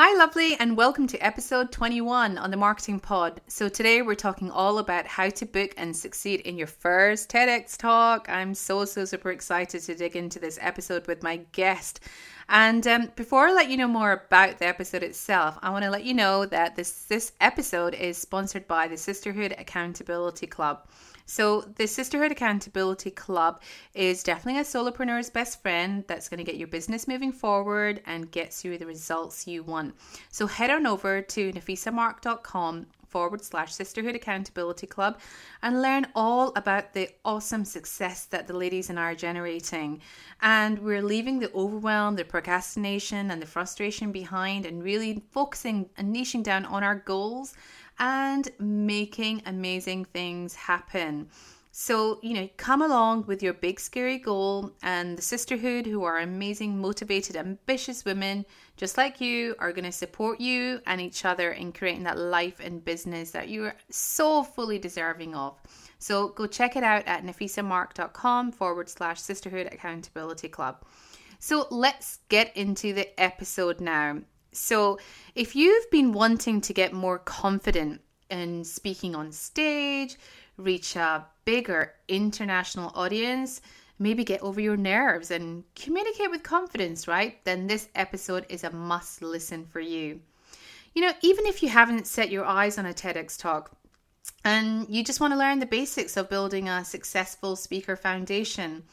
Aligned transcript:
Hi, 0.00 0.16
lovely, 0.16 0.54
and 0.60 0.76
welcome 0.76 1.08
to 1.08 1.18
episode 1.18 1.72
21 1.72 2.38
on 2.38 2.52
the 2.52 2.56
Marketing 2.56 3.00
Pod. 3.00 3.40
So, 3.48 3.68
today 3.68 4.00
we're 4.00 4.14
talking 4.14 4.48
all 4.48 4.78
about 4.78 5.08
how 5.08 5.28
to 5.28 5.44
book 5.44 5.74
and 5.76 5.96
succeed 5.96 6.38
in 6.42 6.56
your 6.56 6.68
first 6.68 7.28
TEDx 7.28 7.76
talk. 7.76 8.28
I'm 8.28 8.54
so, 8.54 8.84
so 8.84 9.04
super 9.04 9.32
excited 9.32 9.82
to 9.82 9.96
dig 9.96 10.14
into 10.14 10.38
this 10.38 10.56
episode 10.62 11.08
with 11.08 11.24
my 11.24 11.38
guest. 11.50 11.98
And 12.48 12.86
um, 12.86 13.10
before 13.16 13.48
I 13.48 13.52
let 13.52 13.70
you 13.70 13.76
know 13.76 13.88
more 13.88 14.12
about 14.12 14.58
the 14.58 14.68
episode 14.68 15.02
itself, 15.02 15.58
I 15.62 15.70
want 15.70 15.82
to 15.82 15.90
let 15.90 16.04
you 16.04 16.14
know 16.14 16.46
that 16.46 16.76
this, 16.76 17.06
this 17.06 17.32
episode 17.40 17.94
is 17.94 18.16
sponsored 18.16 18.68
by 18.68 18.86
the 18.86 18.96
Sisterhood 18.96 19.52
Accountability 19.58 20.46
Club. 20.46 20.86
So, 21.30 21.60
the 21.60 21.86
Sisterhood 21.86 22.32
Accountability 22.32 23.10
Club 23.10 23.60
is 23.92 24.22
definitely 24.22 24.62
a 24.62 24.64
solopreneur's 24.64 25.28
best 25.28 25.60
friend 25.60 26.02
that's 26.08 26.26
going 26.26 26.38
to 26.38 26.44
get 26.44 26.56
your 26.56 26.68
business 26.68 27.06
moving 27.06 27.32
forward 27.32 28.00
and 28.06 28.30
gets 28.30 28.64
you 28.64 28.78
the 28.78 28.86
results 28.86 29.46
you 29.46 29.62
want. 29.62 29.94
So, 30.30 30.46
head 30.46 30.70
on 30.70 30.86
over 30.86 31.20
to 31.20 31.52
nafisamark.com 31.52 32.86
forward 33.08 33.44
slash 33.44 33.74
sisterhood 33.74 34.14
accountability 34.14 34.86
club 34.86 35.20
and 35.62 35.82
learn 35.82 36.06
all 36.14 36.52
about 36.56 36.94
the 36.94 37.10
awesome 37.26 37.66
success 37.66 38.24
that 38.26 38.46
the 38.46 38.56
ladies 38.56 38.88
and 38.88 38.98
I 38.98 39.10
are 39.10 39.14
generating. 39.14 40.00
And 40.40 40.78
we're 40.78 41.02
leaving 41.02 41.40
the 41.40 41.52
overwhelm, 41.52 42.16
the 42.16 42.24
procrastination, 42.24 43.30
and 43.30 43.42
the 43.42 43.46
frustration 43.46 44.12
behind 44.12 44.64
and 44.64 44.82
really 44.82 45.22
focusing 45.30 45.90
and 45.98 46.14
niching 46.14 46.42
down 46.42 46.64
on 46.64 46.82
our 46.82 46.96
goals 46.96 47.54
and 47.98 48.48
making 48.58 49.42
amazing 49.46 50.04
things 50.06 50.54
happen. 50.54 51.28
So, 51.80 52.18
you 52.22 52.34
know, 52.34 52.48
come 52.56 52.82
along 52.82 53.26
with 53.26 53.40
your 53.40 53.52
big 53.52 53.78
scary 53.78 54.18
goal, 54.18 54.72
and 54.82 55.16
the 55.16 55.22
sisterhood, 55.22 55.86
who 55.86 56.02
are 56.02 56.18
amazing, 56.18 56.80
motivated, 56.80 57.36
ambitious 57.36 58.04
women 58.04 58.44
just 58.76 58.96
like 58.96 59.20
you, 59.20 59.54
are 59.60 59.72
going 59.72 59.84
to 59.84 59.92
support 59.92 60.40
you 60.40 60.80
and 60.86 61.00
each 61.00 61.24
other 61.24 61.52
in 61.52 61.72
creating 61.72 62.02
that 62.02 62.18
life 62.18 62.58
and 62.58 62.84
business 62.84 63.30
that 63.30 63.48
you 63.48 63.64
are 63.66 63.76
so 63.90 64.42
fully 64.42 64.80
deserving 64.80 65.36
of. 65.36 65.56
So, 66.00 66.28
go 66.30 66.48
check 66.48 66.74
it 66.74 66.82
out 66.82 67.06
at 67.06 67.24
nafisamark.com 67.24 68.52
forward 68.52 68.88
slash 68.88 69.20
sisterhood 69.20 69.68
accountability 69.70 70.48
club. 70.48 70.84
So, 71.38 71.68
let's 71.70 72.18
get 72.28 72.56
into 72.56 72.92
the 72.92 73.20
episode 73.20 73.80
now. 73.80 74.18
So, 74.52 74.98
if 75.34 75.54
you've 75.54 75.90
been 75.90 76.12
wanting 76.12 76.60
to 76.62 76.72
get 76.72 76.92
more 76.92 77.18
confident 77.18 78.00
in 78.30 78.64
speaking 78.64 79.14
on 79.14 79.32
stage, 79.32 80.16
reach 80.56 80.96
a 80.96 81.26
bigger 81.44 81.94
international 82.08 82.92
audience, 82.94 83.60
maybe 83.98 84.24
get 84.24 84.42
over 84.42 84.60
your 84.60 84.76
nerves 84.76 85.30
and 85.30 85.64
communicate 85.74 86.30
with 86.30 86.42
confidence, 86.42 87.08
right? 87.08 87.42
Then 87.44 87.66
this 87.66 87.88
episode 87.94 88.46
is 88.48 88.64
a 88.64 88.70
must 88.70 89.22
listen 89.22 89.66
for 89.66 89.80
you. 89.80 90.20
You 90.94 91.02
know, 91.02 91.12
even 91.22 91.46
if 91.46 91.62
you 91.62 91.68
haven't 91.68 92.06
set 92.06 92.30
your 92.30 92.44
eyes 92.44 92.78
on 92.78 92.86
a 92.86 92.92
TEDx 92.92 93.38
talk 93.38 93.70
and 94.44 94.86
you 94.88 95.04
just 95.04 95.20
want 95.20 95.32
to 95.32 95.38
learn 95.38 95.58
the 95.58 95.66
basics 95.66 96.16
of 96.16 96.28
building 96.28 96.68
a 96.68 96.84
successful 96.84 97.56
speaker 97.56 97.96
foundation, 97.96 98.84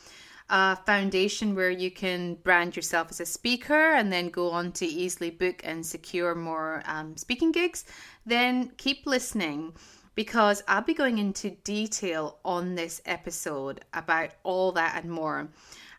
a 0.49 0.75
foundation 0.75 1.55
where 1.55 1.71
you 1.71 1.89
can 1.89 2.35
brand 2.35 2.75
yourself 2.75 3.07
as 3.09 3.19
a 3.19 3.25
speaker 3.25 3.93
and 3.93 4.11
then 4.11 4.29
go 4.29 4.51
on 4.51 4.71
to 4.73 4.85
easily 4.85 5.31
book 5.31 5.61
and 5.63 5.85
secure 5.85 6.35
more 6.35 6.83
um, 6.85 7.17
speaking 7.17 7.51
gigs, 7.51 7.85
then 8.25 8.71
keep 8.77 9.05
listening 9.05 9.73
because 10.13 10.63
I'll 10.67 10.81
be 10.81 10.93
going 10.93 11.17
into 11.17 11.49
detail 11.49 12.37
on 12.45 12.75
this 12.75 13.01
episode 13.05 13.83
about 13.93 14.31
all 14.43 14.71
that 14.73 15.01
and 15.01 15.11
more. 15.11 15.49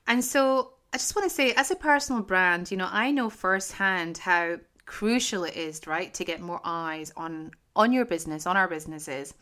And 0.07 0.25
so 0.25 0.73
I 0.93 0.99
just 0.99 1.15
want 1.15 1.29
to 1.29 1.35
say, 1.35 1.53
as 1.53 1.71
a 1.71 1.77
personal 1.77 2.23
brand, 2.23 2.71
you 2.71 2.77
know, 2.77 2.89
I 2.91 3.11
know 3.11 3.29
firsthand 3.29 4.19
how 4.19 4.59
crucial 4.87 5.45
it 5.45 5.57
is, 5.57 5.87
right, 5.87 6.15
to 6.15 6.25
get 6.25 6.41
more 6.41 6.61
eyes 6.65 7.13
on 7.17 7.51
on 7.75 7.93
your 7.93 8.07
business, 8.07 8.47
on 8.47 8.57
our 8.57 8.69
businesses. 8.69 9.35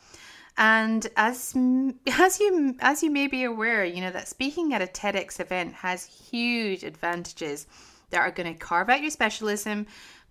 And 0.56 1.06
as 1.16 1.54
as 2.06 2.40
you 2.40 2.76
as 2.80 3.02
you 3.02 3.10
may 3.10 3.26
be 3.26 3.44
aware, 3.44 3.84
you 3.84 4.00
know 4.00 4.12
that 4.12 4.28
speaking 4.28 4.72
at 4.72 4.82
a 4.82 4.86
TEDx 4.86 5.40
event 5.40 5.74
has 5.74 6.04
huge 6.04 6.84
advantages 6.84 7.66
that 8.10 8.20
are 8.20 8.30
going 8.30 8.52
to 8.52 8.58
carve 8.58 8.90
out 8.90 9.00
your 9.00 9.10
specialism, 9.10 9.86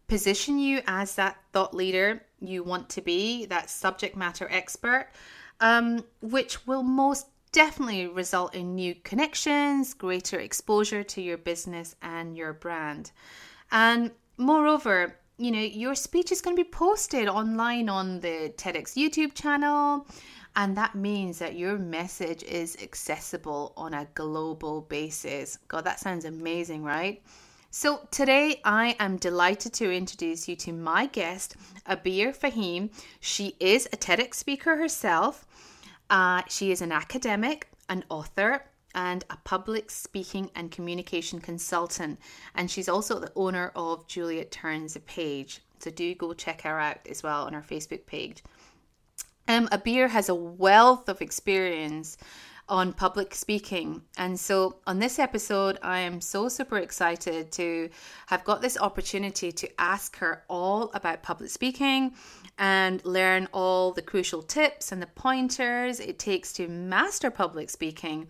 position 0.07 0.59
you 0.59 0.81
as 0.87 1.15
that 1.15 1.37
thought 1.51 1.73
leader 1.73 2.23
you 2.39 2.63
want 2.63 2.89
to 2.89 3.01
be, 3.01 3.45
that 3.47 3.69
subject 3.69 4.15
matter 4.15 4.47
expert, 4.51 5.07
um, 5.59 6.03
which 6.21 6.65
will 6.67 6.83
most 6.83 7.27
definitely 7.51 8.07
result 8.07 8.55
in 8.55 8.75
new 8.75 8.95
connections, 9.03 9.93
greater 9.93 10.39
exposure 10.39 11.03
to 11.03 11.21
your 11.21 11.37
business 11.37 11.95
and 12.01 12.35
your 12.35 12.53
brand. 12.53 13.11
And 13.71 14.11
moreover, 14.37 15.15
you 15.43 15.51
know, 15.51 15.59
your 15.59 15.95
speech 15.95 16.31
is 16.31 16.41
going 16.41 16.55
to 16.55 16.63
be 16.63 16.69
posted 16.69 17.27
online 17.27 17.89
on 17.89 18.19
the 18.21 18.53
TEDx 18.55 18.95
YouTube 18.95 19.33
channel. 19.33 20.07
And 20.55 20.77
that 20.77 20.93
means 20.95 21.39
that 21.39 21.55
your 21.55 21.77
message 21.77 22.43
is 22.43 22.77
accessible 22.81 23.73
on 23.75 23.93
a 23.93 24.07
global 24.13 24.81
basis. 24.81 25.57
God, 25.67 25.83
that 25.85 25.99
sounds 25.99 26.25
amazing, 26.25 26.83
right? 26.83 27.21
So, 27.71 28.07
today 28.11 28.61
I 28.63 28.95
am 28.99 29.17
delighted 29.17 29.73
to 29.73 29.91
introduce 29.91 30.47
you 30.47 30.55
to 30.57 30.71
my 30.71 31.07
guest, 31.07 31.55
Abir 31.89 32.37
Fahim. 32.37 32.91
She 33.19 33.55
is 33.59 33.87
a 33.91 33.97
TEDx 33.97 34.35
speaker 34.35 34.77
herself. 34.77 35.47
Uh, 36.07 36.43
she 36.47 36.71
is 36.71 36.81
an 36.83 36.91
academic, 36.91 37.67
an 37.89 38.05
author, 38.09 38.63
and 38.95 39.23
a 39.29 39.37
public 39.43 39.89
speaking 39.89 40.49
and 40.55 40.71
communication 40.71 41.39
consultant. 41.39 42.19
And 42.55 42.69
she's 42.69 42.89
also 42.89 43.19
the 43.19 43.31
owner 43.35 43.71
of 43.75 44.07
Juliet 44.07 44.51
Turns 44.51 44.95
a 44.95 44.99
Page. 44.99 45.61
So 45.79 45.91
do 45.91 46.15
go 46.15 46.33
check 46.33 46.61
her 46.61 46.79
out 46.79 46.99
as 47.09 47.23
well 47.23 47.45
on 47.45 47.53
her 47.53 47.61
Facebook 47.61 48.05
page. 48.05 48.43
Um, 49.47 49.67
Abir 49.67 50.09
has 50.09 50.29
a 50.29 50.35
wealth 50.35 51.09
of 51.09 51.21
experience 51.21 52.17
on 52.69 52.93
public 52.93 53.35
speaking. 53.35 54.01
And 54.17 54.39
so 54.39 54.77
on 54.87 54.99
this 54.99 55.19
episode, 55.19 55.77
I 55.81 55.99
am 55.99 56.21
so 56.21 56.47
super 56.47 56.77
excited 56.77 57.51
to 57.53 57.89
have 58.27 58.45
got 58.45 58.61
this 58.61 58.77
opportunity 58.77 59.51
to 59.51 59.81
ask 59.81 60.17
her 60.17 60.43
all 60.49 60.89
about 60.93 61.23
public 61.23 61.49
speaking 61.49 62.13
and 62.57 63.03
learn 63.03 63.49
all 63.51 63.91
the 63.91 64.01
crucial 64.01 64.41
tips 64.41 64.91
and 64.91 65.01
the 65.01 65.07
pointers 65.07 65.99
it 65.99 66.19
takes 66.19 66.53
to 66.53 66.67
master 66.67 67.29
public 67.29 67.69
speaking 67.69 68.27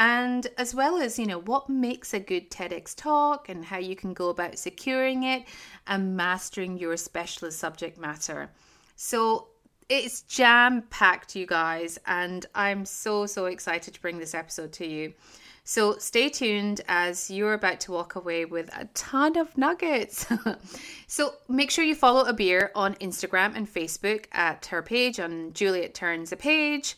and 0.00 0.46
as 0.56 0.74
well 0.74 0.96
as 0.96 1.18
you 1.18 1.26
know 1.26 1.38
what 1.38 1.68
makes 1.68 2.14
a 2.14 2.18
good 2.18 2.50
TEDx 2.50 2.96
talk 2.96 3.50
and 3.50 3.62
how 3.62 3.76
you 3.76 3.94
can 3.94 4.14
go 4.14 4.30
about 4.30 4.56
securing 4.56 5.24
it 5.24 5.44
and 5.86 6.16
mastering 6.16 6.78
your 6.78 6.96
specialist 6.96 7.58
subject 7.58 7.98
matter. 7.98 8.50
So 8.96 9.48
it's 9.90 10.22
jam 10.22 10.84
packed, 10.88 11.36
you 11.36 11.44
guys, 11.44 11.98
and 12.06 12.46
I'm 12.54 12.86
so 12.86 13.26
so 13.26 13.44
excited 13.44 13.92
to 13.92 14.00
bring 14.00 14.18
this 14.18 14.34
episode 14.34 14.72
to 14.74 14.86
you. 14.86 15.12
So 15.64 15.98
stay 15.98 16.30
tuned 16.30 16.80
as 16.88 17.30
you're 17.30 17.52
about 17.52 17.80
to 17.80 17.92
walk 17.92 18.14
away 18.14 18.46
with 18.46 18.70
a 18.74 18.86
ton 18.94 19.36
of 19.36 19.58
nuggets. 19.58 20.26
so 21.08 21.34
make 21.46 21.70
sure 21.70 21.84
you 21.84 21.94
follow 21.94 22.24
Abir 22.24 22.70
on 22.74 22.94
Instagram 22.94 23.54
and 23.54 23.68
Facebook 23.68 24.24
at 24.32 24.64
her 24.66 24.80
page 24.80 25.20
on 25.20 25.52
Juliet 25.52 25.92
Turns 25.92 26.32
a 26.32 26.36
Page. 26.36 26.96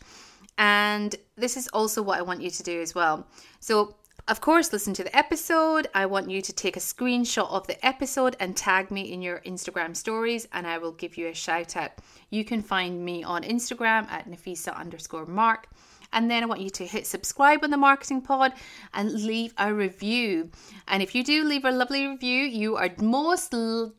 And 0.57 1.15
this 1.35 1.57
is 1.57 1.67
also 1.69 2.01
what 2.01 2.19
I 2.19 2.21
want 2.21 2.41
you 2.41 2.49
to 2.49 2.63
do 2.63 2.81
as 2.81 2.93
well. 2.93 3.27
So, 3.59 3.95
of 4.27 4.39
course, 4.39 4.71
listen 4.71 4.93
to 4.93 5.03
the 5.03 5.15
episode. 5.15 5.87
I 5.93 6.05
want 6.05 6.29
you 6.29 6.41
to 6.41 6.53
take 6.53 6.77
a 6.77 6.79
screenshot 6.79 7.51
of 7.51 7.67
the 7.67 7.83
episode 7.85 8.37
and 8.39 8.55
tag 8.55 8.89
me 8.89 9.11
in 9.11 9.21
your 9.21 9.39
Instagram 9.39 9.97
stories, 9.97 10.47
and 10.53 10.65
I 10.65 10.77
will 10.77 10.93
give 10.93 11.17
you 11.17 11.27
a 11.27 11.33
shout 11.33 11.75
out. 11.75 11.91
You 12.29 12.45
can 12.45 12.61
find 12.61 13.03
me 13.03 13.23
on 13.23 13.43
Instagram 13.43 14.09
at 14.09 14.29
Nafisa 14.29 14.73
underscore 14.77 15.25
Mark. 15.25 15.67
And 16.13 16.29
then 16.29 16.43
I 16.43 16.45
want 16.45 16.61
you 16.61 16.69
to 16.69 16.85
hit 16.85 17.07
subscribe 17.07 17.63
on 17.63 17.71
the 17.71 17.77
Marketing 17.77 18.21
Pod 18.21 18.53
and 18.93 19.11
leave 19.11 19.51
a 19.57 19.73
review. 19.73 20.51
And 20.87 21.01
if 21.01 21.15
you 21.15 21.23
do 21.23 21.43
leave 21.43 21.65
a 21.65 21.71
lovely 21.71 22.07
review, 22.07 22.45
you 22.45 22.77
are 22.77 22.91
most 23.01 23.53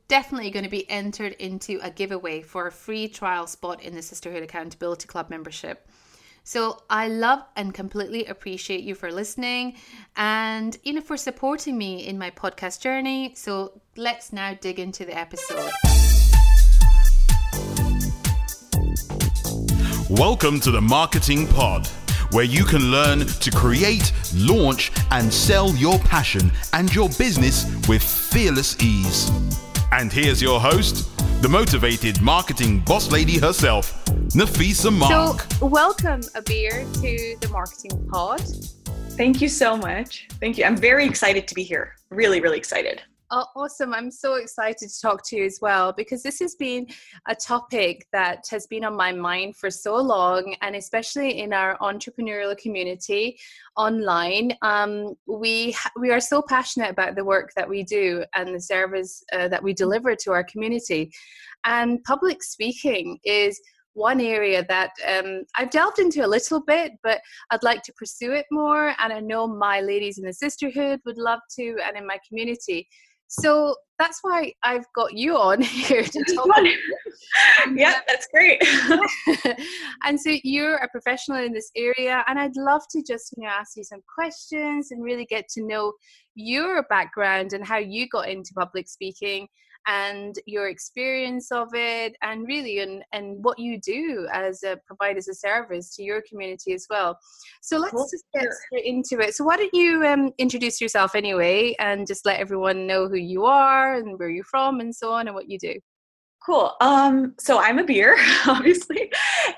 definitely 0.07 0.51
going 0.51 0.65
to 0.65 0.71
be 0.71 0.89
entered 0.89 1.33
into 1.33 1.81
a 1.83 1.91
giveaway 1.91 2.41
for 2.41 2.69
a 2.69 2.73
free 2.73 3.09
trial 3.09 3.49
spot 3.49 3.83
in 3.83 3.95
the 3.97 4.01
Sisterhood 4.01 4.45
Accountability 4.45 5.09
Club 5.09 5.29
membership. 5.29 5.89
So 6.47 6.83
I 6.91 7.09
love 7.09 7.43
and 7.57 7.73
completely 7.73 8.27
appreciate 8.27 8.85
you 8.85 8.95
for 8.95 9.11
listening 9.11 9.77
and 10.15 10.77
you 10.85 10.93
know 10.93 11.01
for 11.01 11.17
supporting 11.17 11.79
me 11.79 12.07
in 12.07 12.19
my 12.19 12.31
podcast 12.31 12.83
journey. 12.83 13.33
So 13.35 13.81
let's 13.97 14.31
now 14.31 14.53
dig 14.53 14.79
into 14.79 15.07
the 15.07 15.19
episode. 15.19 15.71
Welcome 20.11 20.61
to 20.61 20.71
the 20.71 20.83
Marketing 20.83 21.47
Pod, 21.47 21.87
where 22.33 22.45
you 22.45 22.65
can 22.65 22.91
learn 22.91 23.21
to 23.21 23.51
create, 23.51 24.13
launch, 24.35 24.93
and 25.13 25.33
sell 25.33 25.75
your 25.77 25.99
passion 26.01 26.53
and 26.75 26.95
your 26.95 27.09
business 27.17 27.65
with 27.89 28.03
fearless 28.03 28.79
ease. 28.83 29.31
And 29.93 30.13
here's 30.13 30.43
your 30.43 30.61
host, 30.61 31.09
the 31.45 31.51
motivated 31.51 32.23
marketing 32.23 32.81
boss 32.87 33.13
lady 33.13 33.37
herself, 33.37 34.03
Nafisa 34.33 34.91
Mark. 34.91 35.43
So, 35.43 35.67
welcome, 35.67 36.23
Abir, 36.35 36.91
to 37.03 37.37
the 37.39 37.53
Marketing 37.53 38.09
Pod. 38.11 38.41
Thank 39.11 39.43
you 39.43 39.51
so 39.51 39.77
much. 39.77 40.27
Thank 40.41 40.57
you. 40.57 40.65
I'm 40.65 40.75
very 40.75 41.05
excited 41.05 41.47
to 41.49 41.55
be 41.55 41.63
here. 41.63 41.97
Really, 42.09 42.41
really 42.41 42.57
excited. 42.57 43.03
Oh, 43.31 43.47
awesome. 43.57 43.95
I'm 43.95 44.11
so 44.11 44.35
excited 44.35 44.89
to 44.89 45.01
talk 45.01 45.27
to 45.29 45.37
you 45.37 45.45
as 45.45 45.59
well 45.63 45.93
because 45.93 46.23
this 46.23 46.39
has 46.41 46.55
been 46.57 46.87
a 47.27 47.35
topic 47.35 48.07
that 48.13 48.45
has 48.51 48.67
been 48.67 48.85
on 48.85 48.97
my 48.97 49.13
mind 49.13 49.57
for 49.57 49.71
so 49.71 49.97
long, 49.97 50.55
and 50.61 50.77
especially 50.77 51.41
in 51.41 51.55
our 51.55 51.79
entrepreneurial 51.79 52.57
community 52.59 53.39
online. 53.77 54.53
Um, 54.61 55.15
we, 55.27 55.75
we 55.99 56.11
are 56.11 56.21
so 56.21 56.43
passionate 56.43 56.91
about 56.91 57.17
the 57.17 57.25
work 57.25 57.53
that 57.57 57.69
we 57.69 57.83
do 57.83 58.25
and 58.35 58.55
the 58.55 58.61
service 58.61 59.25
uh, 59.33 59.49
that 59.49 59.63
we 59.63 59.73
deliver 59.73 60.15
to 60.17 60.33
our 60.33 60.45
community. 60.45 61.11
And 61.65 62.05
public 62.05 62.43
speaking 62.43 63.19
is 63.25 63.59
one 63.95 64.21
area 64.21 64.65
that 64.69 64.91
um, 65.09 65.45
I've 65.57 65.71
delved 65.71 65.99
into 65.99 66.25
a 66.25 66.27
little 66.27 66.61
bit, 66.61 66.93
but 67.03 67.21
I'd 67.51 67.63
like 67.63 67.83
to 67.85 67.93
pursue 67.95 68.33
it 68.33 68.47
more. 68.51 68.95
And 68.99 69.13
I 69.13 69.21
know 69.21 69.47
my 69.47 69.81
ladies 69.81 70.19
in 70.19 70.25
the 70.25 70.33
sisterhood 70.33 71.01
would 71.07 71.17
love 71.17 71.41
to, 71.57 71.77
and 71.87 71.97
in 71.97 72.07
my 72.07 72.19
community. 72.29 72.87
So 73.41 73.75
that's 73.99 74.19
why 74.23 74.53
I've 74.63 74.87
got 74.95 75.15
you 75.15 75.37
on 75.37 75.61
here 75.63 76.03
to 76.03 76.25
talk. 76.35 76.49
yeah, 77.75 78.01
that's 78.07 78.27
great. 78.33 78.63
and 80.05 80.21
so 80.21 80.37
you're 80.43 80.77
a 80.77 80.89
professional 80.89 81.39
in 81.39 81.53
this 81.53 81.71
area, 81.77 82.25
and 82.27 82.39
I'd 82.39 82.57
love 82.57 82.83
to 82.91 83.03
just 83.03 83.35
you 83.37 83.45
know 83.45 83.51
ask 83.51 83.77
you 83.77 83.85
some 83.85 84.03
questions 84.13 84.91
and 84.91 85.03
really 85.03 85.25
get 85.25 85.49
to 85.51 85.67
know 85.67 85.93
your 86.35 86.83
background 86.85 87.53
and 87.53 87.65
how 87.65 87.79
you 87.79 88.09
got 88.09 88.29
into 88.29 88.53
public 88.55 88.89
speaking 88.89 89.49
and 89.87 90.37
your 90.47 90.69
experience 90.69 91.51
of 91.53 91.69
it 91.75 92.17
and 92.23 92.47
really 92.47 92.81
and, 92.81 93.05
and 93.13 93.43
what 93.45 93.59
you 93.59 93.81
do 93.81 94.27
as 94.33 94.63
a 94.63 94.79
provider 94.87 95.19
as 95.19 95.29
a 95.29 95.35
service 95.35 95.95
to 95.97 96.03
your 96.03 96.23
community 96.29 96.73
as 96.73 96.87
well. 96.89 97.19
So 97.61 97.79
let's 97.79 97.93
cool. 97.93 98.09
just 98.11 98.25
get 98.35 98.49
straight 98.67 98.85
into 98.85 99.21
it. 99.21 99.35
So 99.35 99.45
why 99.45 99.57
don't 99.57 99.75
you 99.75 100.05
um, 100.07 100.33
introduce 100.39 100.81
yourself 100.81 101.15
anyway 101.15 101.75
and 101.79 102.07
just 102.07 102.25
let 102.25 102.41
everyone 102.41 102.87
know 102.87 103.09
who 103.09 103.17
you 103.17 103.45
are 103.45 103.97
and 103.97 104.19
where 104.19 104.31
you're 104.31 104.45
from 104.45 104.81
and 104.81 104.95
so 104.95 105.13
on 105.13 105.27
and 105.27 105.35
what 105.35 105.51
you 105.51 105.59
do 105.59 105.75
Cool. 106.45 106.75
Um, 106.83 107.35
so 107.39 107.59
I'm 107.59 107.79
Abir, 107.79 108.17
obviously, 108.47 109.11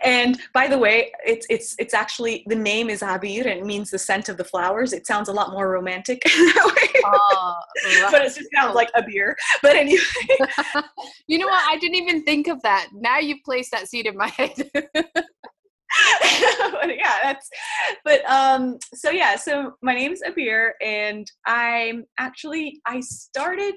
and 0.05 0.39
by 0.55 0.69
the 0.69 0.79
way, 0.79 1.11
it's 1.25 1.45
it's 1.51 1.75
it's 1.81 1.95
actually 1.95 2.45
the 2.47 2.55
name 2.55 2.91
is 2.91 3.01
Abir 3.03 3.41
and 3.41 3.59
it 3.59 3.67
means 3.67 3.91
the 3.91 3.99
scent 3.99 4.29
of 4.29 4.37
the 4.37 4.45
flowers. 4.45 4.93
It 4.93 5.05
sounds 5.05 5.29
a 5.29 5.33
lot 5.33 5.51
more 5.51 5.69
romantic 5.69 6.23
that 6.25 6.73
way, 6.77 7.01
oh, 7.05 7.57
but 8.13 8.23
it 8.23 8.35
just 8.35 8.49
sounds 8.55 8.77
like 8.77 8.91
a 8.95 9.03
beer. 9.03 9.37
But 9.63 9.75
anyway, 9.75 9.99
you 11.27 11.39
know 11.39 11.49
what? 11.49 11.65
I 11.69 11.77
didn't 11.79 11.97
even 11.97 12.23
think 12.23 12.47
of 12.47 12.63
that. 12.63 12.89
Now 12.93 13.19
you've 13.19 13.43
placed 13.45 13.73
that 13.73 13.89
seed 13.89 14.07
in 14.07 14.17
my 14.17 14.29
head. 14.29 14.55
but 14.73 14.85
yeah, 16.97 17.17
that's. 17.25 17.51
But 18.05 18.25
um, 18.31 18.79
so 18.95 19.11
yeah, 19.11 19.35
so 19.35 19.73
my 19.83 19.95
name's 19.95 20.21
Abir, 20.23 20.71
and 20.81 21.29
I'm 21.47 22.05
actually 22.17 22.81
I 22.87 23.01
started 23.01 23.75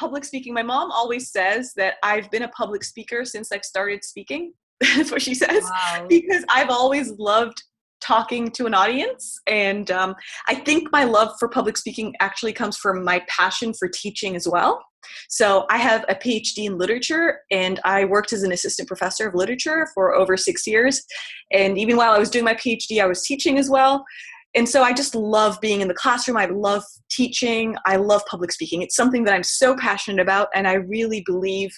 public 0.00 0.24
speaking. 0.24 0.54
My 0.54 0.62
mom 0.62 0.90
always 0.90 1.30
says 1.30 1.74
that 1.76 1.96
I've 2.02 2.30
been 2.30 2.42
a 2.42 2.48
public 2.48 2.82
speaker 2.82 3.24
since 3.26 3.52
I've 3.52 3.64
started 3.64 4.02
speaking. 4.02 4.54
That's 4.96 5.10
what 5.10 5.20
she 5.20 5.34
says. 5.34 5.62
Wow. 5.62 6.06
Because 6.08 6.42
I've 6.48 6.70
always 6.70 7.12
loved 7.18 7.62
talking 8.00 8.50
to 8.52 8.64
an 8.64 8.72
audience. 8.72 9.38
And 9.46 9.90
um, 9.90 10.14
I 10.48 10.54
think 10.54 10.88
my 10.90 11.04
love 11.04 11.34
for 11.38 11.48
public 11.48 11.76
speaking 11.76 12.14
actually 12.20 12.54
comes 12.54 12.78
from 12.78 13.04
my 13.04 13.22
passion 13.28 13.74
for 13.74 13.88
teaching 13.88 14.34
as 14.36 14.48
well. 14.48 14.82
So 15.28 15.66
I 15.68 15.76
have 15.76 16.04
a 16.08 16.14
PhD 16.14 16.64
in 16.64 16.78
literature, 16.78 17.40
and 17.50 17.78
I 17.84 18.04
worked 18.04 18.32
as 18.32 18.42
an 18.42 18.52
assistant 18.52 18.88
professor 18.88 19.28
of 19.28 19.34
literature 19.34 19.86
for 19.94 20.14
over 20.14 20.36
six 20.36 20.66
years. 20.66 21.02
And 21.52 21.76
even 21.76 21.96
while 21.96 22.12
I 22.12 22.18
was 22.18 22.30
doing 22.30 22.44
my 22.44 22.54
PhD, 22.54 23.02
I 23.02 23.06
was 23.06 23.22
teaching 23.22 23.58
as 23.58 23.68
well 23.68 24.04
and 24.54 24.68
so 24.68 24.82
I 24.82 24.92
just 24.92 25.14
love 25.14 25.60
being 25.60 25.80
in 25.80 25.88
the 25.88 25.94
classroom. 25.94 26.36
I 26.36 26.46
love 26.46 26.82
teaching. 27.10 27.76
I 27.86 27.96
love 27.96 28.22
public 28.26 28.52
speaking. 28.52 28.82
It's 28.82 28.96
something 28.96 29.24
that 29.24 29.34
I'm 29.34 29.42
so 29.42 29.76
passionate 29.76 30.20
about, 30.20 30.48
and 30.54 30.66
I 30.66 30.74
really 30.74 31.22
believe 31.24 31.70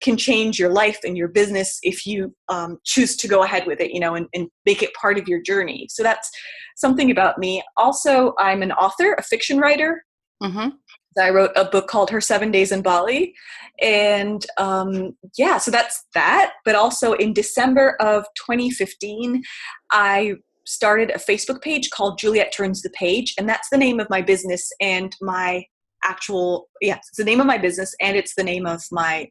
can 0.00 0.16
change 0.16 0.58
your 0.58 0.70
life 0.70 1.00
and 1.04 1.16
your 1.16 1.28
business 1.28 1.78
if 1.82 2.06
you 2.06 2.34
um, 2.48 2.78
choose 2.84 3.16
to 3.16 3.26
go 3.26 3.42
ahead 3.42 3.66
with 3.66 3.80
it, 3.80 3.92
you 3.92 3.98
know, 3.98 4.14
and, 4.14 4.28
and 4.32 4.48
make 4.64 4.82
it 4.82 4.94
part 4.94 5.18
of 5.18 5.26
your 5.26 5.42
journey. 5.42 5.88
So 5.90 6.02
that's 6.02 6.30
something 6.76 7.10
about 7.10 7.38
me. 7.38 7.62
Also, 7.76 8.34
I'm 8.38 8.62
an 8.62 8.72
author, 8.72 9.14
a 9.14 9.22
fiction 9.22 9.58
writer. 9.58 10.04
Mm-hmm. 10.42 10.68
I 11.20 11.30
wrote 11.30 11.50
a 11.56 11.64
book 11.64 11.88
called 11.88 12.10
Her 12.10 12.20
Seven 12.20 12.52
Days 12.52 12.70
in 12.70 12.80
Bali. 12.80 13.34
And 13.80 14.44
um, 14.56 15.16
yeah, 15.36 15.58
so 15.58 15.70
that's 15.70 16.04
that. 16.14 16.52
But 16.64 16.76
also 16.76 17.14
in 17.14 17.32
December 17.32 17.96
of 18.00 18.24
2015, 18.46 19.42
I 19.90 20.34
started 20.68 21.10
a 21.10 21.18
Facebook 21.18 21.62
page 21.62 21.90
called 21.90 22.18
Juliet 22.18 22.52
Turns 22.52 22.82
the 22.82 22.90
Page, 22.90 23.34
and 23.38 23.48
that's 23.48 23.70
the 23.70 23.78
name 23.78 24.00
of 24.00 24.10
my 24.10 24.22
business 24.22 24.70
and 24.80 25.14
my 25.20 25.64
actual 26.04 26.68
yeah, 26.80 26.96
it's 26.96 27.16
the 27.16 27.24
name 27.24 27.40
of 27.40 27.46
my 27.46 27.58
business 27.58 27.94
and 28.00 28.16
it's 28.16 28.34
the 28.36 28.44
name 28.44 28.66
of 28.66 28.82
my 28.92 29.28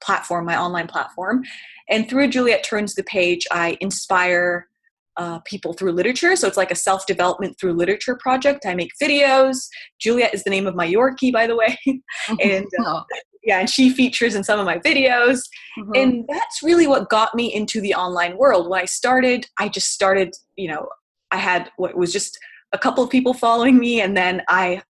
platform, 0.00 0.44
my 0.44 0.56
online 0.56 0.86
platform. 0.86 1.42
And 1.88 2.08
through 2.08 2.28
Juliet 2.28 2.64
Turns 2.64 2.94
the 2.94 3.04
Page, 3.04 3.46
I 3.50 3.78
inspire 3.80 4.68
uh, 5.16 5.38
people 5.40 5.72
through 5.72 5.92
literature. 5.92 6.36
So 6.36 6.46
it's 6.46 6.56
like 6.56 6.70
a 6.70 6.76
self 6.76 7.06
development 7.06 7.56
through 7.58 7.72
literature 7.72 8.16
project. 8.16 8.66
I 8.66 8.74
make 8.74 8.90
videos. 9.02 9.66
Juliet 9.98 10.34
is 10.34 10.44
the 10.44 10.50
name 10.50 10.66
of 10.66 10.74
my 10.74 10.86
Yorkie, 10.86 11.32
by 11.32 11.46
the 11.46 11.56
way. 11.56 11.76
and 12.40 12.66
uh, 12.84 13.02
yeah, 13.42 13.60
and 13.60 13.70
she 13.70 13.90
features 13.90 14.34
in 14.34 14.44
some 14.44 14.58
of 14.58 14.66
my 14.66 14.78
videos. 14.78 15.40
Mm-hmm. 15.78 15.92
And 15.94 16.24
that's 16.28 16.62
really 16.62 16.86
what 16.86 17.08
got 17.08 17.34
me 17.34 17.52
into 17.54 17.80
the 17.80 17.94
online 17.94 18.36
world. 18.36 18.68
When 18.68 18.80
I 18.80 18.84
started, 18.84 19.46
I 19.58 19.68
just 19.68 19.92
started, 19.92 20.34
you 20.56 20.68
know, 20.68 20.88
I 21.30 21.38
had 21.38 21.70
what 21.76 21.96
was 21.96 22.12
just 22.12 22.38
a 22.72 22.78
couple 22.78 23.02
of 23.02 23.10
people 23.10 23.34
following 23.34 23.78
me, 23.78 24.00
and 24.00 24.16
then 24.16 24.42
I 24.48 24.82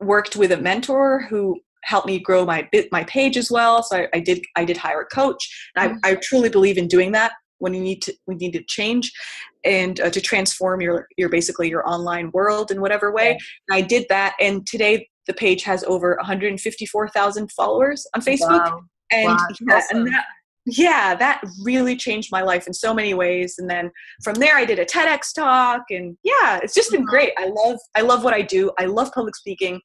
worked 0.00 0.36
with 0.36 0.52
a 0.52 0.56
mentor 0.56 1.26
who 1.28 1.60
helped 1.84 2.06
me 2.06 2.18
grow 2.18 2.44
my 2.44 2.68
my 2.90 3.04
page 3.04 3.36
as 3.36 3.50
well. 3.50 3.82
So 3.82 3.96
I, 3.98 4.08
I 4.14 4.20
did 4.20 4.44
I 4.56 4.64
did 4.64 4.76
hire 4.76 5.00
a 5.00 5.06
coach, 5.06 5.48
and 5.76 5.92
mm-hmm. 5.92 5.98
I, 6.04 6.10
I 6.10 6.14
truly 6.16 6.48
believe 6.48 6.78
in 6.78 6.88
doing 6.88 7.12
that 7.12 7.32
when 7.58 7.74
you 7.74 7.80
need 7.80 8.02
to 8.02 8.14
we 8.26 8.34
need 8.34 8.52
to 8.52 8.62
change 8.64 9.12
and 9.64 10.00
uh, 10.00 10.10
to 10.10 10.20
transform 10.20 10.80
your 10.80 11.08
your 11.16 11.28
basically 11.28 11.68
your 11.68 11.88
online 11.88 12.30
world 12.32 12.70
in 12.70 12.80
whatever 12.80 13.12
way. 13.12 13.38
And 13.68 13.76
I 13.76 13.80
did 13.80 14.06
that, 14.08 14.34
and 14.40 14.66
today 14.66 15.08
the 15.26 15.34
page 15.34 15.62
has 15.64 15.84
over 15.84 16.16
154,000 16.16 17.52
followers 17.52 18.06
on 18.14 18.20
Facebook. 18.20 18.64
Wow. 18.64 18.80
And, 19.12 19.28
wow, 19.28 19.46
yeah, 19.60 19.76
awesome. 19.76 19.96
and 19.98 20.06
that, 20.08 20.24
yeah, 20.66 21.14
that 21.14 21.42
really 21.62 21.96
changed 21.96 22.30
my 22.32 22.42
life 22.42 22.66
in 22.66 22.74
so 22.74 22.92
many 22.92 23.14
ways. 23.14 23.56
And 23.58 23.70
then 23.70 23.90
from 24.24 24.34
there, 24.34 24.56
I 24.56 24.64
did 24.64 24.78
a 24.78 24.84
TEDx 24.84 25.32
talk, 25.34 25.82
and 25.90 26.16
yeah, 26.24 26.58
it's 26.62 26.74
just 26.74 26.90
been 26.90 27.02
mm-hmm. 27.02 27.10
great. 27.10 27.32
I 27.38 27.48
love, 27.48 27.78
I 27.94 28.00
love 28.00 28.24
what 28.24 28.34
I 28.34 28.42
do. 28.42 28.72
I 28.78 28.86
love 28.86 29.12
public 29.12 29.36
speaking, 29.36 29.80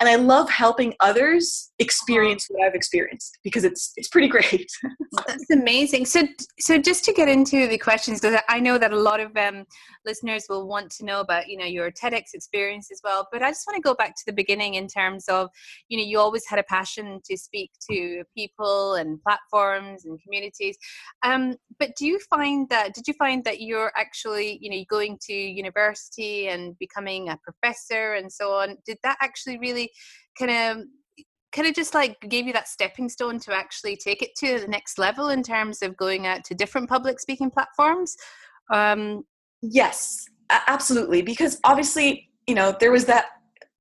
and 0.00 0.08
I 0.08 0.14
love 0.14 0.48
helping 0.48 0.94
others 1.00 1.72
experience 1.80 2.46
what 2.48 2.64
I've 2.64 2.74
experienced 2.74 3.38
because 3.42 3.64
it's 3.64 3.92
it's 3.96 4.08
pretty 4.08 4.28
great. 4.28 4.70
That's 5.26 5.50
amazing. 5.50 6.06
So 6.06 6.22
so 6.60 6.78
just 6.78 7.04
to 7.04 7.12
get 7.12 7.28
into 7.28 7.66
the 7.66 7.78
questions, 7.78 8.20
because 8.20 8.40
I 8.48 8.60
know 8.60 8.78
that 8.78 8.92
a 8.92 8.98
lot 8.98 9.18
of 9.18 9.36
um, 9.36 9.64
listeners 10.06 10.46
will 10.48 10.68
want 10.68 10.90
to 10.92 11.04
know 11.04 11.20
about 11.20 11.48
you 11.48 11.56
know 11.56 11.64
your 11.64 11.90
TEDx 11.90 12.34
experience 12.34 12.90
as 12.92 13.00
well. 13.02 13.26
But 13.32 13.42
I 13.42 13.50
just 13.50 13.66
want 13.66 13.76
to 13.76 13.82
go 13.82 13.94
back 13.94 14.14
to 14.14 14.22
the 14.26 14.32
beginning 14.32 14.74
in 14.74 14.86
terms 14.86 15.24
of 15.28 15.50
you 15.88 15.98
know 15.98 16.04
you 16.04 16.20
always 16.20 16.46
had 16.46 16.60
a 16.60 16.64
passion 16.64 17.20
to 17.24 17.36
speak 17.36 17.72
to 17.90 18.22
people 18.36 18.94
and 18.94 19.20
platforms 19.22 20.04
and 20.04 20.20
communities. 20.22 20.78
Um, 21.24 21.56
but 21.80 21.96
do 21.96 22.06
you 22.06 22.20
find 22.30 22.68
that 22.68 22.94
did 22.94 23.08
you 23.08 23.14
find 23.14 23.42
that 23.44 23.60
you're 23.60 23.92
actually 23.96 24.58
you 24.60 24.70
know 24.70 24.84
going 24.88 25.18
to 25.22 25.32
university 25.32 26.46
and 26.48 26.78
becoming 26.78 27.30
a 27.30 27.38
professor 27.42 28.14
and 28.14 28.32
so 28.32 28.52
on? 28.52 28.76
Did 28.86 28.98
that 29.02 29.16
actually 29.20 29.58
really 29.58 29.87
kind 30.38 30.50
of 30.50 30.84
kind 31.52 31.66
of 31.66 31.74
just 31.74 31.94
like 31.94 32.16
gave 32.28 32.46
you 32.46 32.52
that 32.52 32.68
stepping 32.68 33.08
stone 33.08 33.38
to 33.40 33.54
actually 33.54 33.96
take 33.96 34.22
it 34.22 34.30
to 34.36 34.60
the 34.60 34.68
next 34.68 34.98
level 34.98 35.28
in 35.30 35.42
terms 35.42 35.82
of 35.82 35.96
going 35.96 36.26
out 36.26 36.44
to 36.44 36.54
different 36.54 36.88
public 36.88 37.18
speaking 37.18 37.50
platforms 37.50 38.16
um 38.72 39.22
yes 39.62 40.26
absolutely 40.66 41.22
because 41.22 41.58
obviously 41.64 42.30
you 42.46 42.54
know 42.54 42.74
there 42.80 42.92
was 42.92 43.04
that 43.04 43.26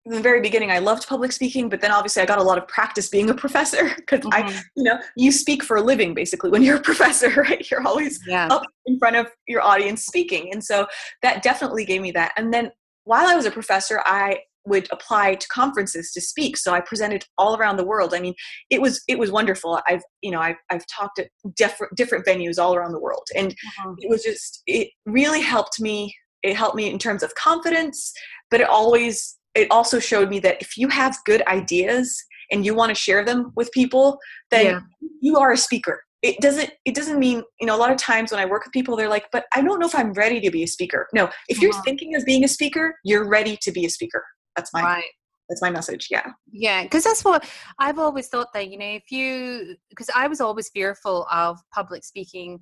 in 0.05 0.13
the 0.13 0.21
very 0.21 0.39
beginning 0.39 0.71
i 0.71 0.79
loved 0.79 1.05
public 1.07 1.31
speaking 1.31 1.67
but 1.67 1.81
then 1.81 1.91
obviously 1.91 2.21
i 2.21 2.25
got 2.25 2.39
a 2.39 2.43
lot 2.43 2.57
of 2.57 2.65
practice 2.67 3.09
being 3.09 3.29
a 3.29 3.33
professor 3.33 3.91
because 3.97 4.21
mm-hmm. 4.21 4.47
i 4.47 4.61
you 4.75 4.83
know 4.83 4.97
you 5.17 5.31
speak 5.31 5.61
for 5.63 5.77
a 5.77 5.81
living 5.81 6.13
basically 6.13 6.49
when 6.49 6.63
you're 6.63 6.77
a 6.77 6.81
professor 6.91 7.29
right 7.41 7.69
you're 7.69 7.85
always 7.85 8.19
yeah. 8.25 8.47
up 8.47 8.63
in 8.85 8.97
front 8.97 9.15
of 9.15 9.27
your 9.47 9.61
audience 9.61 10.05
speaking 10.05 10.49
and 10.53 10.63
so 10.63 10.87
that 11.21 11.43
definitely 11.43 11.83
gave 11.83 12.01
me 12.01 12.11
that 12.11 12.31
and 12.37 12.53
then 12.53 12.71
while 13.03 13.27
i 13.27 13.35
was 13.35 13.45
a 13.45 13.51
professor 13.51 14.01
i 14.05 14.37
would 14.67 14.87
apply 14.91 15.35
to 15.35 15.47
conferences 15.47 16.11
to 16.11 16.21
speak. 16.21 16.57
So 16.57 16.73
i 16.73 16.81
presented 16.81 17.25
all 17.37 17.57
around 17.57 17.77
the 17.77 17.85
world. 17.85 18.13
I 18.13 18.19
mean 18.19 18.35
it 18.69 18.81
was 18.81 19.01
it 19.07 19.17
was 19.17 19.31
wonderful. 19.31 19.79
I've 19.87 20.03
you 20.21 20.31
know 20.31 20.39
i've, 20.41 20.57
I've 20.69 20.85
talked 20.87 21.19
at 21.19 21.29
different 21.55 21.95
different 21.95 22.25
venues 22.25 22.59
all 22.59 22.75
around 22.75 22.91
the 22.91 23.01
world. 23.01 23.27
And 23.35 23.49
mm-hmm. 23.51 23.93
it 23.99 24.09
was 24.09 24.23
just 24.23 24.61
it 24.67 24.89
really 25.05 25.41
helped 25.41 25.79
me 25.79 26.15
it 26.43 26.55
helped 26.55 26.75
me 26.75 26.89
in 26.89 26.99
terms 26.99 27.23
of 27.23 27.33
confidence 27.35 28.13
but 28.51 28.61
it 28.61 28.69
always 28.69 29.37
it 29.55 29.69
also 29.71 29.99
showed 29.99 30.29
me 30.29 30.39
that 30.39 30.61
if 30.61 30.77
you 30.77 30.87
have 30.87 31.17
good 31.25 31.45
ideas 31.47 32.23
and 32.51 32.65
you 32.65 32.73
want 32.73 32.89
to 32.89 32.95
share 32.95 33.25
them 33.25 33.51
with 33.55 33.71
people 33.71 34.19
then 34.51 34.65
yeah. 34.65 34.79
you 35.21 35.37
are 35.37 35.51
a 35.51 35.57
speaker. 35.57 36.01
It 36.23 36.39
doesn't 36.41 36.71
it 36.83 36.95
doesn't 36.95 37.19
mean 37.19 37.43
you 37.59 37.67
know 37.67 37.75
a 37.75 37.81
lot 37.83 37.91
of 37.91 37.97
times 37.97 38.31
when 38.31 38.39
i 38.39 38.45
work 38.45 38.65
with 38.65 38.73
people 38.73 38.95
they're 38.95 39.07
like 39.07 39.27
but 39.31 39.45
i 39.53 39.61
don't 39.61 39.79
know 39.79 39.85
if 39.85 39.93
i'm 39.93 40.13
ready 40.13 40.41
to 40.41 40.49
be 40.49 40.63
a 40.63 40.67
speaker. 40.67 41.07
No 41.13 41.29
if 41.47 41.61
you're 41.61 41.71
mm-hmm. 41.71 41.81
thinking 41.83 42.15
of 42.15 42.25
being 42.25 42.43
a 42.43 42.47
speaker 42.47 42.95
you're 43.03 43.27
ready 43.27 43.57
to 43.61 43.71
be 43.71 43.85
a 43.85 43.89
speaker 43.89 44.23
that's 44.57 44.73
my 44.73 44.81
right. 44.81 45.03
that's 45.47 45.61
my 45.61 45.69
message 45.69 46.07
yeah 46.11 46.31
yeah 46.51 46.83
because 46.83 47.03
that's 47.03 47.23
what 47.23 47.47
i've 47.79 47.99
always 47.99 48.27
thought 48.27 48.51
that 48.53 48.69
you 48.69 48.77
know 48.77 48.85
if 48.85 49.11
you 49.11 49.75
because 49.89 50.09
i 50.15 50.27
was 50.27 50.41
always 50.41 50.69
fearful 50.69 51.25
of 51.31 51.57
public 51.73 52.03
speaking 52.03 52.59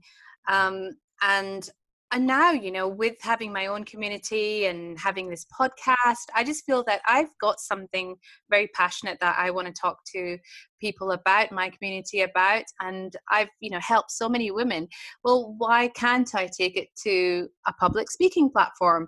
um 0.48 0.92
and 1.22 1.72
and 2.12 2.26
now 2.28 2.52
you 2.52 2.72
know 2.72 2.88
with 2.88 3.16
having 3.22 3.52
my 3.52 3.68
own 3.68 3.84
community 3.84 4.66
and 4.66 4.98
having 5.00 5.30
this 5.30 5.46
podcast 5.60 6.26
i 6.36 6.44
just 6.44 6.66
feel 6.66 6.84
that 6.84 7.02
i've 7.08 7.30
got 7.42 7.60
something 7.60 8.16
very 8.50 8.68
passionate 8.74 9.18
that 9.20 9.36
i 9.40 9.50
want 9.50 9.68
to 9.68 9.74
talk 9.74 9.98
to 10.06 10.38
people 10.80 11.12
about 11.12 11.52
my 11.52 11.70
community 11.70 12.22
about 12.22 12.64
and 12.82 13.16
i've 13.32 13.50
you 13.60 13.70
know 13.70 13.80
helped 13.80 14.12
so 14.12 14.30
many 14.30 14.52
women. 14.52 14.88
Well 15.24 15.56
why 15.58 15.88
can't 15.90 16.34
i 16.36 16.48
take 16.48 16.78
it 16.78 16.90
to 17.04 17.48
a 17.68 17.74
public 17.74 18.12
speaking 18.12 18.50
platform? 18.50 19.08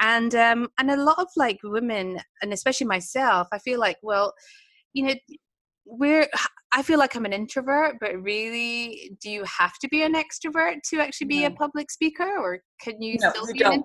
And 0.00 0.34
um 0.34 0.68
and 0.78 0.90
a 0.90 0.96
lot 0.96 1.18
of 1.18 1.28
like 1.36 1.58
women 1.62 2.18
and 2.42 2.52
especially 2.52 2.86
myself 2.86 3.48
i 3.52 3.58
feel 3.58 3.78
like 3.78 3.98
well 4.02 4.32
you 4.92 5.06
know 5.06 5.14
we're 5.90 6.28
I 6.72 6.82
feel 6.82 7.00
like 7.00 7.16
I'm 7.16 7.24
an 7.24 7.32
introvert, 7.32 7.96
but 8.00 8.22
really, 8.22 9.16
do 9.20 9.28
you 9.28 9.44
have 9.44 9.76
to 9.80 9.88
be 9.88 10.02
an 10.04 10.14
extrovert 10.14 10.82
to 10.90 11.00
actually 11.00 11.26
be 11.26 11.40
no. 11.40 11.48
a 11.48 11.50
public 11.50 11.90
speaker, 11.90 12.38
or 12.38 12.60
can 12.80 13.02
you 13.02 13.16
no, 13.20 13.30
still 13.30 13.48
you 13.48 13.54
be 13.54 13.58
don't. 13.58 13.74
an 13.74 13.82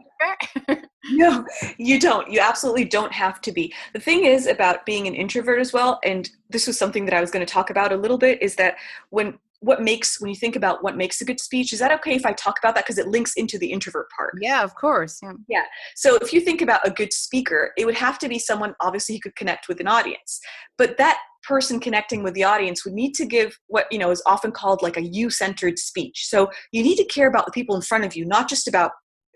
introvert? 0.67 0.89
no, 1.13 1.45
you 1.79 1.99
don't. 1.99 2.29
You 2.31 2.41
absolutely 2.41 2.85
don't 2.85 3.11
have 3.11 3.41
to 3.41 3.51
be. 3.51 3.73
The 3.93 3.99
thing 3.99 4.25
is 4.25 4.45
about 4.45 4.85
being 4.85 5.07
an 5.07 5.15
introvert 5.15 5.59
as 5.59 5.73
well, 5.73 5.99
and 6.03 6.29
this 6.51 6.67
was 6.67 6.77
something 6.77 7.05
that 7.05 7.15
I 7.15 7.21
was 7.21 7.31
going 7.31 7.43
to 7.45 7.51
talk 7.51 7.71
about 7.71 7.91
a 7.91 7.97
little 7.97 8.19
bit, 8.19 8.39
is 8.43 8.55
that 8.57 8.75
when 9.09 9.39
what 9.65 9.81
makes 9.81 10.21
when 10.21 10.29
you 10.29 10.35
think 10.35 10.55
about 10.55 10.83
what 10.83 10.95
makes 10.95 11.19
a 11.21 11.25
good 11.25 11.39
speech 11.39 11.73
is 11.73 11.79
that 11.79 11.91
okay 11.91 12.13
if 12.15 12.25
i 12.25 12.31
talk 12.33 12.55
about 12.59 12.75
that? 12.75 12.85
Because 12.85 12.99
it 12.99 13.07
links 13.07 13.33
into 13.35 13.57
the 13.57 13.71
introvert 13.71 14.07
part. 14.15 14.33
Yeah 14.39 14.63
of 14.63 14.75
course 14.75 15.19
yeah. 15.23 15.33
yeah. 15.47 15.63
So 15.95 16.17
if 16.21 16.31
you 16.31 16.39
think 16.39 16.61
about 16.61 16.85
a 16.85 16.91
good 16.91 17.11
speaker 17.11 17.71
it 17.77 17.85
would 17.85 17.95
have 17.95 18.19
to 18.19 18.29
be 18.29 18.39
someone 18.39 18.75
obviously 18.79 19.15
who 19.15 19.21
could 19.21 19.35
connect 19.35 19.67
with 19.67 19.79
an 19.79 19.87
audience. 19.87 20.39
But 20.77 20.97
that 20.97 21.17
person 21.43 21.79
connecting 21.79 22.23
with 22.23 22.33
the 22.33 22.43
audience 22.43 22.85
would 22.85 22.93
need 22.93 23.13
to 23.15 23.25
give 23.25 23.57
what 23.67 23.87
you 23.91 23.97
know 23.97 24.11
is 24.11 24.21
often 24.25 24.51
called 24.51 24.81
like 24.81 24.97
a 24.97 25.03
you-centered 25.03 25.79
speech. 25.79 26.27
So 26.27 26.49
you 26.71 26.83
need 26.83 26.97
to 26.97 27.05
care 27.05 27.27
about 27.27 27.45
the 27.45 27.51
people 27.51 27.75
in 27.75 27.81
front 27.81 28.05
of 28.05 28.15
you 28.15 28.25
not 28.25 28.47
just 28.47 28.67
about 28.67 28.91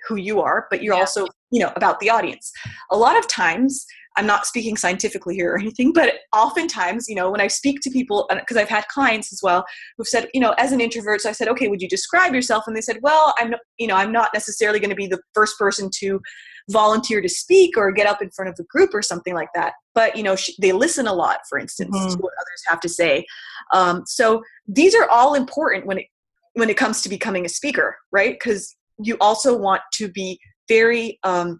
who 0.07 0.15
you 0.15 0.39
are 0.39 0.65
but 0.69 0.81
you're 0.81 0.95
yeah. 0.95 1.01
also 1.01 1.27
you 1.51 1.59
know 1.59 1.73
about 1.75 1.99
the 1.99 2.09
audience. 2.09 2.51
A 2.91 2.97
lot 2.97 3.17
of 3.17 3.27
times 3.27 3.85
i'm 4.19 4.27
not 4.27 4.45
speaking 4.45 4.75
scientifically 4.75 5.35
here 5.35 5.53
or 5.53 5.59
anything 5.59 5.91
but 5.93 6.15
oftentimes 6.35 7.07
you 7.07 7.15
know 7.15 7.31
when 7.31 7.41
i 7.41 7.47
speak 7.47 7.79
to 7.81 7.89
people 7.89 8.27
because 8.35 8.57
i've 8.57 8.69
had 8.69 8.87
clients 8.87 9.31
as 9.31 9.41
well 9.41 9.65
who've 9.97 10.07
said 10.07 10.27
you 10.33 10.41
know 10.41 10.53
as 10.57 10.71
an 10.71 10.81
introvert 10.81 11.21
so 11.21 11.29
i 11.29 11.31
said 11.31 11.47
okay 11.47 11.67
would 11.67 11.81
you 11.81 11.87
describe 11.87 12.33
yourself? 12.33 12.63
And 12.67 12.75
they 12.75 12.81
said 12.81 12.99
well 13.01 13.33
i'm 13.37 13.53
you 13.77 13.87
know 13.87 13.95
i'm 13.95 14.11
not 14.11 14.29
necessarily 14.33 14.79
going 14.79 14.89
to 14.89 14.95
be 14.95 15.07
the 15.07 15.21
first 15.33 15.57
person 15.57 15.89
to 15.99 16.19
volunteer 16.69 17.19
to 17.21 17.29
speak 17.29 17.77
or 17.77 17.91
get 17.91 18.07
up 18.07 18.21
in 18.21 18.29
front 18.29 18.49
of 18.49 18.55
a 18.59 18.63
group 18.63 18.93
or 18.93 19.01
something 19.01 19.33
like 19.33 19.49
that. 19.55 19.73
But 19.95 20.15
you 20.15 20.23
know 20.23 20.35
she, 20.35 20.53
they 20.61 20.71
listen 20.71 21.07
a 21.07 21.13
lot 21.13 21.39
for 21.49 21.57
instance 21.57 21.95
mm-hmm. 21.95 22.09
to 22.09 22.17
what 22.17 22.33
others 22.39 22.63
have 22.67 22.79
to 22.81 22.89
say. 22.89 23.25
Um, 23.73 24.03
so 24.05 24.43
these 24.67 24.95
are 24.95 25.09
all 25.09 25.33
important 25.33 25.85
when 25.85 25.99
it 25.99 26.05
when 26.53 26.69
it 26.69 26.77
comes 26.77 27.01
to 27.01 27.09
becoming 27.09 27.45
a 27.45 27.49
speaker 27.49 27.97
right? 28.11 28.33
Because 28.33 28.75
you 29.01 29.17
also 29.21 29.57
want 29.57 29.81
to 29.93 30.09
be 30.09 30.39
very 30.67 31.19
um, 31.23 31.59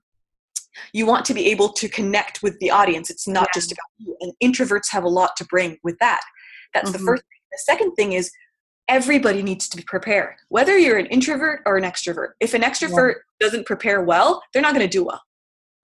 you 0.94 1.06
want 1.06 1.26
to 1.26 1.34
be 1.34 1.48
able 1.48 1.70
to 1.70 1.88
connect 1.90 2.42
with 2.44 2.58
the 2.60 2.72
audience 2.72 3.10
it's 3.10 3.28
not 3.28 3.48
yeah. 3.48 3.54
just 3.54 3.72
about 3.72 3.86
you 3.98 4.16
and 4.22 4.34
introverts 4.44 4.90
have 4.92 5.04
a 5.04 5.10
lot 5.10 5.36
to 5.38 5.46
bring 5.46 5.78
with 5.84 5.98
that 6.00 6.22
that's 6.74 6.90
mm-hmm. 6.90 7.00
the 7.00 7.06
first 7.06 7.24
thing 7.24 7.40
the 7.52 7.60
second 7.64 7.92
thing 7.96 8.14
is 8.14 8.32
everybody 8.88 9.42
needs 9.44 9.68
to 9.70 9.78
be 9.78 9.84
prepared 9.84 10.36
whether 10.50 10.78
you're 10.78 10.98
an 10.98 11.06
introvert 11.08 11.62
or 11.66 11.78
an 11.78 11.84
extrovert 11.84 12.30
if 12.40 12.54
an 12.54 12.62
extrovert 12.62 13.16
yeah. 13.16 13.48
doesn't 13.48 13.66
prepare 13.66 14.04
well 14.04 14.42
they're 14.54 14.62
not 14.62 14.74
going 14.74 14.86
to 14.86 14.92
do 14.92 15.04
well 15.04 15.22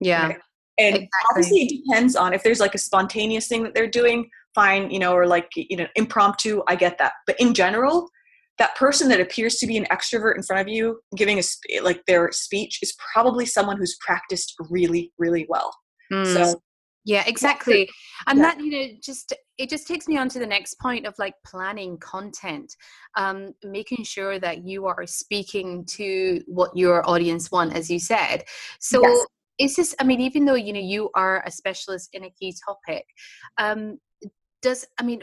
yeah 0.00 0.28
right? 0.28 0.38
and 0.78 0.96
exactly. 0.96 1.08
obviously 1.30 1.60
it 1.60 1.82
depends 1.84 2.16
on 2.16 2.32
if 2.32 2.42
there's 2.42 2.60
like 2.60 2.74
a 2.74 2.78
spontaneous 2.78 3.48
thing 3.48 3.62
that 3.62 3.74
they're 3.74 3.90
doing 3.90 4.28
fine 4.54 4.90
you 4.90 4.98
know 4.98 5.12
or 5.12 5.26
like 5.26 5.48
you 5.54 5.76
know 5.76 5.86
impromptu 5.94 6.62
i 6.68 6.74
get 6.74 6.98
that 6.98 7.12
but 7.26 7.38
in 7.38 7.54
general 7.54 8.08
that 8.58 8.74
person 8.76 9.08
that 9.08 9.20
appears 9.20 9.56
to 9.56 9.66
be 9.66 9.76
an 9.76 9.86
extrovert 9.86 10.36
in 10.36 10.42
front 10.42 10.60
of 10.60 10.68
you 10.68 11.00
giving 11.16 11.38
a 11.38 11.80
like 11.80 12.02
their 12.06 12.30
speech 12.32 12.78
is 12.82 12.94
probably 13.12 13.46
someone 13.46 13.76
who's 13.76 13.96
practiced 14.00 14.54
really 14.70 15.12
really 15.18 15.46
well 15.48 15.74
mm. 16.12 16.26
so 16.26 16.60
yeah 17.04 17.22
exactly 17.26 17.88
and 18.26 18.38
yeah. 18.38 18.44
that 18.44 18.60
you 18.60 18.70
know 18.70 18.86
just 19.02 19.32
it 19.58 19.70
just 19.70 19.86
takes 19.86 20.08
me 20.08 20.18
on 20.18 20.28
to 20.28 20.38
the 20.38 20.46
next 20.46 20.74
point 20.80 21.06
of 21.06 21.14
like 21.18 21.34
planning 21.46 21.96
content 21.98 22.74
um 23.16 23.52
making 23.64 24.04
sure 24.04 24.38
that 24.38 24.66
you 24.66 24.86
are 24.86 25.06
speaking 25.06 25.84
to 25.84 26.40
what 26.46 26.76
your 26.76 27.08
audience 27.08 27.50
want 27.50 27.74
as 27.74 27.90
you 27.90 27.98
said 27.98 28.42
so 28.80 29.00
yes. 29.02 29.26
is 29.58 29.76
this 29.76 29.94
i 30.00 30.04
mean 30.04 30.20
even 30.20 30.44
though 30.44 30.54
you 30.54 30.72
know 30.72 30.80
you 30.80 31.08
are 31.14 31.42
a 31.46 31.50
specialist 31.50 32.10
in 32.12 32.24
a 32.24 32.30
key 32.30 32.54
topic 32.66 33.04
um 33.58 33.96
does 34.66 34.84
i 34.98 35.02
mean 35.02 35.20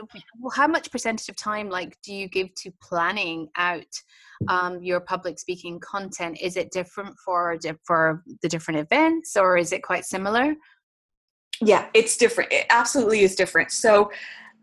how 0.56 0.68
much 0.68 0.90
percentage 0.90 1.28
of 1.28 1.36
time 1.36 1.70
like 1.70 1.98
do 2.02 2.14
you 2.14 2.30
give 2.30 2.54
to 2.56 2.72
planning 2.82 3.50
out 3.58 3.94
um, 4.48 4.82
your 4.82 5.02
public 5.02 5.38
speaking 5.38 5.80
content 5.82 6.38
is 6.42 6.56
it 6.56 6.72
different 6.72 7.14
for 7.24 7.58
for 7.86 8.24
the 8.42 8.48
different 8.48 8.80
events 8.80 9.36
or 9.36 9.58
is 9.58 9.74
it 9.74 9.84
quite 9.84 10.06
similar 10.06 10.56
yeah 11.62 11.88
it's 11.94 12.16
different 12.16 12.52
it 12.54 12.66
absolutely 12.70 13.20
is 13.20 13.36
different 13.36 13.70
so 13.72 14.10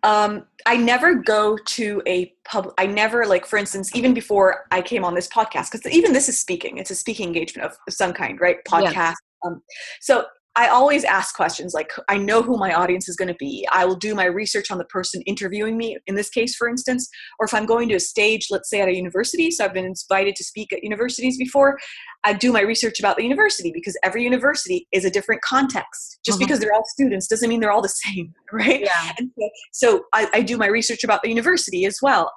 um, 0.02 0.46
I 0.64 0.78
never 0.78 1.14
go 1.14 1.58
to 1.76 2.02
a 2.06 2.34
pub. 2.46 2.72
I 2.78 2.86
never 2.86 3.26
like, 3.26 3.44
for 3.44 3.58
instance, 3.58 3.94
even 3.94 4.14
before 4.14 4.64
I 4.70 4.80
came 4.80 5.04
on 5.04 5.12
this 5.14 5.28
podcast, 5.28 5.70
because 5.70 5.86
even 5.92 6.14
this 6.14 6.26
is 6.26 6.40
speaking. 6.40 6.78
It's 6.78 6.90
a 6.90 6.94
speaking 6.94 7.26
engagement 7.26 7.70
of 7.70 7.94
some 7.94 8.14
kind, 8.14 8.40
right? 8.40 8.56
Podcast. 8.66 8.94
Yeah. 8.94 9.14
Um, 9.44 9.60
so 10.00 10.24
I 10.56 10.66
always 10.68 11.04
ask 11.04 11.34
questions 11.36 11.74
like, 11.74 11.92
I 12.08 12.16
know 12.16 12.42
who 12.42 12.56
my 12.56 12.74
audience 12.74 13.08
is 13.08 13.14
going 13.14 13.28
to 13.28 13.36
be. 13.38 13.66
I 13.72 13.84
will 13.84 13.94
do 13.94 14.16
my 14.16 14.24
research 14.24 14.70
on 14.70 14.78
the 14.78 14.84
person 14.84 15.22
interviewing 15.22 15.76
me, 15.76 15.96
in 16.08 16.16
this 16.16 16.28
case, 16.28 16.56
for 16.56 16.68
instance. 16.68 17.08
Or 17.38 17.46
if 17.46 17.54
I'm 17.54 17.66
going 17.66 17.88
to 17.90 17.94
a 17.94 18.00
stage, 18.00 18.48
let's 18.50 18.68
say 18.68 18.80
at 18.80 18.88
a 18.88 18.94
university, 18.94 19.50
so 19.52 19.64
I've 19.64 19.72
been 19.72 19.84
invited 19.84 20.34
to 20.36 20.44
speak 20.44 20.72
at 20.72 20.82
universities 20.82 21.38
before, 21.38 21.78
I 22.24 22.32
do 22.32 22.52
my 22.52 22.62
research 22.62 22.98
about 22.98 23.16
the 23.16 23.22
university 23.22 23.70
because 23.72 23.96
every 24.02 24.24
university 24.24 24.88
is 24.90 25.04
a 25.04 25.10
different 25.10 25.40
context. 25.42 26.18
Just 26.24 26.36
uh-huh. 26.36 26.46
because 26.46 26.58
they're 26.58 26.74
all 26.74 26.84
students 26.84 27.28
doesn't 27.28 27.48
mean 27.48 27.60
they're 27.60 27.72
all 27.72 27.82
the 27.82 27.88
same, 28.06 28.34
right? 28.52 28.80
Yeah. 28.80 29.12
And 29.18 29.30
so, 29.38 29.48
so 29.72 30.02
I, 30.12 30.28
I 30.34 30.42
do 30.42 30.56
my 30.56 30.66
research 30.66 31.04
about 31.04 31.22
the 31.22 31.28
university 31.28 31.84
as 31.84 31.98
well. 32.02 32.32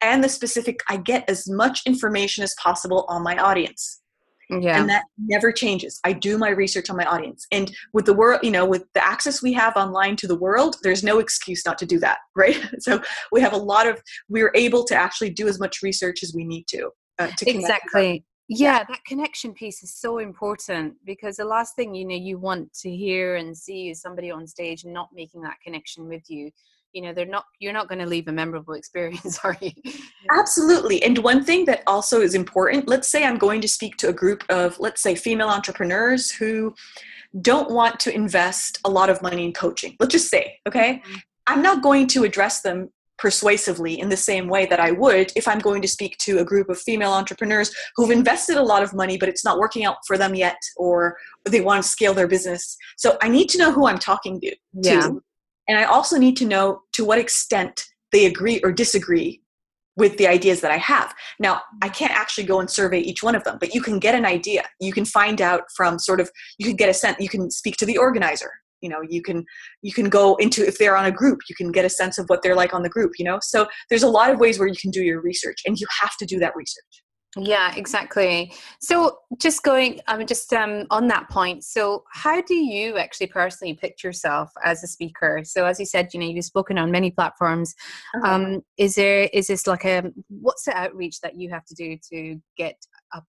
And 0.00 0.24
the 0.24 0.28
specific, 0.28 0.80
I 0.90 0.96
get 0.96 1.24
as 1.28 1.48
much 1.48 1.82
information 1.86 2.42
as 2.42 2.56
possible 2.60 3.06
on 3.08 3.22
my 3.22 3.36
audience 3.36 4.01
yeah. 4.60 4.80
and 4.80 4.88
that 4.88 5.04
never 5.18 5.52
changes. 5.52 6.00
I 6.04 6.12
do 6.12 6.38
my 6.38 6.50
research 6.50 6.90
on 6.90 6.96
my 6.96 7.04
audience. 7.04 7.46
And 7.52 7.74
with 7.92 8.06
the 8.06 8.14
world 8.14 8.40
you 8.42 8.50
know 8.50 8.66
with 8.66 8.84
the 8.94 9.04
access 9.04 9.42
we 9.42 9.52
have 9.52 9.76
online 9.76 10.16
to 10.16 10.26
the 10.26 10.36
world 10.36 10.76
there's 10.82 11.02
no 11.02 11.18
excuse 11.18 11.64
not 11.64 11.78
to 11.78 11.86
do 11.86 11.98
that 12.00 12.18
right? 12.36 12.58
So 12.80 13.00
we 13.30 13.40
have 13.40 13.52
a 13.52 13.58
lot 13.58 13.86
of 13.86 14.00
we're 14.28 14.52
able 14.54 14.84
to 14.84 14.94
actually 14.94 15.30
do 15.30 15.48
as 15.48 15.58
much 15.58 15.82
research 15.82 16.22
as 16.22 16.32
we 16.34 16.44
need 16.44 16.66
to 16.68 16.90
uh, 17.18 17.28
to 17.38 17.50
exactly. 17.50 18.24
Yeah, 18.48 18.78
yeah, 18.78 18.84
that 18.88 19.04
connection 19.06 19.54
piece 19.54 19.82
is 19.82 19.94
so 19.94 20.18
important 20.18 20.94
because 21.06 21.36
the 21.36 21.44
last 21.44 21.74
thing 21.76 21.94
you 21.94 22.04
know 22.04 22.16
you 22.16 22.38
want 22.38 22.72
to 22.80 22.90
hear 22.90 23.36
and 23.36 23.56
see 23.56 23.90
is 23.90 24.00
somebody 24.00 24.30
on 24.30 24.46
stage 24.46 24.84
not 24.84 25.08
making 25.14 25.42
that 25.42 25.56
connection 25.64 26.08
with 26.08 26.28
you 26.28 26.50
you 26.92 27.02
know 27.02 27.12
they're 27.12 27.26
not 27.26 27.44
you're 27.58 27.72
not 27.72 27.88
going 27.88 27.98
to 27.98 28.06
leave 28.06 28.28
a 28.28 28.32
memorable 28.32 28.74
experience 28.82 29.38
are 29.44 29.56
you 29.60 29.72
absolutely 30.30 31.02
and 31.02 31.18
one 31.18 31.44
thing 31.44 31.64
that 31.64 31.82
also 31.86 32.20
is 32.20 32.34
important 32.34 32.88
let's 32.88 33.08
say 33.08 33.24
i'm 33.24 33.38
going 33.38 33.60
to 33.60 33.68
speak 33.68 33.96
to 33.96 34.08
a 34.08 34.12
group 34.12 34.44
of 34.48 34.78
let's 34.78 35.02
say 35.02 35.14
female 35.14 35.48
entrepreneurs 35.48 36.30
who 36.30 36.74
don't 37.40 37.70
want 37.70 37.98
to 37.98 38.14
invest 38.14 38.78
a 38.84 38.90
lot 38.90 39.08
of 39.08 39.22
money 39.22 39.44
in 39.44 39.52
coaching 39.52 39.96
let's 40.00 40.12
just 40.12 40.28
say 40.28 40.58
okay 40.68 41.02
mm-hmm. 41.04 41.16
i'm 41.46 41.62
not 41.62 41.82
going 41.82 42.06
to 42.06 42.24
address 42.24 42.62
them 42.62 42.90
persuasively 43.18 44.00
in 44.00 44.08
the 44.08 44.16
same 44.16 44.48
way 44.48 44.66
that 44.66 44.80
I 44.80 44.90
would 44.90 45.30
if 45.36 45.46
I'm 45.46 45.60
going 45.60 45.80
to 45.82 45.86
speak 45.86 46.18
to 46.18 46.40
a 46.40 46.44
group 46.44 46.68
of 46.68 46.80
female 46.80 47.12
entrepreneurs 47.12 47.72
who've 47.94 48.10
invested 48.10 48.56
a 48.56 48.62
lot 48.62 48.82
of 48.82 48.92
money, 48.92 49.16
but 49.16 49.28
it's 49.28 49.44
not 49.44 49.60
working 49.60 49.84
out 49.84 49.98
for 50.08 50.18
them 50.18 50.34
yet, 50.34 50.56
or 50.76 51.16
they 51.44 51.60
want 51.60 51.84
to 51.84 51.88
scale 51.88 52.14
their 52.14 52.26
business. 52.26 52.76
So 52.96 53.18
I 53.22 53.28
need 53.28 53.48
to 53.50 53.58
know 53.58 53.70
who 53.70 53.86
I'm 53.86 53.98
talking 53.98 54.40
to. 54.40 54.56
Yeah. 54.72 55.10
And 55.68 55.78
I 55.78 55.84
also 55.84 56.18
need 56.18 56.36
to 56.38 56.46
know 56.46 56.82
to 56.94 57.04
what 57.04 57.18
extent 57.18 57.84
they 58.10 58.26
agree 58.26 58.60
or 58.62 58.72
disagree 58.72 59.42
with 59.96 60.16
the 60.16 60.26
ideas 60.26 60.60
that 60.62 60.70
I 60.70 60.78
have. 60.78 61.14
Now, 61.38 61.60
I 61.82 61.88
can't 61.88 62.12
actually 62.12 62.44
go 62.44 62.60
and 62.60 62.70
survey 62.70 63.00
each 63.00 63.22
one 63.22 63.34
of 63.34 63.44
them, 63.44 63.58
but 63.60 63.74
you 63.74 63.82
can 63.82 63.98
get 63.98 64.14
an 64.14 64.24
idea. 64.24 64.64
You 64.80 64.92
can 64.92 65.04
find 65.04 65.40
out 65.40 65.62
from 65.76 65.98
sort 65.98 66.20
of 66.20 66.30
you 66.58 66.66
can 66.66 66.76
get 66.76 66.88
a 66.88 66.94
sense, 66.94 67.18
you 67.20 67.28
can 67.28 67.50
speak 67.50 67.76
to 67.76 67.86
the 67.86 67.98
organizer. 67.98 68.50
You 68.80 68.88
know, 68.88 69.00
you 69.08 69.22
can 69.22 69.44
you 69.82 69.92
can 69.92 70.08
go 70.08 70.34
into 70.36 70.66
if 70.66 70.78
they're 70.78 70.96
on 70.96 71.04
a 71.04 71.12
group, 71.12 71.40
you 71.48 71.54
can 71.54 71.70
get 71.70 71.84
a 71.84 71.90
sense 71.90 72.18
of 72.18 72.26
what 72.28 72.42
they're 72.42 72.56
like 72.56 72.74
on 72.74 72.82
the 72.82 72.88
group, 72.88 73.12
you 73.18 73.24
know? 73.24 73.38
So 73.42 73.68
there's 73.90 74.02
a 74.02 74.08
lot 74.08 74.30
of 74.30 74.40
ways 74.40 74.58
where 74.58 74.66
you 74.66 74.76
can 74.80 74.90
do 74.90 75.02
your 75.02 75.20
research 75.20 75.58
and 75.66 75.78
you 75.78 75.86
have 76.00 76.16
to 76.18 76.26
do 76.26 76.38
that 76.40 76.56
research. 76.56 77.01
Yeah, 77.36 77.74
exactly. 77.74 78.52
So 78.80 79.20
just 79.38 79.62
going, 79.62 80.00
I 80.06 80.18
mean, 80.18 80.26
just 80.26 80.52
um, 80.52 80.86
on 80.90 81.08
that 81.08 81.30
point. 81.30 81.64
So, 81.64 82.04
how 82.12 82.42
do 82.42 82.54
you 82.54 82.98
actually 82.98 83.28
personally 83.28 83.72
picture 83.72 84.08
yourself 84.08 84.50
as 84.62 84.84
a 84.84 84.86
speaker? 84.86 85.40
So, 85.44 85.64
as 85.64 85.80
you 85.80 85.86
said, 85.86 86.12
you 86.12 86.20
know, 86.20 86.26
you've 86.26 86.44
spoken 86.44 86.76
on 86.76 86.90
many 86.90 87.10
platforms. 87.10 87.74
Uh-huh. 88.16 88.34
Um, 88.34 88.62
is 88.76 88.96
there 88.96 89.30
is 89.32 89.46
this 89.46 89.66
like 89.66 89.86
a 89.86 90.12
what's 90.28 90.64
the 90.64 90.76
outreach 90.76 91.20
that 91.20 91.36
you 91.36 91.48
have 91.48 91.64
to 91.64 91.74
do 91.74 91.96
to 92.10 92.38
get 92.58 92.76
up, 93.14 93.24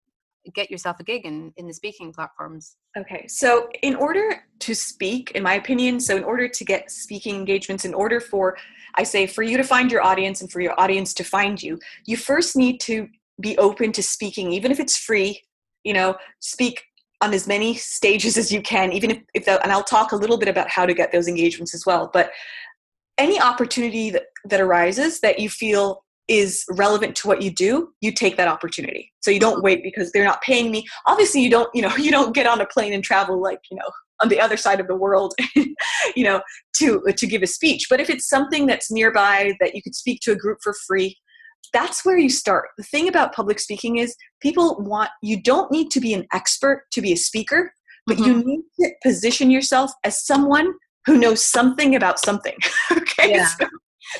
get 0.53 0.69
yourself 0.69 0.99
a 0.99 1.03
gig 1.03 1.25
in 1.25 1.53
in 1.55 1.67
the 1.67 1.73
speaking 1.73 2.11
platforms 2.11 2.75
okay 2.97 3.25
so 3.27 3.69
in 3.81 3.95
order 3.95 4.43
to 4.59 4.75
speak 4.75 5.31
in 5.31 5.43
my 5.43 5.53
opinion 5.53 6.01
so 6.01 6.17
in 6.17 6.23
order 6.23 6.49
to 6.49 6.65
get 6.65 6.91
speaking 6.91 7.35
engagements 7.35 7.85
in 7.85 7.93
order 7.93 8.19
for 8.19 8.57
i 8.95 9.03
say 9.03 9.25
for 9.25 9.41
you 9.41 9.55
to 9.55 9.63
find 9.63 9.89
your 9.89 10.03
audience 10.03 10.41
and 10.41 10.51
for 10.51 10.59
your 10.59 10.77
audience 10.77 11.13
to 11.13 11.23
find 11.23 11.63
you 11.63 11.79
you 12.05 12.17
first 12.17 12.57
need 12.57 12.79
to 12.79 13.07
be 13.41 13.57
open 13.57 13.91
to 13.91 14.03
speaking 14.03 14.51
even 14.51 14.71
if 14.71 14.79
it's 14.79 14.97
free 14.97 15.41
you 15.83 15.93
know 15.93 16.15
speak 16.39 16.83
on 17.21 17.33
as 17.33 17.47
many 17.47 17.73
stages 17.75 18.37
as 18.37 18.51
you 18.51 18.61
can 18.61 18.91
even 18.91 19.11
if, 19.11 19.19
if 19.33 19.47
and 19.47 19.71
i'll 19.71 19.83
talk 19.83 20.11
a 20.11 20.15
little 20.15 20.37
bit 20.37 20.47
about 20.47 20.69
how 20.69 20.85
to 20.85 20.93
get 20.93 21.11
those 21.11 21.27
engagements 21.27 21.73
as 21.73 21.85
well 21.85 22.09
but 22.13 22.31
any 23.17 23.39
opportunity 23.39 24.09
that, 24.09 24.23
that 24.45 24.59
arises 24.59 25.19
that 25.19 25.39
you 25.39 25.49
feel 25.49 26.03
is 26.27 26.63
relevant 26.71 27.15
to 27.17 27.27
what 27.27 27.41
you 27.41 27.51
do 27.51 27.93
you 28.01 28.11
take 28.11 28.37
that 28.37 28.47
opportunity. 28.47 29.11
So 29.21 29.29
you 29.29 29.39
don't 29.39 29.61
wait 29.61 29.83
because 29.83 30.11
they're 30.11 30.23
not 30.23 30.41
paying 30.41 30.71
me. 30.71 30.85
Obviously 31.05 31.41
you 31.41 31.49
don't 31.49 31.69
you 31.73 31.81
know 31.81 31.95
you 31.97 32.11
don't 32.11 32.33
get 32.33 32.47
on 32.47 32.61
a 32.61 32.65
plane 32.65 32.93
and 32.93 33.03
travel 33.03 33.41
like 33.41 33.59
you 33.69 33.77
know 33.77 33.89
on 34.21 34.29
the 34.29 34.39
other 34.39 34.55
side 34.55 34.79
of 34.79 34.87
the 34.87 34.95
world 34.95 35.33
you 35.55 36.23
know 36.23 36.41
to 36.77 37.03
to 37.17 37.27
give 37.27 37.43
a 37.43 37.47
speech. 37.47 37.87
But 37.89 37.99
if 37.99 38.09
it's 38.09 38.29
something 38.29 38.65
that's 38.65 38.91
nearby 38.91 39.53
that 39.59 39.75
you 39.75 39.81
could 39.81 39.95
speak 39.95 40.21
to 40.21 40.31
a 40.31 40.35
group 40.35 40.59
for 40.61 40.73
free 40.87 41.17
that's 41.71 42.03
where 42.05 42.17
you 42.17 42.29
start. 42.29 42.69
The 42.77 42.83
thing 42.83 43.07
about 43.07 43.33
public 43.33 43.59
speaking 43.59 43.97
is 43.97 44.15
people 44.41 44.77
want 44.79 45.09
you 45.21 45.41
don't 45.41 45.71
need 45.71 45.91
to 45.91 45.99
be 45.99 46.13
an 46.13 46.25
expert 46.33 46.83
to 46.91 47.01
be 47.01 47.13
a 47.13 47.17
speaker 47.17 47.71
but 48.05 48.17
mm-hmm. 48.17 48.25
you 48.25 48.43
need 48.43 48.61
to 48.79 48.91
position 49.01 49.49
yourself 49.49 49.91
as 50.03 50.25
someone 50.25 50.73
who 51.05 51.17
knows 51.17 51.43
something 51.43 51.95
about 51.95 52.19
something 52.19 52.55
okay? 52.91 53.31
Yeah. 53.31 53.47
so, 53.47 53.67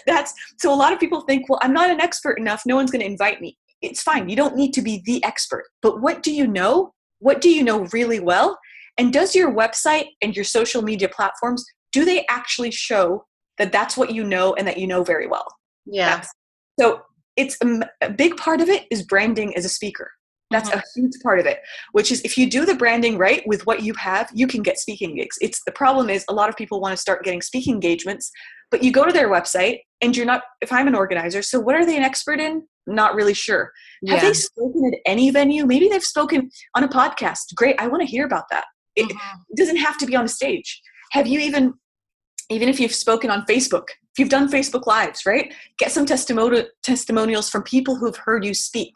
that's 0.08 0.34
so 0.60 0.74
a 0.74 0.76
lot 0.76 0.94
of 0.94 1.00
people 1.00 1.22
think 1.22 1.48
well 1.50 1.60
i'm 1.62 1.74
not 1.74 1.90
an 1.90 2.00
expert 2.00 2.40
enough. 2.40 2.64
No 2.66 2.76
one's 2.76 2.92
going 2.92 3.02
to 3.02 3.06
invite 3.06 3.42
me. 3.42 3.58
It's 3.82 4.02
fine. 4.02 4.30
You 4.30 4.36
don't 4.36 4.56
need 4.56 4.74
to 4.74 4.82
be 4.82 5.02
the 5.06 5.24
expert 5.24 5.66
but 5.82 6.02
what 6.02 6.24
do 6.24 6.32
you 6.32 6.48
know? 6.48 6.94
What 7.20 7.42
do 7.42 7.50
you 7.50 7.64
know 7.64 7.86
really 7.94 8.20
well? 8.20 8.58
And 8.98 9.12
does 9.12 9.36
your 9.36 9.54
website 9.54 10.08
and 10.22 10.36
your 10.36 10.46
social 10.46 10.82
media 10.82 11.10
platforms 11.10 11.66
do 11.92 12.06
they 12.06 12.26
actually 12.28 12.72
show 12.72 13.26
that 13.58 13.72
that's 13.72 13.96
what 13.96 14.12
you 14.12 14.24
know 14.24 14.54
and 14.56 14.68
that 14.68 14.78
you 14.78 14.88
know 14.88 15.04
very 15.04 15.28
well? 15.28 15.48
Yeah. 15.86 16.16
That's, 16.16 16.34
so 16.80 17.02
it's 17.36 17.58
a, 17.62 17.90
a, 18.02 18.10
big 18.10 18.38
part 18.38 18.62
of 18.62 18.70
it 18.70 18.86
is 18.92 19.04
branding 19.04 19.56
as 19.56 19.66
a 19.66 19.70
speaker 19.70 20.12
that's 20.52 20.70
mm-hmm. 20.70 20.80
a 20.80 20.84
huge 20.96 21.14
part 21.24 21.40
of 21.40 21.46
it 21.46 21.60
which 21.94 22.12
is 22.12 22.22
if 22.22 22.38
you 22.38 22.50
do 22.50 22.66
the 22.66 22.76
branding 22.76 23.18
right 23.18 23.44
with 23.48 23.66
what 23.66 23.82
you 23.82 23.94
have 23.96 24.30
you 24.34 24.48
can 24.48 24.62
get 24.62 24.78
speaking 24.78 25.16
gigs 25.16 25.38
it's 25.42 25.62
the 25.66 25.72
problem 25.72 26.10
is 26.10 26.26
a 26.30 26.34
lot 26.34 26.50
of 26.50 26.56
people 26.56 26.80
want 26.80 26.92
to 26.92 26.98
start 26.98 27.24
getting 27.24 27.42
speaking 27.42 27.74
engagements 27.74 28.32
but 28.74 28.84
you 28.84 28.92
go 28.92 29.06
to 29.06 29.14
their 29.14 29.30
website 29.30 29.82
and 30.02 30.18
you're 30.18 30.26
not, 30.26 30.42
if 30.60 30.74
I'm 30.74 30.88
an 30.88 30.96
organizer, 30.96 31.44
so 31.44 31.60
what 31.60 31.76
are 31.76 31.86
they 31.86 31.96
an 31.96 32.02
expert 32.02 32.40
in? 32.40 32.64
Not 32.88 33.14
really 33.14 33.36
sure. 33.36 33.72
Yeah. 34.02 34.16
Have 34.16 34.24
they 34.24 34.34
spoken 34.34 34.92
at 34.92 35.00
any 35.06 35.30
venue? 35.30 35.68
Maybe 35.68 35.88
they've 35.88 36.04
spoken 36.04 36.50
on 36.74 36.84
a 36.84 36.88
podcast. 36.88 37.54
Great. 37.56 37.80
I 37.80 37.86
want 37.86 38.02
to 38.02 38.08
hear 38.08 38.26
about 38.26 38.46
that. 38.50 38.66
It 38.96 39.08
mm-hmm. 39.08 39.40
doesn't 39.56 39.78
have 39.78 40.00
to 40.00 40.08
be 40.08 40.16
on 40.16 40.26
a 40.26 40.28
stage. 40.28 40.82
Have 41.12 41.28
you 41.28 41.40
even, 41.40 41.76
even 42.50 42.70
if 42.70 42.80
you've 42.80 42.94
spoken 42.94 43.30
on 43.30 43.46
Facebook, 43.46 43.88
if 43.90 44.20
you've 44.20 44.30
done 44.30 44.50
Facebook 44.50 44.86
Lives, 44.86 45.26
right? 45.26 45.54
Get 45.78 45.92
some 45.92 46.06
testimonial 46.06 46.66
testimonials 46.84 47.50
from 47.50 47.64
people 47.64 47.96
who've 47.96 48.16
heard 48.16 48.46
you 48.46 48.54
speak. 48.54 48.94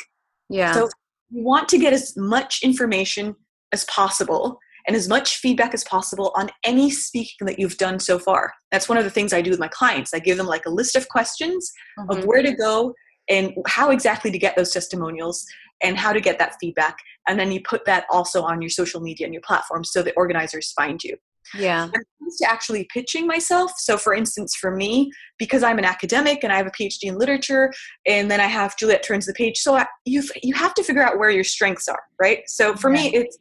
Yeah. 0.50 0.74
So 0.74 0.90
you 1.30 1.44
want 1.44 1.68
to 1.70 1.78
get 1.78 1.94
as 1.94 2.16
much 2.16 2.62
information 2.64 3.36
as 3.74 3.84
possible 3.86 4.60
and 4.88 4.96
as 4.96 5.10
much 5.10 5.38
feedback 5.38 5.74
as 5.74 5.84
possible 5.84 6.32
on 6.36 6.50
any 6.64 6.90
speaking 6.90 7.46
that 7.46 7.60
you've 7.60 7.78
done 7.78 8.00
so 8.00 8.18
far. 8.18 8.54
That's 8.72 8.88
one 8.88 8.98
of 8.98 9.04
the 9.04 9.10
things 9.10 9.34
I 9.34 9.42
do 9.42 9.50
with 9.50 9.60
my 9.60 9.68
clients. 9.68 10.14
I 10.14 10.20
give 10.20 10.38
them 10.38 10.48
like 10.48 10.66
a 10.66 10.70
list 10.70 10.96
of 10.96 11.10
questions 11.10 11.72
mm-hmm. 12.00 12.10
of 12.12 12.26
where 12.26 12.42
to 12.42 12.54
go 12.54 12.94
and 13.30 13.54
how 13.68 13.92
exactly 13.92 14.32
to 14.32 14.38
get 14.38 14.56
those 14.56 14.72
testimonials 14.72 15.46
and 15.84 15.98
how 15.98 16.14
to 16.14 16.22
get 16.22 16.40
that 16.40 16.56
feedback. 16.62 16.98
And 17.28 17.38
then 17.38 17.52
you 17.52 17.62
put 17.62 17.84
that 17.86 18.06
also 18.10 18.44
on 18.44 18.62
your 18.62 18.70
social 18.70 19.02
media 19.02 19.26
and 19.28 19.34
your 19.34 19.44
platforms 19.46 19.92
so 19.92 20.02
the 20.02 20.14
organizers 20.14 20.72
find 20.72 21.04
you. 21.04 21.18
Yeah. 21.56 21.88
to 21.90 22.50
actually 22.50 22.88
pitching 22.94 23.26
myself. 23.26 23.72
So, 23.78 23.98
for 23.98 24.14
instance, 24.14 24.56
for 24.56 24.76
me, 24.76 25.12
because 25.38 25.64
I'm 25.64 25.80
an 25.80 25.86
academic 25.86 26.44
and 26.44 26.52
I 26.52 26.58
have 26.58 26.68
a 26.68 26.72
PhD 26.72 27.04
in 27.04 27.18
literature, 27.18 27.72
and 28.06 28.30
then 28.30 28.40
I 28.40 28.48
have 28.48 28.78
Juliet 28.78 29.04
turns 29.04 29.26
the 29.26 29.34
page. 29.34 29.58
So 29.58 29.82
you 30.06 30.24
you 30.44 30.54
have 30.56 30.74
to 30.76 30.84
figure 30.84 31.04
out 31.04 31.18
where 31.18 31.30
your 31.30 31.44
strengths 31.44 31.88
are, 31.88 32.02
right? 32.20 32.40
So 32.48 32.76
for 32.76 32.90
me, 32.90 33.14
it's 33.14 33.38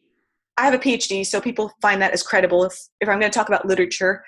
I 0.58 0.64
have 0.64 0.74
a 0.74 0.78
PhD, 0.78 1.24
so 1.26 1.40
people 1.40 1.70
find 1.82 2.00
that 2.00 2.12
as 2.12 2.22
credible. 2.22 2.64
If, 2.64 2.78
if 3.00 3.08
I'm 3.08 3.20
going 3.20 3.30
to 3.30 3.36
talk 3.36 3.48
about 3.48 3.66
literature, 3.66 4.24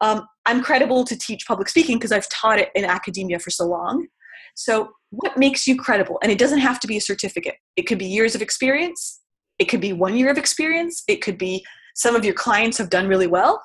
um, 0.00 0.26
I'm 0.46 0.62
credible 0.62 1.04
to 1.04 1.16
teach 1.16 1.46
public 1.46 1.68
speaking 1.68 1.98
because 1.98 2.12
I've 2.12 2.28
taught 2.30 2.58
it 2.58 2.70
in 2.74 2.84
academia 2.84 3.38
for 3.38 3.50
so 3.50 3.66
long. 3.66 4.06
So, 4.54 4.90
what 5.10 5.36
makes 5.36 5.66
you 5.66 5.76
credible? 5.76 6.18
And 6.22 6.32
it 6.32 6.38
doesn't 6.38 6.60
have 6.60 6.80
to 6.80 6.86
be 6.86 6.96
a 6.96 7.00
certificate, 7.00 7.56
it 7.76 7.82
could 7.82 7.98
be 7.98 8.06
years 8.06 8.34
of 8.34 8.42
experience, 8.42 9.20
it 9.58 9.66
could 9.66 9.80
be 9.80 9.92
one 9.92 10.16
year 10.16 10.30
of 10.30 10.38
experience, 10.38 11.02
it 11.08 11.22
could 11.22 11.38
be 11.38 11.64
some 11.96 12.14
of 12.14 12.24
your 12.24 12.34
clients 12.34 12.78
have 12.78 12.90
done 12.90 13.08
really 13.08 13.26
well. 13.26 13.62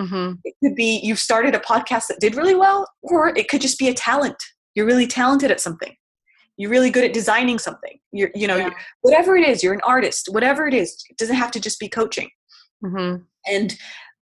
Mm-hmm. 0.00 0.34
It 0.44 0.54
could 0.62 0.74
be 0.76 1.00
you've 1.02 1.18
started 1.18 1.54
a 1.54 1.60
podcast 1.60 2.06
that 2.08 2.20
did 2.20 2.36
really 2.36 2.54
well, 2.54 2.86
or 3.02 3.36
it 3.36 3.48
could 3.48 3.60
just 3.60 3.78
be 3.78 3.88
a 3.88 3.94
talent. 3.94 4.36
You're 4.74 4.86
really 4.86 5.06
talented 5.06 5.50
at 5.50 5.60
something 5.60 5.96
you're 6.58 6.70
really 6.70 6.90
good 6.90 7.04
at 7.04 7.14
designing 7.14 7.58
something 7.58 7.98
you're 8.12 8.30
you 8.34 8.46
know 8.46 8.56
yeah. 8.56 8.70
whatever 9.00 9.36
it 9.36 9.48
is 9.48 9.62
you're 9.62 9.72
an 9.72 9.80
artist 9.84 10.28
whatever 10.30 10.66
it 10.66 10.74
is 10.74 11.02
it 11.08 11.16
doesn't 11.16 11.36
have 11.36 11.50
to 11.50 11.60
just 11.60 11.80
be 11.80 11.88
coaching 11.88 12.28
mm-hmm. 12.84 13.22
and 13.46 13.78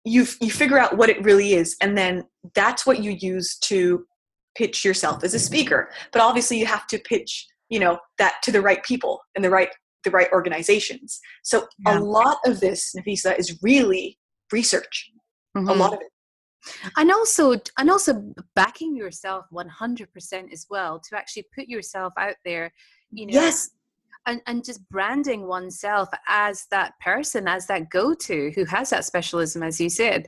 you 0.05 0.25
you 0.41 0.51
figure 0.51 0.79
out 0.79 0.97
what 0.97 1.09
it 1.09 1.23
really 1.25 1.55
is 1.55 1.75
and 1.83 1.99
then 1.99 2.23
that's 2.55 2.87
what 2.87 3.03
you 3.03 3.17
use 3.19 3.59
to 3.59 4.07
pitch 4.57 4.85
yourself 4.85 5.25
as 5.25 5.35
a 5.35 5.39
speaker 5.39 5.91
but 6.13 6.23
obviously 6.23 6.59
you 6.59 6.67
have 6.67 6.87
to 6.87 6.99
pitch 7.01 7.47
you 7.69 7.81
know 7.81 7.99
that 8.19 8.37
to 8.43 8.53
the 8.53 8.61
right 8.61 8.85
people 8.85 9.21
and 9.35 9.45
the 9.45 9.51
right 9.51 9.71
the 10.05 10.11
right 10.11 10.29
organizations. 10.33 11.21
So 11.43 11.67
yeah. 11.87 11.99
a 11.99 12.01
lot 12.01 12.39
of 12.47 12.61
this 12.61 12.95
nafisa 12.97 13.39
is 13.39 13.59
really 13.63 14.19
research. 14.53 15.11
Mm-hmm. 15.57 15.69
a 15.69 15.73
lot 15.75 15.95
of 15.95 16.01
it. 16.01 16.09
And 16.97 17.11
also 17.11 17.55
and 17.79 17.91
also 17.91 18.33
backing 18.55 18.97
yourself 18.97 19.47
100% 19.53 20.53
as 20.53 20.67
well 20.69 21.01
to 21.09 21.17
actually 21.17 21.47
put 21.55 21.69
yourself 21.69 22.13
out 22.19 22.35
there 22.45 22.73
you 23.11 23.27
know 23.27 23.33
yes. 23.33 23.71
and, 24.27 24.43
and 24.47 24.65
just 24.65 24.87
branding 24.91 25.47
oneself 25.47 26.09
as 26.29 26.67
that 26.71 26.93
person 27.01 27.49
as 27.49 27.67
that 27.67 27.89
go-to 27.91 28.53
who 28.55 28.65
has 28.65 28.91
that 28.91 29.05
specialism 29.05 29.63
as 29.63 29.81
you 29.81 29.89
said. 29.89 30.27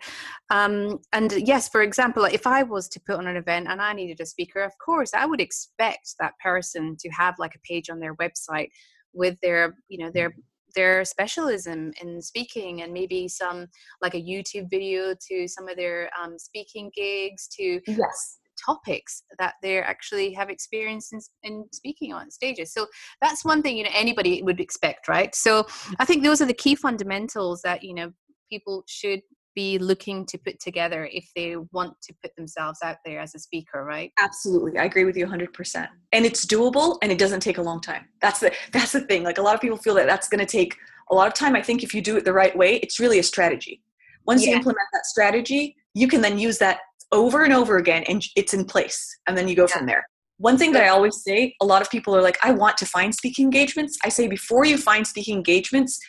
Um, 0.50 1.00
and 1.12 1.32
yes 1.46 1.68
for 1.68 1.82
example 1.82 2.24
if 2.24 2.46
i 2.46 2.62
was 2.62 2.88
to 2.88 3.00
put 3.00 3.16
on 3.16 3.26
an 3.26 3.36
event 3.36 3.66
and 3.68 3.80
i 3.80 3.92
needed 3.92 4.20
a 4.20 4.26
speaker 4.26 4.62
of 4.62 4.72
course 4.84 5.12
i 5.14 5.26
would 5.26 5.40
expect 5.40 6.14
that 6.18 6.32
person 6.42 6.96
to 7.00 7.08
have 7.10 7.38
like 7.38 7.54
a 7.54 7.60
page 7.60 7.90
on 7.90 8.00
their 8.00 8.14
website 8.16 8.70
with 9.12 9.38
their 9.42 9.76
you 9.88 9.98
know 9.98 10.10
their 10.12 10.34
their 10.74 11.04
specialism 11.04 11.92
in 12.00 12.22
speaking 12.22 12.82
and 12.82 12.92
maybe 12.92 13.26
some 13.26 13.66
like 14.02 14.14
a 14.14 14.22
youtube 14.22 14.70
video 14.70 15.14
to 15.28 15.48
some 15.48 15.68
of 15.68 15.76
their 15.76 16.08
um, 16.20 16.38
speaking 16.38 16.90
gigs 16.94 17.48
to 17.48 17.80
yes. 17.88 18.38
topics 18.64 19.24
that 19.38 19.54
they 19.62 19.78
actually 19.78 20.32
have 20.32 20.48
experience 20.48 21.12
in, 21.12 21.20
in, 21.42 21.64
speaking 21.72 22.12
on 22.12 22.30
stages. 22.30 22.72
So 22.72 22.86
that's 23.20 23.44
one 23.44 23.62
thing 23.62 23.76
you 23.76 23.84
know 23.84 23.90
anybody 23.94 24.42
would 24.42 24.60
expect 24.60 25.08
right? 25.08 25.34
So 25.34 25.66
i 25.98 26.04
think 26.04 26.22
those 26.22 26.40
are 26.40 26.46
the 26.46 26.54
key 26.54 26.74
fundamentals 26.74 27.62
that 27.62 27.82
you 27.82 27.94
know 27.94 28.12
people 28.50 28.84
should 28.86 29.22
be 29.54 29.78
looking 29.78 30.24
to 30.26 30.38
put 30.38 30.58
together 30.60 31.08
if 31.12 31.28
they 31.34 31.56
want 31.72 31.94
to 32.02 32.14
put 32.22 32.34
themselves 32.36 32.78
out 32.84 32.96
there 33.04 33.20
as 33.20 33.34
a 33.34 33.38
speaker 33.38 33.84
right? 33.84 34.12
Absolutely 34.18 34.78
i 34.78 34.84
agree 34.84 35.04
with 35.04 35.16
you 35.16 35.26
100% 35.26 35.88
and 36.12 36.26
it's 36.26 36.44
doable 36.44 36.98
and 37.02 37.12
it 37.12 37.18
doesn't 37.18 37.40
take 37.40 37.58
a 37.58 37.62
long 37.62 37.80
time. 37.80 38.06
That's 38.20 38.40
the 38.40 38.52
that's 38.72 38.92
the 38.92 39.00
thing 39.02 39.22
like 39.22 39.38
a 39.38 39.42
lot 39.42 39.54
of 39.54 39.60
people 39.60 39.76
feel 39.76 39.94
that 39.94 40.06
that's 40.06 40.28
going 40.28 40.44
to 40.44 40.50
take 40.50 40.76
a 41.10 41.14
lot 41.14 41.26
of 41.26 41.34
time. 41.34 41.56
I 41.56 41.62
think 41.62 41.82
if 41.82 41.94
you 41.94 42.02
do 42.02 42.16
it 42.16 42.24
the 42.24 42.32
right 42.32 42.56
way 42.56 42.76
it's 42.76 43.00
really 43.00 43.18
a 43.18 43.22
strategy. 43.22 43.82
Once 44.26 44.44
yeah. 44.44 44.50
you 44.50 44.56
implement 44.56 44.88
that 44.92 45.06
strategy 45.06 45.76
you 45.94 46.06
can 46.06 46.20
then 46.20 46.38
use 46.38 46.58
that 46.58 46.78
over 47.12 47.42
and 47.42 47.52
over 47.52 47.78
again 47.78 48.04
and 48.04 48.22
it's 48.36 48.54
in 48.54 48.64
place 48.64 49.18
and 49.26 49.36
then 49.36 49.48
you 49.48 49.56
go 49.56 49.66
yeah. 49.68 49.78
from 49.78 49.86
there. 49.86 50.06
One 50.38 50.56
thing 50.56 50.72
that 50.72 50.82
i 50.82 50.88
always 50.88 51.22
say 51.22 51.54
a 51.60 51.66
lot 51.66 51.82
of 51.82 51.90
people 51.90 52.16
are 52.16 52.22
like 52.22 52.38
i 52.42 52.50
want 52.50 52.76
to 52.78 52.86
find 52.86 53.14
speaking 53.14 53.44
engagements. 53.44 53.98
I 54.04 54.08
say 54.08 54.26
before 54.26 54.64
you 54.64 54.78
find 54.78 55.06
speaking 55.06 55.36
engagements 55.36 56.00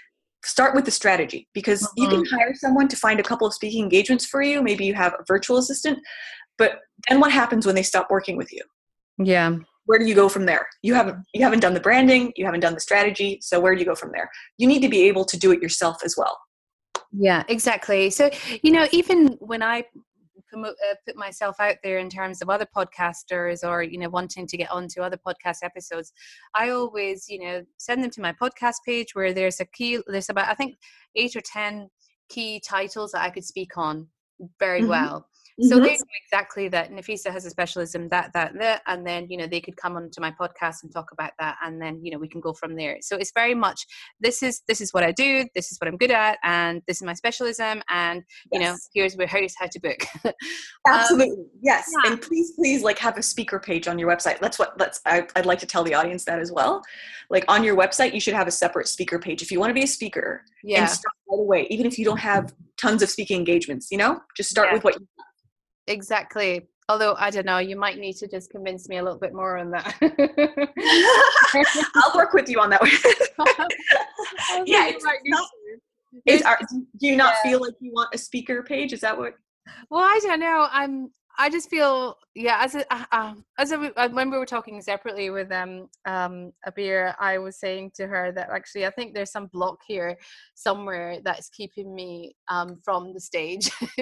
start 0.43 0.73
with 0.73 0.85
the 0.85 0.91
strategy 0.91 1.47
because 1.53 1.83
mm-hmm. 1.83 2.03
you 2.03 2.09
can 2.09 2.23
mm-hmm. 2.23 2.35
hire 2.35 2.53
someone 2.55 2.87
to 2.87 2.95
find 2.95 3.19
a 3.19 3.23
couple 3.23 3.45
of 3.45 3.53
speaking 3.53 3.83
engagements 3.83 4.25
for 4.25 4.41
you. 4.41 4.61
Maybe 4.61 4.85
you 4.85 4.93
have 4.95 5.13
a 5.13 5.23
virtual 5.27 5.57
assistant 5.57 5.99
but 6.61 6.81
then 7.09 7.19
what 7.19 7.31
happens 7.31 7.65
when 7.65 7.73
they 7.73 7.81
stop 7.81 8.11
working 8.11 8.37
with 8.37 8.53
you? 8.53 8.61
Yeah. 9.17 9.55
Where 9.85 9.97
do 9.97 10.05
you 10.05 10.13
go 10.13 10.29
from 10.29 10.45
there? 10.45 10.67
You 10.83 10.93
haven't 10.93 11.17
you 11.33 11.43
haven't 11.43 11.61
done 11.61 11.73
the 11.73 11.79
branding 11.79 12.31
you 12.35 12.45
haven't 12.45 12.59
done 12.59 12.75
the 12.75 12.79
strategy 12.79 13.39
so 13.41 13.59
where 13.59 13.73
do 13.73 13.79
you 13.79 13.85
go 13.85 13.95
from 13.95 14.11
there? 14.11 14.29
You 14.59 14.67
need 14.67 14.81
to 14.81 14.89
be 14.89 15.01
able 15.07 15.25
to 15.25 15.37
do 15.37 15.51
it 15.51 15.59
yourself 15.59 15.97
as 16.05 16.15
well. 16.15 16.37
Yeah 17.11 17.43
exactly. 17.47 18.11
So 18.11 18.29
you 18.61 18.71
know 18.71 18.87
even 18.91 19.37
when 19.39 19.63
i 19.63 19.83
promote, 20.51 20.75
uh, 20.89 20.95
put 21.05 21.15
myself 21.15 21.55
out 21.59 21.77
there 21.83 21.97
in 21.97 22.09
terms 22.09 22.41
of 22.41 22.49
other 22.49 22.67
podcasters 22.75 23.67
or 23.67 23.81
you 23.81 23.97
know 23.97 24.09
wanting 24.09 24.45
to 24.47 24.57
get 24.57 24.71
onto 24.71 25.01
other 25.01 25.17
podcast 25.17 25.57
episodes 25.63 26.11
i 26.55 26.69
always 26.69 27.25
you 27.29 27.39
know 27.39 27.63
send 27.77 28.03
them 28.03 28.11
to 28.11 28.21
my 28.21 28.33
podcast 28.33 28.75
page 28.85 29.13
where 29.13 29.33
there's 29.33 29.59
a 29.59 29.65
key 29.65 29.99
there's 30.07 30.29
about 30.29 30.47
i 30.47 30.53
think 30.53 30.75
eight 31.15 31.35
or 31.35 31.41
ten 31.41 31.87
key 32.29 32.61
titles 32.67 33.11
that 33.11 33.21
i 33.21 33.29
could 33.29 33.45
speak 33.45 33.77
on 33.77 34.07
very 34.59 34.81
mm-hmm. 34.81 34.89
well 34.89 35.25
So 35.59 35.79
they 35.79 35.93
know 35.93 36.05
exactly 36.25 36.67
that 36.69 36.91
Nafisa 36.91 37.31
has 37.31 37.45
a 37.45 37.49
specialism, 37.49 38.09
that, 38.09 38.31
that, 38.33 38.53
that, 38.59 38.81
and 38.87 39.05
then, 39.05 39.27
you 39.29 39.37
know, 39.37 39.47
they 39.47 39.61
could 39.61 39.75
come 39.77 39.95
onto 39.95 40.21
my 40.21 40.31
podcast 40.31 40.83
and 40.83 40.91
talk 40.91 41.11
about 41.11 41.31
that. 41.39 41.57
And 41.63 41.81
then, 41.81 41.99
you 42.03 42.11
know, 42.11 42.17
we 42.17 42.27
can 42.27 42.41
go 42.41 42.53
from 42.53 42.75
there. 42.75 42.97
So 43.01 43.17
it's 43.17 43.31
very 43.35 43.53
much, 43.53 43.85
this 44.19 44.41
is, 44.41 44.61
this 44.67 44.81
is 44.81 44.93
what 44.93 45.03
I 45.03 45.11
do. 45.11 45.45
This 45.53 45.71
is 45.71 45.77
what 45.79 45.87
I'm 45.87 45.97
good 45.97 46.11
at. 46.11 46.37
And 46.43 46.81
this 46.87 46.97
is 46.97 47.03
my 47.03 47.13
specialism. 47.13 47.81
And, 47.89 48.23
you 48.51 48.59
yes. 48.59 48.71
know, 48.71 48.77
here's 48.93 49.15
where, 49.15 49.27
here's 49.27 49.53
how 49.57 49.67
to 49.67 49.79
book. 49.79 49.99
Absolutely. 50.87 51.35
Um, 51.35 51.49
yes. 51.61 51.91
Yeah. 52.03 52.11
And 52.11 52.21
please, 52.21 52.51
please 52.51 52.83
like 52.83 52.97
have 52.99 53.17
a 53.17 53.23
speaker 53.23 53.59
page 53.59 53.87
on 53.87 53.99
your 53.99 54.09
website. 54.09 54.39
That's 54.39 54.57
what, 54.57 54.79
let's, 54.79 55.01
I, 55.05 55.27
I'd 55.35 55.45
like 55.45 55.59
to 55.59 55.67
tell 55.67 55.83
the 55.83 55.93
audience 55.93 56.25
that 56.25 56.39
as 56.39 56.51
well. 56.51 56.81
Like 57.29 57.45
on 57.47 57.63
your 57.63 57.75
website, 57.77 58.13
you 58.13 58.19
should 58.19 58.33
have 58.33 58.47
a 58.47 58.51
separate 58.51 58.87
speaker 58.87 59.19
page. 59.19 59.41
If 59.41 59.51
you 59.51 59.59
want 59.59 59.69
to 59.69 59.75
be 59.75 59.83
a 59.83 59.87
speaker 59.87 60.43
yeah. 60.63 60.81
and 60.81 60.89
start 60.89 61.13
right 61.29 61.39
away, 61.39 61.67
even 61.69 61.85
if 61.85 61.99
you 61.99 62.05
don't 62.05 62.19
have 62.19 62.53
tons 62.77 63.01
of 63.01 63.09
speaking 63.09 63.37
engagements, 63.37 63.89
you 63.91 63.97
know, 63.97 64.19
just 64.35 64.49
start 64.49 64.69
yeah. 64.69 64.73
with 64.73 64.83
what 64.83 64.99
you 64.99 65.07
exactly 65.87 66.67
although 66.89 67.15
i 67.17 67.29
don't 67.29 67.45
know 67.45 67.57
you 67.57 67.75
might 67.75 67.97
need 67.97 68.13
to 68.13 68.27
just 68.27 68.49
convince 68.49 68.87
me 68.87 68.97
a 68.97 69.03
little 69.03 69.19
bit 69.19 69.33
more 69.33 69.57
on 69.57 69.71
that. 69.71 69.95
I'll 71.95 72.15
work 72.15 72.33
with 72.33 72.49
you 72.49 72.59
on 72.59 72.69
that 72.69 72.81
one. 72.81 72.91
Yeah 74.65 74.87
it's 74.87 75.03
not, 75.25 75.47
it's, 76.25 76.45
are, 76.45 76.59
do 76.69 77.07
you 77.07 77.15
not 77.15 77.35
yeah. 77.43 77.51
feel 77.51 77.61
like 77.61 77.75
you 77.79 77.91
want 77.93 78.13
a 78.13 78.17
speaker 78.17 78.63
page? 78.63 78.91
Is 78.91 79.01
that 79.01 79.17
what 79.17 79.35
well 79.89 80.01
i 80.01 80.19
don't 80.23 80.39
know 80.39 80.67
i'm 80.71 81.09
I 81.37 81.49
just 81.49 81.69
feel 81.69 82.17
yeah 82.35 82.59
as 82.61 82.75
a 82.75 82.93
uh, 82.93 83.05
um, 83.11 83.45
as 83.57 83.71
a 83.71 83.91
uh, 83.99 84.09
when 84.09 84.29
we 84.29 84.37
were 84.37 84.45
talking 84.45 84.81
separately 84.81 85.29
with 85.29 85.51
um 85.51 85.87
um 86.05 86.51
Abir 86.67 87.15
I 87.19 87.37
was 87.37 87.59
saying 87.59 87.91
to 87.95 88.07
her 88.07 88.31
that 88.33 88.49
actually 88.49 88.85
I 88.85 88.91
think 88.91 89.13
there's 89.13 89.31
some 89.31 89.47
block 89.47 89.79
here 89.87 90.17
somewhere 90.55 91.19
that's 91.23 91.49
keeping 91.49 91.93
me 91.93 92.35
um 92.49 92.79
from 92.83 93.13
the 93.13 93.19
stage 93.19 93.71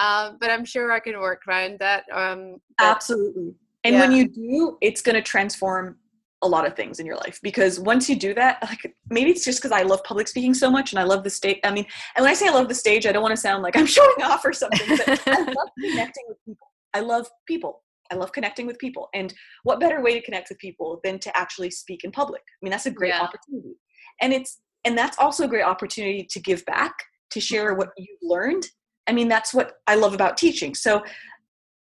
um 0.00 0.38
but 0.40 0.50
I'm 0.50 0.64
sure 0.64 0.92
I 0.92 1.00
can 1.00 1.18
work 1.20 1.42
around 1.48 1.78
that 1.80 2.04
um 2.12 2.56
but, 2.78 2.86
absolutely 2.86 3.54
and 3.84 3.94
yeah. 3.94 4.00
when 4.00 4.12
you 4.12 4.28
do 4.28 4.78
it's 4.80 5.02
going 5.02 5.16
to 5.16 5.22
transform 5.22 5.96
a 6.42 6.48
lot 6.48 6.66
of 6.66 6.74
things 6.74 6.98
in 6.98 7.06
your 7.06 7.16
life 7.16 7.38
because 7.42 7.78
once 7.78 8.08
you 8.08 8.16
do 8.16 8.34
that 8.34 8.58
like 8.62 8.94
maybe 9.10 9.30
it's 9.30 9.44
just 9.44 9.60
because 9.60 9.70
i 9.72 9.82
love 9.82 10.02
public 10.02 10.26
speaking 10.26 10.54
so 10.54 10.70
much 10.70 10.92
and 10.92 10.98
i 10.98 11.04
love 11.04 11.22
the 11.22 11.30
stage 11.30 11.58
i 11.64 11.70
mean 11.70 11.86
and 12.16 12.24
when 12.24 12.30
i 12.30 12.34
say 12.34 12.48
i 12.48 12.50
love 12.50 12.68
the 12.68 12.74
stage 12.74 13.06
i 13.06 13.12
don't 13.12 13.22
want 13.22 13.34
to 13.34 13.40
sound 13.40 13.62
like 13.62 13.76
i'm 13.76 13.86
showing 13.98 14.22
off 14.24 14.44
or 14.44 14.52
something 14.52 14.88
but 14.88 15.20
i 15.26 15.40
love 15.40 15.68
connecting 15.80 16.24
with 16.28 16.38
people. 16.44 16.66
I 16.94 17.00
love 17.00 17.28
people. 17.46 17.82
I 18.10 18.16
love 18.16 18.32
connecting 18.32 18.66
with 18.66 18.78
people. 18.78 19.08
And 19.14 19.32
what 19.62 19.80
better 19.80 20.02
way 20.02 20.12
to 20.14 20.22
connect 20.22 20.50
with 20.50 20.58
people 20.58 21.00
than 21.02 21.18
to 21.20 21.36
actually 21.36 21.70
speak 21.70 22.04
in 22.04 22.12
public? 22.12 22.42
I 22.42 22.58
mean 22.62 22.70
that's 22.70 22.86
a 22.86 22.90
great 22.90 23.14
yeah. 23.14 23.22
opportunity. 23.22 23.76
And 24.20 24.32
it's 24.32 24.60
and 24.84 24.98
that's 24.98 25.18
also 25.18 25.44
a 25.44 25.48
great 25.48 25.64
opportunity 25.64 26.26
to 26.30 26.40
give 26.40 26.64
back 26.66 26.92
to 27.30 27.40
share 27.40 27.74
what 27.74 27.90
you've 27.96 28.18
learned. 28.22 28.66
I 29.06 29.12
mean 29.12 29.28
that's 29.28 29.54
what 29.54 29.74
i 29.86 29.94
love 29.94 30.14
about 30.14 30.36
teaching. 30.36 30.74
So 30.74 31.02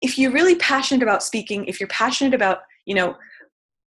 if 0.02 0.18
you're 0.18 0.32
really 0.32 0.56
passionate 0.56 1.04
about 1.04 1.24
speaking 1.24 1.66
if 1.66 1.80
you're 1.80 1.90
passionate 1.90 2.34
about 2.34 2.60
you 2.86 2.96
know 2.96 3.16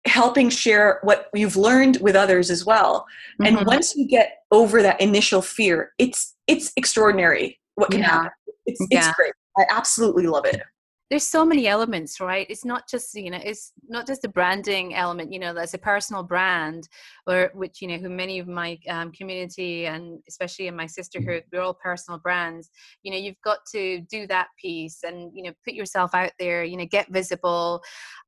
helping 0.07 0.51
share 0.51 1.01
what 1.03 1.29
you've 1.35 1.57
learned 1.57 1.99
with 2.01 2.14
others 2.14 2.51
as 2.51 2.64
well 2.64 3.07
mm-hmm. 3.40 3.57
and 3.57 3.67
once 3.67 3.97
you 3.97 4.07
get 4.07 4.43
over 4.51 4.83
that 4.83 5.01
initial 5.01 5.40
fear 5.40 5.93
it's 5.99 6.35
it's 6.47 6.73
extraordinary 6.77 7.59
what 7.77 7.90
can 7.90 8.01
yeah. 8.01 8.07
happen 8.07 8.31
it's, 8.67 8.87
yeah. 8.90 9.09
it's 9.09 9.17
great 9.17 9.33
i 9.59 9.64
absolutely 9.71 10.27
love 10.27 10.45
it 10.45 10.61
there's 11.14 11.29
so 11.29 11.44
many 11.44 11.68
elements 11.68 12.18
right 12.18 12.44
it's 12.50 12.64
not 12.64 12.88
just 12.88 13.14
you 13.14 13.31
know 13.31 13.38
it's 13.40 13.72
not 13.88 14.05
just 14.05 14.22
the 14.22 14.29
branding 14.29 14.96
element 14.96 15.33
you 15.33 15.38
know 15.38 15.55
there's 15.55 15.72
a 15.72 15.79
personal 15.79 16.24
brand 16.24 16.88
or 17.29 17.53
which 17.55 17.81
you 17.81 17.87
know 17.87 17.98
who 17.98 18.09
many 18.09 18.40
of 18.40 18.48
my 18.48 18.77
um, 18.88 19.12
community 19.12 19.87
and 19.87 20.18
especially 20.29 20.66
in 20.66 20.74
my 20.74 20.87
sisterhood 20.87 21.44
we're 21.53 21.61
all 21.61 21.72
personal 21.72 22.18
brands 22.18 22.68
you 23.05 23.12
know 23.12 23.16
you've 23.16 23.40
got 23.44 23.59
to 23.70 24.00
do 24.11 24.27
that 24.27 24.48
piece 24.61 25.05
and 25.05 25.31
you 25.33 25.44
know 25.44 25.53
put 25.64 25.74
yourself 25.74 26.16
out 26.16 26.33
there 26.40 26.64
you 26.64 26.77
know 26.77 26.87
get 26.87 27.07
visible 27.12 27.81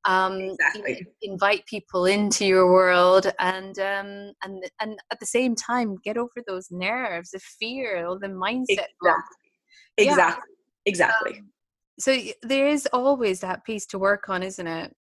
um, 0.05 0.39
exactly. 0.39 0.81
you 0.87 0.93
know, 0.93 1.33
invite 1.33 1.65
people 1.65 2.05
into 2.05 2.45
your 2.45 2.71
world 2.71 3.29
and 3.39 3.79
um, 3.79 4.31
and 4.43 4.63
and 4.79 4.97
at 5.11 5.19
the 5.19 5.25
same 5.25 5.55
time 5.55 5.97
get 6.05 6.15
over 6.15 6.41
those 6.47 6.71
nerves 6.71 7.31
the 7.31 7.39
fear 7.59 8.07
or 8.07 8.17
the 8.17 8.27
mindset 8.27 8.87
exactly 9.01 9.35
exactly, 9.97 10.53
yeah. 10.85 10.89
exactly. 10.89 11.39
Um, 11.39 11.49
so 11.99 12.17
there 12.43 12.67
is 12.67 12.87
always 12.93 13.39
that 13.39 13.63
piece 13.63 13.85
to 13.87 13.99
work 13.99 14.29
on 14.29 14.43
isn't 14.43 14.67
it 14.67 14.95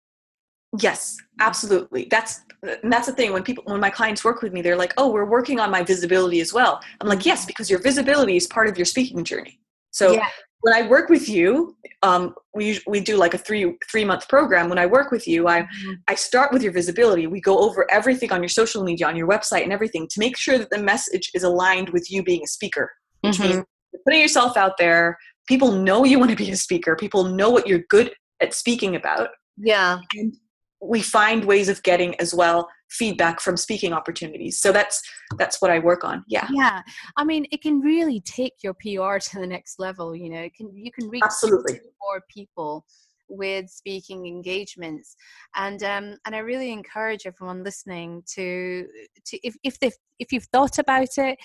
yes 0.80 1.16
absolutely 1.40 2.06
that's 2.10 2.42
that's 2.84 3.06
the 3.06 3.12
thing 3.12 3.32
when 3.32 3.42
people 3.42 3.62
when 3.66 3.80
my 3.80 3.90
clients 3.90 4.24
work 4.24 4.42
with 4.42 4.52
me 4.52 4.60
they're 4.60 4.76
like 4.76 4.92
oh 4.98 5.10
we're 5.10 5.24
working 5.24 5.60
on 5.60 5.70
my 5.70 5.82
visibility 5.82 6.40
as 6.40 6.52
well 6.52 6.80
i'm 7.00 7.08
like 7.08 7.24
yes 7.24 7.44
because 7.46 7.70
your 7.70 7.80
visibility 7.80 8.36
is 8.36 8.46
part 8.46 8.68
of 8.68 8.76
your 8.76 8.84
speaking 8.84 9.22
journey 9.22 9.60
so 9.92 10.12
yeah. 10.12 10.26
when 10.60 10.74
i 10.74 10.86
work 10.86 11.08
with 11.08 11.28
you 11.28 11.76
um, 12.02 12.34
we 12.54 12.78
we 12.86 13.00
do 13.00 13.16
like 13.16 13.34
a 13.34 13.38
three 13.38 13.76
three 13.90 14.04
month 14.04 14.28
program 14.28 14.68
when 14.68 14.78
i 14.78 14.86
work 14.86 15.10
with 15.10 15.26
you 15.26 15.46
i 15.46 15.60
mm-hmm. 15.60 15.92
i 16.08 16.14
start 16.14 16.52
with 16.52 16.62
your 16.62 16.72
visibility 16.72 17.26
we 17.26 17.40
go 17.40 17.58
over 17.58 17.86
everything 17.90 18.32
on 18.32 18.42
your 18.42 18.48
social 18.48 18.82
media 18.82 19.06
on 19.06 19.16
your 19.16 19.28
website 19.28 19.62
and 19.62 19.72
everything 19.72 20.06
to 20.08 20.18
make 20.18 20.36
sure 20.36 20.58
that 20.58 20.70
the 20.70 20.78
message 20.78 21.30
is 21.32 21.44
aligned 21.44 21.88
with 21.90 22.10
you 22.10 22.22
being 22.22 22.42
a 22.42 22.46
speaker 22.46 22.90
which 23.20 23.38
mm-hmm. 23.38 23.56
means 23.56 23.64
putting 24.04 24.20
yourself 24.20 24.56
out 24.56 24.76
there 24.78 25.16
people 25.46 25.72
know 25.72 26.04
you 26.04 26.18
want 26.18 26.30
to 26.30 26.36
be 26.36 26.50
a 26.50 26.56
speaker. 26.56 26.96
People 26.96 27.24
know 27.24 27.50
what 27.50 27.66
you're 27.66 27.84
good 27.88 28.12
at 28.40 28.54
speaking 28.54 28.96
about. 28.96 29.30
Yeah. 29.56 30.00
And 30.16 30.36
we 30.80 31.00
find 31.00 31.44
ways 31.44 31.68
of 31.68 31.82
getting 31.82 32.14
as 32.20 32.34
well 32.34 32.68
feedback 32.90 33.40
from 33.40 33.56
speaking 33.56 33.92
opportunities. 33.92 34.60
So 34.60 34.70
that's 34.72 35.02
that's 35.38 35.60
what 35.60 35.70
i 35.70 35.78
work 35.78 36.04
on. 36.04 36.24
Yeah. 36.28 36.46
Yeah. 36.52 36.82
I 37.16 37.24
mean 37.24 37.46
it 37.50 37.62
can 37.62 37.80
really 37.80 38.20
take 38.20 38.52
your 38.62 38.74
pr 38.74 39.18
to 39.18 39.40
the 39.40 39.46
next 39.46 39.78
level 39.78 40.14
you 40.14 40.30
know. 40.30 40.40
It 40.40 40.54
can 40.54 40.70
you 40.74 40.92
can 40.92 41.08
reach 41.08 41.22
absolutely. 41.24 41.80
more 42.00 42.22
people 42.30 42.84
with 43.28 43.68
speaking 43.68 44.26
engagements. 44.26 45.16
And 45.56 45.82
um 45.82 46.16
and 46.26 46.36
i 46.36 46.38
really 46.38 46.70
encourage 46.70 47.26
everyone 47.26 47.64
listening 47.64 48.22
to 48.34 48.86
to 49.26 49.46
if 49.46 49.56
if 49.64 49.80
they 49.80 49.90
if 50.20 50.30
you've 50.30 50.48
thought 50.52 50.78
about 50.78 51.18
it 51.18 51.38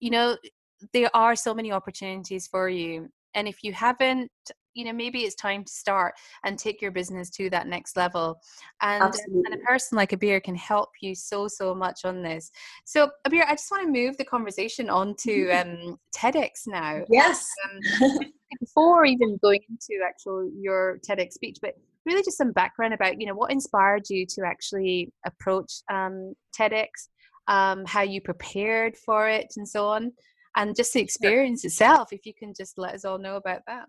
you 0.00 0.10
know 0.10 0.36
there 0.92 1.10
are 1.14 1.36
so 1.36 1.54
many 1.54 1.72
opportunities 1.72 2.46
for 2.48 2.68
you 2.68 3.08
and 3.34 3.48
if 3.48 3.62
you 3.62 3.72
haven't 3.72 4.30
you 4.74 4.84
know 4.84 4.92
maybe 4.92 5.20
it's 5.20 5.34
time 5.34 5.64
to 5.64 5.72
start 5.72 6.14
and 6.44 6.58
take 6.58 6.80
your 6.80 6.90
business 6.90 7.30
to 7.30 7.50
that 7.50 7.66
next 7.66 7.96
level. 7.96 8.40
And, 8.80 9.14
and 9.26 9.54
a 9.54 9.58
person 9.58 9.96
like 9.96 10.10
abir 10.10 10.42
can 10.42 10.54
help 10.54 10.90
you 11.00 11.14
so 11.14 11.48
so 11.48 11.74
much 11.74 12.04
on 12.04 12.22
this. 12.22 12.50
So 12.84 13.10
abir 13.26 13.44
i 13.46 13.52
just 13.52 13.70
want 13.70 13.84
to 13.84 13.92
move 13.92 14.16
the 14.16 14.24
conversation 14.24 14.88
on 14.88 15.14
to 15.20 15.50
um, 15.58 15.98
tedx 16.16 16.66
now. 16.66 17.02
Yes. 17.10 17.46
Um, 18.02 18.18
before 18.60 19.06
even 19.06 19.38
going 19.42 19.60
into 19.70 20.04
actual 20.04 20.50
your 20.60 20.98
tedx 21.08 21.32
speech 21.32 21.56
but 21.62 21.74
really 22.04 22.22
just 22.22 22.36
some 22.36 22.52
background 22.52 22.92
about 22.92 23.18
you 23.18 23.26
know 23.26 23.34
what 23.34 23.50
inspired 23.50 24.02
you 24.10 24.26
to 24.26 24.42
actually 24.44 25.10
approach 25.24 25.80
um, 25.90 26.34
tedx 26.56 26.86
um, 27.48 27.82
how 27.86 28.02
you 28.02 28.20
prepared 28.20 28.94
for 28.94 29.26
it 29.26 29.46
and 29.56 29.66
so 29.66 29.86
on 29.86 30.12
and 30.56 30.76
just 30.76 30.92
the 30.92 31.00
experience 31.00 31.64
itself 31.64 32.12
if 32.12 32.26
you 32.26 32.34
can 32.34 32.52
just 32.54 32.78
let 32.78 32.94
us 32.94 33.04
all 33.04 33.18
know 33.18 33.36
about 33.36 33.62
that. 33.66 33.86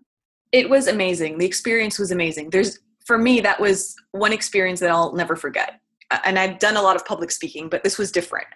It 0.52 0.70
was 0.70 0.86
amazing. 0.86 1.38
The 1.38 1.46
experience 1.46 1.98
was 1.98 2.12
amazing. 2.12 2.50
There's 2.50 2.78
for 3.04 3.18
me 3.18 3.40
that 3.40 3.60
was 3.60 3.94
one 4.12 4.32
experience 4.32 4.80
that 4.80 4.90
i'll 4.90 5.14
never 5.14 5.36
forget 5.36 5.80
and 6.24 6.38
i've 6.38 6.58
done 6.58 6.76
a 6.76 6.82
lot 6.82 6.96
of 6.96 7.04
public 7.04 7.30
speaking 7.30 7.68
but 7.68 7.84
this 7.84 7.98
was 7.98 8.10
different. 8.10 8.46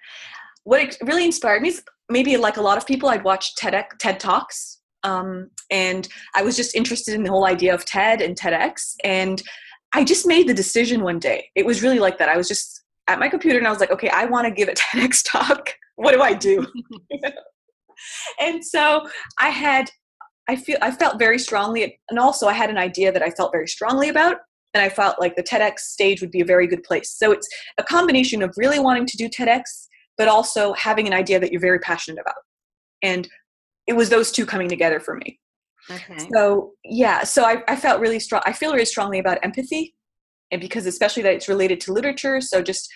What 0.64 0.98
really 1.02 1.24
inspired 1.24 1.62
me 1.62 1.68
is 1.68 1.82
maybe 2.10 2.36
like 2.36 2.56
a 2.56 2.62
lot 2.62 2.78
of 2.78 2.86
people 2.86 3.08
i'd 3.08 3.24
watch 3.24 3.54
ted, 3.56 3.84
TED 3.98 4.20
talks 4.20 4.80
um, 5.04 5.50
and 5.70 6.08
i 6.34 6.42
was 6.42 6.56
just 6.56 6.74
interested 6.74 7.14
in 7.14 7.22
the 7.22 7.30
whole 7.30 7.46
idea 7.46 7.74
of 7.74 7.84
ted 7.84 8.20
and 8.20 8.36
tedx 8.36 8.94
and 9.04 9.42
i 9.94 10.04
just 10.04 10.26
made 10.26 10.48
the 10.48 10.54
decision 10.54 11.02
one 11.02 11.18
day. 11.18 11.48
It 11.54 11.64
was 11.64 11.82
really 11.82 11.98
like 11.98 12.18
that. 12.18 12.28
I 12.28 12.36
was 12.36 12.48
just 12.48 12.82
at 13.06 13.18
my 13.18 13.28
computer 13.28 13.58
and 13.58 13.66
i 13.66 13.70
was 13.70 13.80
like 13.80 13.90
okay 13.90 14.10
i 14.10 14.24
want 14.24 14.46
to 14.46 14.50
give 14.52 14.68
a 14.68 14.72
tedx 14.84 15.22
talk. 15.24 15.74
What 15.96 16.12
do 16.12 16.22
i 16.22 16.32
do 16.32 16.66
and 18.40 18.64
so 18.64 19.08
I 19.38 19.50
had, 19.50 19.90
I 20.48 20.56
feel, 20.56 20.78
I 20.80 20.90
felt 20.90 21.18
very 21.18 21.38
strongly, 21.38 21.98
and 22.08 22.18
also 22.18 22.46
I 22.46 22.52
had 22.52 22.70
an 22.70 22.78
idea 22.78 23.12
that 23.12 23.22
I 23.22 23.30
felt 23.30 23.52
very 23.52 23.68
strongly 23.68 24.08
about, 24.08 24.36
and 24.74 24.82
I 24.82 24.88
felt 24.88 25.20
like 25.20 25.36
the 25.36 25.42
TEDx 25.42 25.80
stage 25.80 26.20
would 26.20 26.30
be 26.30 26.40
a 26.40 26.44
very 26.44 26.66
good 26.66 26.82
place. 26.82 27.16
So 27.16 27.32
it's 27.32 27.48
a 27.78 27.82
combination 27.82 28.42
of 28.42 28.54
really 28.56 28.78
wanting 28.78 29.06
to 29.06 29.16
do 29.16 29.28
TEDx, 29.28 29.62
but 30.16 30.28
also 30.28 30.72
having 30.74 31.06
an 31.06 31.12
idea 31.12 31.40
that 31.40 31.52
you're 31.52 31.60
very 31.60 31.78
passionate 31.78 32.20
about. 32.20 32.42
And 33.02 33.28
it 33.86 33.94
was 33.94 34.10
those 34.10 34.30
two 34.30 34.44
coming 34.44 34.68
together 34.68 35.00
for 35.00 35.16
me. 35.16 35.38
Okay. 35.90 36.28
So 36.34 36.72
yeah, 36.84 37.24
so 37.24 37.44
I, 37.44 37.62
I 37.66 37.76
felt 37.76 38.00
really 38.00 38.20
strong. 38.20 38.42
I 38.44 38.52
feel 38.52 38.72
really 38.72 38.84
strongly 38.84 39.18
about 39.18 39.38
empathy, 39.42 39.94
and 40.50 40.60
because 40.60 40.86
especially 40.86 41.22
that 41.22 41.34
it's 41.34 41.48
related 41.48 41.80
to 41.82 41.92
literature. 41.92 42.40
So 42.40 42.62
just 42.62 42.88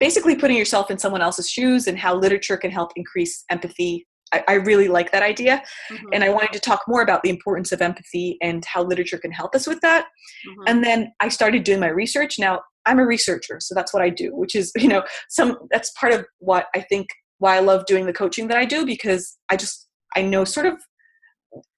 basically 0.00 0.36
putting 0.36 0.56
yourself 0.56 0.90
in 0.90 0.98
someone 0.98 1.22
else's 1.22 1.48
shoes 1.48 1.86
and 1.86 1.98
how 1.98 2.14
literature 2.14 2.56
can 2.56 2.70
help 2.70 2.92
increase 2.96 3.44
empathy 3.50 4.06
I, 4.34 4.44
I 4.48 4.54
really 4.54 4.88
like 4.88 5.12
that 5.12 5.22
idea. 5.22 5.62
Mm-hmm. 5.90 6.06
And 6.12 6.24
I 6.24 6.28
wanted 6.28 6.52
to 6.52 6.60
talk 6.60 6.82
more 6.88 7.02
about 7.02 7.22
the 7.22 7.30
importance 7.30 7.72
of 7.72 7.80
empathy 7.80 8.36
and 8.42 8.64
how 8.64 8.82
literature 8.82 9.18
can 9.18 9.32
help 9.32 9.54
us 9.54 9.66
with 9.66 9.80
that. 9.80 10.06
Mm-hmm. 10.48 10.62
And 10.66 10.84
then 10.84 11.12
I 11.20 11.28
started 11.28 11.64
doing 11.64 11.80
my 11.80 11.88
research. 11.88 12.38
Now, 12.38 12.60
I'm 12.86 12.98
a 12.98 13.06
researcher, 13.06 13.58
so 13.60 13.74
that's 13.74 13.94
what 13.94 14.02
I 14.02 14.10
do, 14.10 14.34
which 14.34 14.54
is, 14.54 14.72
you 14.76 14.88
know, 14.88 15.04
some 15.28 15.58
that's 15.70 15.90
part 15.92 16.12
of 16.12 16.26
what 16.38 16.66
I 16.74 16.80
think 16.80 17.08
why 17.38 17.56
I 17.56 17.60
love 17.60 17.86
doing 17.86 18.06
the 18.06 18.12
coaching 18.12 18.48
that 18.48 18.58
I 18.58 18.64
do 18.64 18.86
because 18.86 19.36
I 19.50 19.56
just 19.56 19.88
I 20.16 20.22
know 20.22 20.44
sort 20.44 20.66
of 20.66 20.78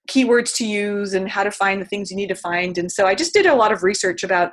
keywords 0.09 0.55
to 0.55 0.65
use 0.65 1.13
and 1.13 1.29
how 1.29 1.43
to 1.43 1.51
find 1.51 1.81
the 1.81 1.85
things 1.85 2.09
you 2.09 2.17
need 2.17 2.29
to 2.29 2.35
find. 2.35 2.77
And 2.77 2.91
so 2.91 3.05
I 3.05 3.15
just 3.15 3.33
did 3.33 3.45
a 3.45 3.55
lot 3.55 3.71
of 3.71 3.83
research 3.83 4.23
about 4.23 4.51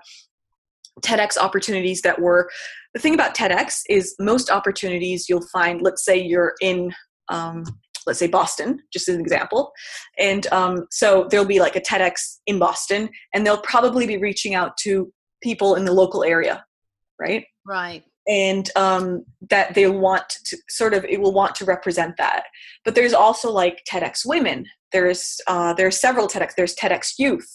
TEDx 1.03 1.37
opportunities 1.37 2.03
that 2.03 2.21
were 2.21 2.51
the 2.93 3.01
thing 3.01 3.15
about 3.15 3.35
TEDx 3.35 3.83
is 3.89 4.15
most 4.19 4.51
opportunities 4.51 5.29
you'll 5.29 5.47
find, 5.53 5.83
let's 5.83 6.05
say 6.05 6.17
you're 6.17 6.55
in, 6.61 6.93
um, 7.29 7.65
let's 8.07 8.19
say 8.19 8.27
Boston, 8.27 8.81
just 8.93 9.09
as 9.09 9.15
an 9.15 9.21
example. 9.21 9.73
And 10.19 10.47
um, 10.53 10.87
so 10.91 11.27
there'll 11.31 11.47
be 11.47 11.61
like 11.61 11.77
a 11.77 11.81
TEDx 11.81 12.39
in 12.47 12.59
Boston, 12.59 13.09
and 13.33 13.47
they'll 13.47 13.63
probably 13.63 14.07
be 14.07 14.17
reaching 14.17 14.55
out 14.55 14.77
to 14.79 15.13
people 15.43 15.75
in 15.75 15.85
the 15.85 15.93
local 15.93 16.25
area, 16.25 16.65
right? 17.19 17.45
Right. 17.67 18.05
And 18.27 18.71
um, 18.77 19.25
that 19.51 19.75
they 19.75 19.87
want 19.87 20.29
to 20.47 20.57
sort 20.69 20.95
of, 20.95 21.05
it 21.05 21.21
will 21.21 21.35
want 21.35 21.55
to 21.57 21.65
represent 21.65 22.17
that. 22.17 22.45
But 22.85 22.95
there's 22.95 23.13
also 23.13 23.51
like 23.51 23.83
TEDx 23.91 24.25
Women. 24.25 24.67
There's 24.93 25.41
uh, 25.47 25.75
there's 25.75 26.01
several 26.01 26.29
TEDx. 26.29 26.53
There's 26.57 26.75
TEDx 26.75 27.15
Youth. 27.19 27.51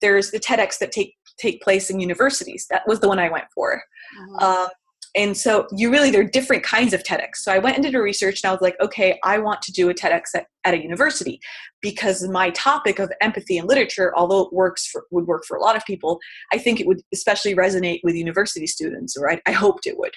There's 0.00 0.30
the 0.30 0.38
TEDx 0.38 0.78
that 0.78 0.92
take 0.92 1.14
take 1.38 1.60
place 1.62 1.90
in 1.90 1.98
universities. 1.98 2.66
That 2.70 2.86
was 2.86 3.00
the 3.00 3.08
one 3.08 3.18
I 3.18 3.28
went 3.28 3.46
for. 3.52 3.82
Mm-hmm. 4.18 4.44
Um, 4.44 4.68
and 5.16 5.36
so 5.36 5.66
you 5.76 5.90
really 5.90 6.10
there 6.10 6.20
are 6.22 6.24
different 6.28 6.62
kinds 6.62 6.92
of 6.92 7.02
TEDx. 7.02 7.36
So 7.36 7.52
I 7.52 7.58
went 7.58 7.76
and 7.76 7.84
did 7.84 7.94
a 7.94 8.00
research 8.00 8.42
and 8.42 8.48
I 8.48 8.52
was 8.52 8.60
like, 8.60 8.76
okay, 8.80 9.18
I 9.22 9.38
want 9.38 9.62
to 9.62 9.72
do 9.72 9.88
a 9.88 9.94
TEDx 9.94 10.22
at, 10.34 10.46
at 10.64 10.74
a 10.74 10.82
university 10.82 11.40
because 11.80 12.26
my 12.28 12.50
topic 12.50 12.98
of 12.98 13.12
empathy 13.20 13.58
and 13.58 13.68
literature, 13.68 14.12
although 14.16 14.42
it 14.42 14.52
works 14.52 14.86
for, 14.86 15.04
would 15.10 15.26
work 15.26 15.44
for 15.46 15.56
a 15.56 15.60
lot 15.60 15.76
of 15.76 15.84
people, 15.84 16.18
I 16.52 16.58
think 16.58 16.80
it 16.80 16.86
would 16.86 17.00
especially 17.12 17.54
resonate 17.54 18.00
with 18.02 18.14
university 18.14 18.66
students, 18.66 19.16
or 19.16 19.30
I, 19.30 19.40
I 19.46 19.52
hoped 19.52 19.86
it 19.86 19.98
would. 19.98 20.14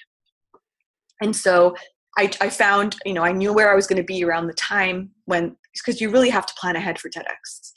And 1.21 1.36
so 1.36 1.75
I, 2.17 2.31
I 2.41 2.49
found, 2.49 2.95
you 3.05 3.13
know, 3.13 3.23
I 3.23 3.31
knew 3.31 3.53
where 3.53 3.71
I 3.71 3.75
was 3.75 3.86
going 3.86 3.97
to 3.97 4.03
be 4.03 4.23
around 4.23 4.47
the 4.47 4.53
time 4.53 5.12
when, 5.25 5.55
because 5.73 6.01
you 6.01 6.10
really 6.10 6.29
have 6.29 6.45
to 6.47 6.53
plan 6.55 6.75
ahead 6.75 6.99
for 6.99 7.10
TEDx. 7.10 7.71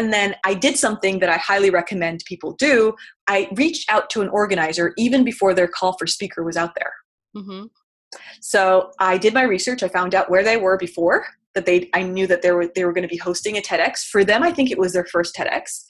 And 0.00 0.14
then 0.14 0.34
I 0.46 0.54
did 0.54 0.78
something 0.78 1.18
that 1.18 1.28
I 1.28 1.36
highly 1.36 1.68
recommend 1.68 2.24
people 2.24 2.52
do. 2.54 2.94
I 3.28 3.50
reached 3.52 3.92
out 3.92 4.08
to 4.10 4.22
an 4.22 4.30
organizer 4.30 4.94
even 4.96 5.24
before 5.24 5.52
their 5.52 5.68
call 5.68 5.94
for 5.98 6.06
speaker 6.06 6.42
was 6.42 6.56
out 6.56 6.74
there. 6.74 6.94
Mm-hmm. 7.36 7.66
So 8.40 8.92
I 8.98 9.18
did 9.18 9.34
my 9.34 9.42
research. 9.42 9.82
I 9.82 9.88
found 9.88 10.14
out 10.14 10.30
where 10.30 10.42
they 10.42 10.56
were 10.56 10.78
before 10.78 11.26
that 11.54 11.66
they. 11.66 11.90
I 11.94 12.02
knew 12.02 12.26
that 12.28 12.40
they 12.40 12.50
were 12.50 12.68
they 12.74 12.86
were 12.86 12.94
going 12.94 13.06
to 13.06 13.14
be 13.14 13.18
hosting 13.18 13.58
a 13.58 13.60
TEDx. 13.60 14.06
For 14.06 14.24
them, 14.24 14.42
I 14.42 14.52
think 14.52 14.70
it 14.70 14.78
was 14.78 14.94
their 14.94 15.04
first 15.04 15.36
TEDx. 15.36 15.84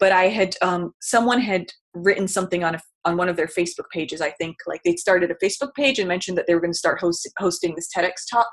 But 0.00 0.10
I 0.10 0.24
had 0.24 0.56
um, 0.60 0.92
someone 1.00 1.40
had 1.40 1.66
written 1.94 2.26
something 2.26 2.64
on 2.64 2.74
a, 2.74 2.80
on 3.04 3.16
one 3.16 3.28
of 3.28 3.36
their 3.36 3.46
Facebook 3.46 3.88
pages. 3.92 4.20
I 4.20 4.32
think 4.32 4.56
like 4.66 4.82
they'd 4.84 4.98
started 4.98 5.30
a 5.30 5.36
Facebook 5.36 5.74
page 5.74 6.00
and 6.00 6.08
mentioned 6.08 6.36
that 6.38 6.48
they 6.48 6.54
were 6.54 6.60
going 6.60 6.72
to 6.72 6.78
start 6.78 6.98
host, 6.98 7.30
hosting 7.38 7.76
this 7.76 7.88
TEDx 7.96 8.28
talk. 8.28 8.48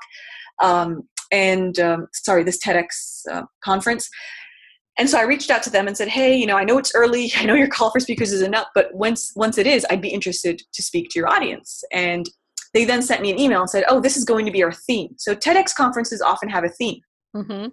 Um, 0.62 1.08
and 1.32 1.76
um, 1.80 2.06
sorry, 2.14 2.44
this 2.44 2.62
TEDx 2.64 3.22
uh, 3.32 3.42
conference 3.64 4.08
and 4.98 5.08
so 5.08 5.18
I 5.18 5.22
reached 5.22 5.50
out 5.50 5.62
to 5.64 5.70
them 5.70 5.86
and 5.86 5.96
said, 5.96 6.08
"Hey, 6.08 6.34
you 6.36 6.46
know, 6.46 6.56
I 6.56 6.64
know 6.64 6.78
it's 6.78 6.94
early. 6.94 7.32
I 7.36 7.44
know 7.44 7.54
your 7.54 7.68
call 7.68 7.90
for 7.90 8.00
speakers 8.00 8.32
isn't 8.32 8.54
up, 8.54 8.70
but 8.74 8.94
once 8.94 9.32
once 9.34 9.58
it 9.58 9.66
is, 9.66 9.86
I'd 9.90 10.02
be 10.02 10.08
interested 10.08 10.62
to 10.72 10.82
speak 10.82 11.08
to 11.10 11.18
your 11.18 11.28
audience." 11.28 11.82
And 11.92 12.28
they 12.74 12.84
then 12.84 13.02
sent 13.02 13.20
me 13.20 13.30
an 13.30 13.38
email 13.38 13.60
and 13.60 13.70
said, 13.70 13.84
"Oh, 13.88 14.00
this 14.00 14.16
is 14.16 14.24
going 14.24 14.46
to 14.46 14.52
be 14.52 14.62
our 14.62 14.72
theme." 14.72 15.14
So 15.18 15.34
TEDx 15.34 15.74
conferences 15.74 16.20
often 16.20 16.48
have 16.48 16.64
a 16.64 16.68
theme. 16.68 17.00
Mm-hmm. 17.34 17.68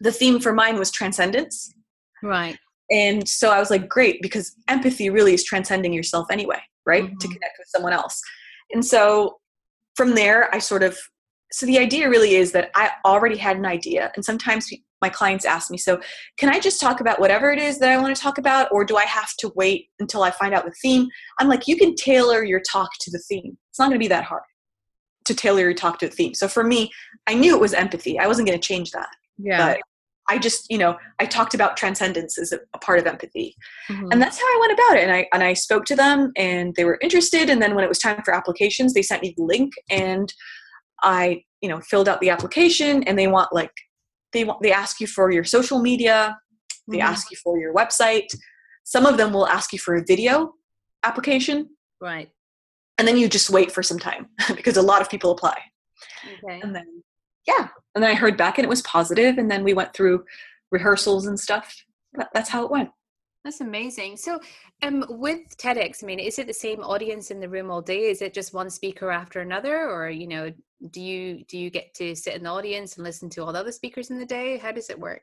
The 0.00 0.12
theme 0.12 0.40
for 0.40 0.52
mine 0.52 0.78
was 0.78 0.90
transcendence. 0.90 1.74
Right. 2.22 2.58
And 2.90 3.28
so 3.28 3.50
I 3.50 3.58
was 3.58 3.70
like, 3.70 3.88
"Great," 3.88 4.22
because 4.22 4.54
empathy 4.68 5.10
really 5.10 5.34
is 5.34 5.44
transcending 5.44 5.92
yourself 5.92 6.26
anyway, 6.30 6.60
right? 6.86 7.04
Mm-hmm. 7.04 7.18
To 7.18 7.26
connect 7.28 7.58
with 7.58 7.68
someone 7.68 7.92
else. 7.92 8.20
And 8.72 8.84
so 8.84 9.38
from 9.96 10.14
there, 10.14 10.54
I 10.54 10.58
sort 10.58 10.82
of 10.82 10.98
so 11.50 11.66
the 11.66 11.78
idea 11.78 12.08
really 12.08 12.34
is 12.34 12.52
that 12.52 12.70
I 12.74 12.90
already 13.04 13.36
had 13.36 13.56
an 13.56 13.66
idea, 13.66 14.12
and 14.16 14.24
sometimes 14.24 14.70
my 15.00 15.08
clients 15.08 15.44
ask 15.44 15.70
me, 15.70 15.78
so 15.78 16.00
can 16.38 16.48
I 16.48 16.58
just 16.58 16.80
talk 16.80 17.00
about 17.00 17.20
whatever 17.20 17.50
it 17.50 17.58
is 17.58 17.78
that 17.78 17.90
I 17.90 17.98
want 17.98 18.14
to 18.14 18.20
talk 18.20 18.38
about, 18.38 18.70
or 18.72 18.84
do 18.84 18.96
I 18.96 19.04
have 19.04 19.34
to 19.38 19.52
wait 19.54 19.88
until 20.00 20.22
I 20.22 20.30
find 20.30 20.54
out 20.54 20.64
the 20.64 20.74
theme? 20.82 21.08
I'm 21.38 21.48
like, 21.48 21.68
you 21.68 21.76
can 21.76 21.94
tailor 21.94 22.44
your 22.44 22.60
talk 22.60 22.90
to 23.00 23.10
the 23.10 23.18
theme. 23.18 23.56
It's 23.70 23.78
not 23.78 23.86
going 23.86 23.98
to 23.98 24.04
be 24.04 24.08
that 24.08 24.24
hard 24.24 24.42
to 25.26 25.34
tailor 25.34 25.60
your 25.60 25.74
talk 25.74 25.98
to 26.00 26.08
the 26.08 26.14
theme. 26.14 26.34
So 26.34 26.48
for 26.48 26.64
me, 26.64 26.90
I 27.26 27.34
knew 27.34 27.54
it 27.54 27.60
was 27.60 27.74
empathy. 27.74 28.18
I 28.18 28.26
wasn't 28.26 28.48
going 28.48 28.58
to 28.58 28.66
change 28.66 28.90
that. 28.92 29.08
Yeah. 29.36 29.74
But 29.74 29.80
I 30.30 30.38
just, 30.38 30.70
you 30.70 30.78
know, 30.78 30.96
I 31.18 31.26
talked 31.26 31.54
about 31.54 31.76
transcendence 31.76 32.38
as 32.38 32.52
a, 32.52 32.58
a 32.74 32.78
part 32.78 32.98
of 32.98 33.06
empathy. 33.06 33.56
Mm-hmm. 33.90 34.08
And 34.10 34.20
that's 34.20 34.38
how 34.38 34.44
I 34.44 34.58
went 34.60 34.72
about 34.72 34.96
it. 34.96 35.04
And 35.04 35.12
I 35.12 35.26
and 35.32 35.42
I 35.42 35.54
spoke 35.54 35.84
to 35.86 35.96
them 35.96 36.32
and 36.36 36.74
they 36.76 36.84
were 36.84 36.98
interested. 37.00 37.48
And 37.48 37.62
then 37.62 37.74
when 37.74 37.84
it 37.84 37.88
was 37.88 37.98
time 37.98 38.22
for 38.24 38.34
applications, 38.34 38.92
they 38.92 39.02
sent 39.02 39.22
me 39.22 39.34
the 39.36 39.44
link 39.44 39.72
and 39.90 40.32
I, 41.02 41.44
you 41.62 41.68
know, 41.68 41.80
filled 41.80 42.08
out 42.08 42.20
the 42.20 42.30
application 42.30 43.02
and 43.04 43.18
they 43.18 43.26
want 43.26 43.52
like 43.52 43.72
they 44.32 44.44
want 44.44 44.62
they 44.62 44.72
ask 44.72 45.00
you 45.00 45.06
for 45.06 45.30
your 45.30 45.44
social 45.44 45.80
media 45.80 46.36
they 46.88 46.98
mm-hmm. 46.98 47.06
ask 47.06 47.30
you 47.30 47.36
for 47.36 47.58
your 47.58 47.74
website. 47.74 48.26
Some 48.84 49.06
of 49.06 49.18
them 49.18 49.32
will 49.32 49.46
ask 49.46 49.72
you 49.72 49.78
for 49.78 49.94
a 49.94 50.04
video 50.04 50.54
application. 51.04 51.68
Right. 52.00 52.30
And 52.96 53.06
then 53.06 53.16
you 53.18 53.28
just 53.28 53.50
wait 53.50 53.70
for 53.70 53.82
some 53.82 53.98
time 53.98 54.28
because 54.56 54.76
a 54.76 54.82
lot 54.82 55.02
of 55.02 55.10
people 55.10 55.30
apply. 55.30 55.58
Okay. 56.44 56.60
and 56.62 56.74
then 56.74 57.02
yeah. 57.46 57.68
And 57.94 58.02
then 58.02 58.10
i 58.10 58.14
heard 58.14 58.36
back 58.36 58.58
and 58.58 58.64
it 58.64 58.68
was 58.68 58.82
positive. 58.82 59.38
And 59.38 59.50
then 59.50 59.64
we 59.64 59.74
went 59.74 59.94
through 59.94 60.24
rehearsals 60.70 61.26
and 61.26 61.38
stuff. 61.38 61.84
That's 62.32 62.48
how 62.48 62.64
it 62.64 62.70
went 62.70 62.90
that's 63.48 63.62
amazing. 63.62 64.18
So, 64.18 64.40
um, 64.82 65.06
with 65.08 65.56
TEDx, 65.56 66.04
I 66.04 66.06
mean, 66.06 66.18
is 66.18 66.38
it 66.38 66.46
the 66.46 66.52
same 66.52 66.80
audience 66.80 67.30
in 67.30 67.40
the 67.40 67.48
room 67.48 67.70
all 67.70 67.80
day? 67.80 68.10
Is 68.10 68.20
it 68.20 68.34
just 68.34 68.52
one 68.52 68.68
speaker 68.68 69.10
after 69.10 69.40
another, 69.40 69.88
or 69.90 70.10
you 70.10 70.26
know, 70.26 70.52
do 70.90 71.00
you 71.00 71.44
do 71.48 71.56
you 71.56 71.70
get 71.70 71.94
to 71.94 72.14
sit 72.14 72.34
in 72.34 72.42
the 72.42 72.50
audience 72.50 72.96
and 72.96 73.04
listen 73.04 73.30
to 73.30 73.42
all 73.42 73.52
the 73.52 73.58
other 73.58 73.72
speakers 73.72 74.10
in 74.10 74.18
the 74.18 74.26
day? 74.26 74.58
How 74.58 74.70
does 74.70 74.90
it 74.90 75.00
work? 75.00 75.22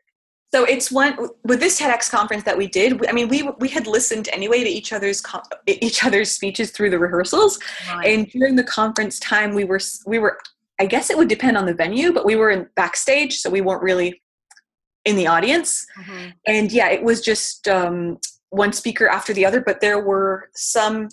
So 0.51 0.63
it's 0.63 0.91
one 0.91 1.29
with 1.43 1.59
this 1.59 1.79
TEDx 1.79 2.09
conference 2.09 2.43
that 2.45 2.57
we 2.57 2.65
did. 2.65 3.05
I 3.07 3.11
mean, 3.11 3.29
we 3.29 3.43
we 3.59 3.69
had 3.69 3.85
listened 3.85 4.27
anyway 4.33 4.63
to 4.63 4.69
each 4.69 4.91
other's 4.91 5.21
each 5.67 6.03
other's 6.03 6.31
speeches 6.31 6.71
through 6.71 6.89
the 6.89 6.99
rehearsals, 6.99 7.59
right. 7.93 8.07
and 8.07 8.27
during 8.31 8.55
the 8.55 8.63
conference 8.63 9.19
time, 9.19 9.53
we 9.53 9.65
were 9.65 9.79
we 10.07 10.17
were. 10.17 10.39
I 10.77 10.87
guess 10.87 11.09
it 11.09 11.17
would 11.17 11.29
depend 11.29 11.55
on 11.55 11.65
the 11.65 11.73
venue, 11.73 12.11
but 12.11 12.25
we 12.25 12.35
were 12.35 12.49
in 12.49 12.67
backstage, 12.75 13.37
so 13.37 13.49
we 13.49 13.61
weren't 13.61 13.81
really 13.81 14.21
in 15.05 15.15
the 15.15 15.27
audience. 15.27 15.85
Mm-hmm. 15.99 16.29
And 16.47 16.71
yeah, 16.71 16.89
it 16.89 17.03
was 17.03 17.21
just 17.21 17.67
um, 17.67 18.17
one 18.49 18.73
speaker 18.73 19.07
after 19.07 19.33
the 19.33 19.45
other, 19.45 19.61
but 19.61 19.81
there 19.81 20.03
were 20.03 20.49
some, 20.53 21.09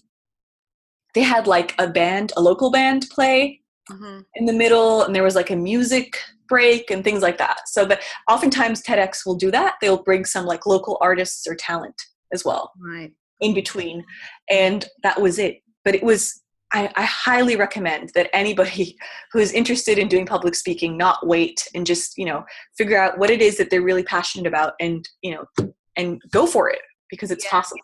they 1.15 1.23
had 1.23 1.47
like 1.47 1.75
a 1.79 1.89
band, 1.89 2.33
a 2.37 2.41
local 2.41 2.71
band 2.71 3.07
play 3.11 3.61
mm-hmm. 3.91 4.21
in 4.35 4.47
the 4.47 4.53
middle, 4.53 5.03
and 5.03 5.15
there 5.15 5.23
was 5.23 5.35
like 5.35 5.51
a 5.51 5.57
music 5.57 6.19
break 6.49 6.91
and 6.91 7.03
things 7.03 7.23
like 7.23 7.39
that. 7.39 7.69
So 7.69 7.85
that 7.87 8.03
oftentimes 8.29 8.83
TEDx 8.83 9.25
will 9.25 9.37
do 9.37 9.51
that. 9.51 9.77
They'll 9.81 10.03
bring 10.03 10.25
some 10.25 10.45
like 10.45 10.67
local 10.67 10.99
artists 11.01 11.47
or 11.47 11.55
talent 11.55 11.95
as 12.33 12.45
well. 12.45 12.73
Right. 12.79 13.13
In 13.41 13.55
between. 13.55 14.05
And 14.51 14.87
that 15.03 15.21
was 15.21 15.39
it. 15.39 15.63
But 15.85 15.95
it 15.95 16.03
was 16.03 16.42
I, 16.73 16.91
I, 16.97 17.05
highly 17.05 17.57
recommend 17.57 18.11
that 18.15 18.31
anybody 18.33 18.97
who 19.33 19.39
is 19.39 19.53
interested 19.53 19.99
in 19.99 20.09
doing 20.09 20.27
public 20.27 20.55
speaking 20.55 20.97
not 20.97 21.27
wait 21.27 21.69
and 21.75 21.87
just 21.87 22.17
you 22.17 22.25
know 22.25 22.45
figure 22.77 22.99
out 22.99 23.19
what 23.19 23.31
it 23.31 23.43
is 23.43 23.59
that 23.59 23.71
they're 23.71 23.83
really 23.83 24.05
passionate 24.05 24.47
about 24.47 24.75
and 24.81 25.09
you 25.23 25.35
know 25.35 25.69
and 25.97 26.21
go 26.31 26.47
for 26.47 26.71
it 26.71 26.81
because 27.11 27.31
it's 27.31 27.45
yeah. 27.45 27.51
possible 27.51 27.83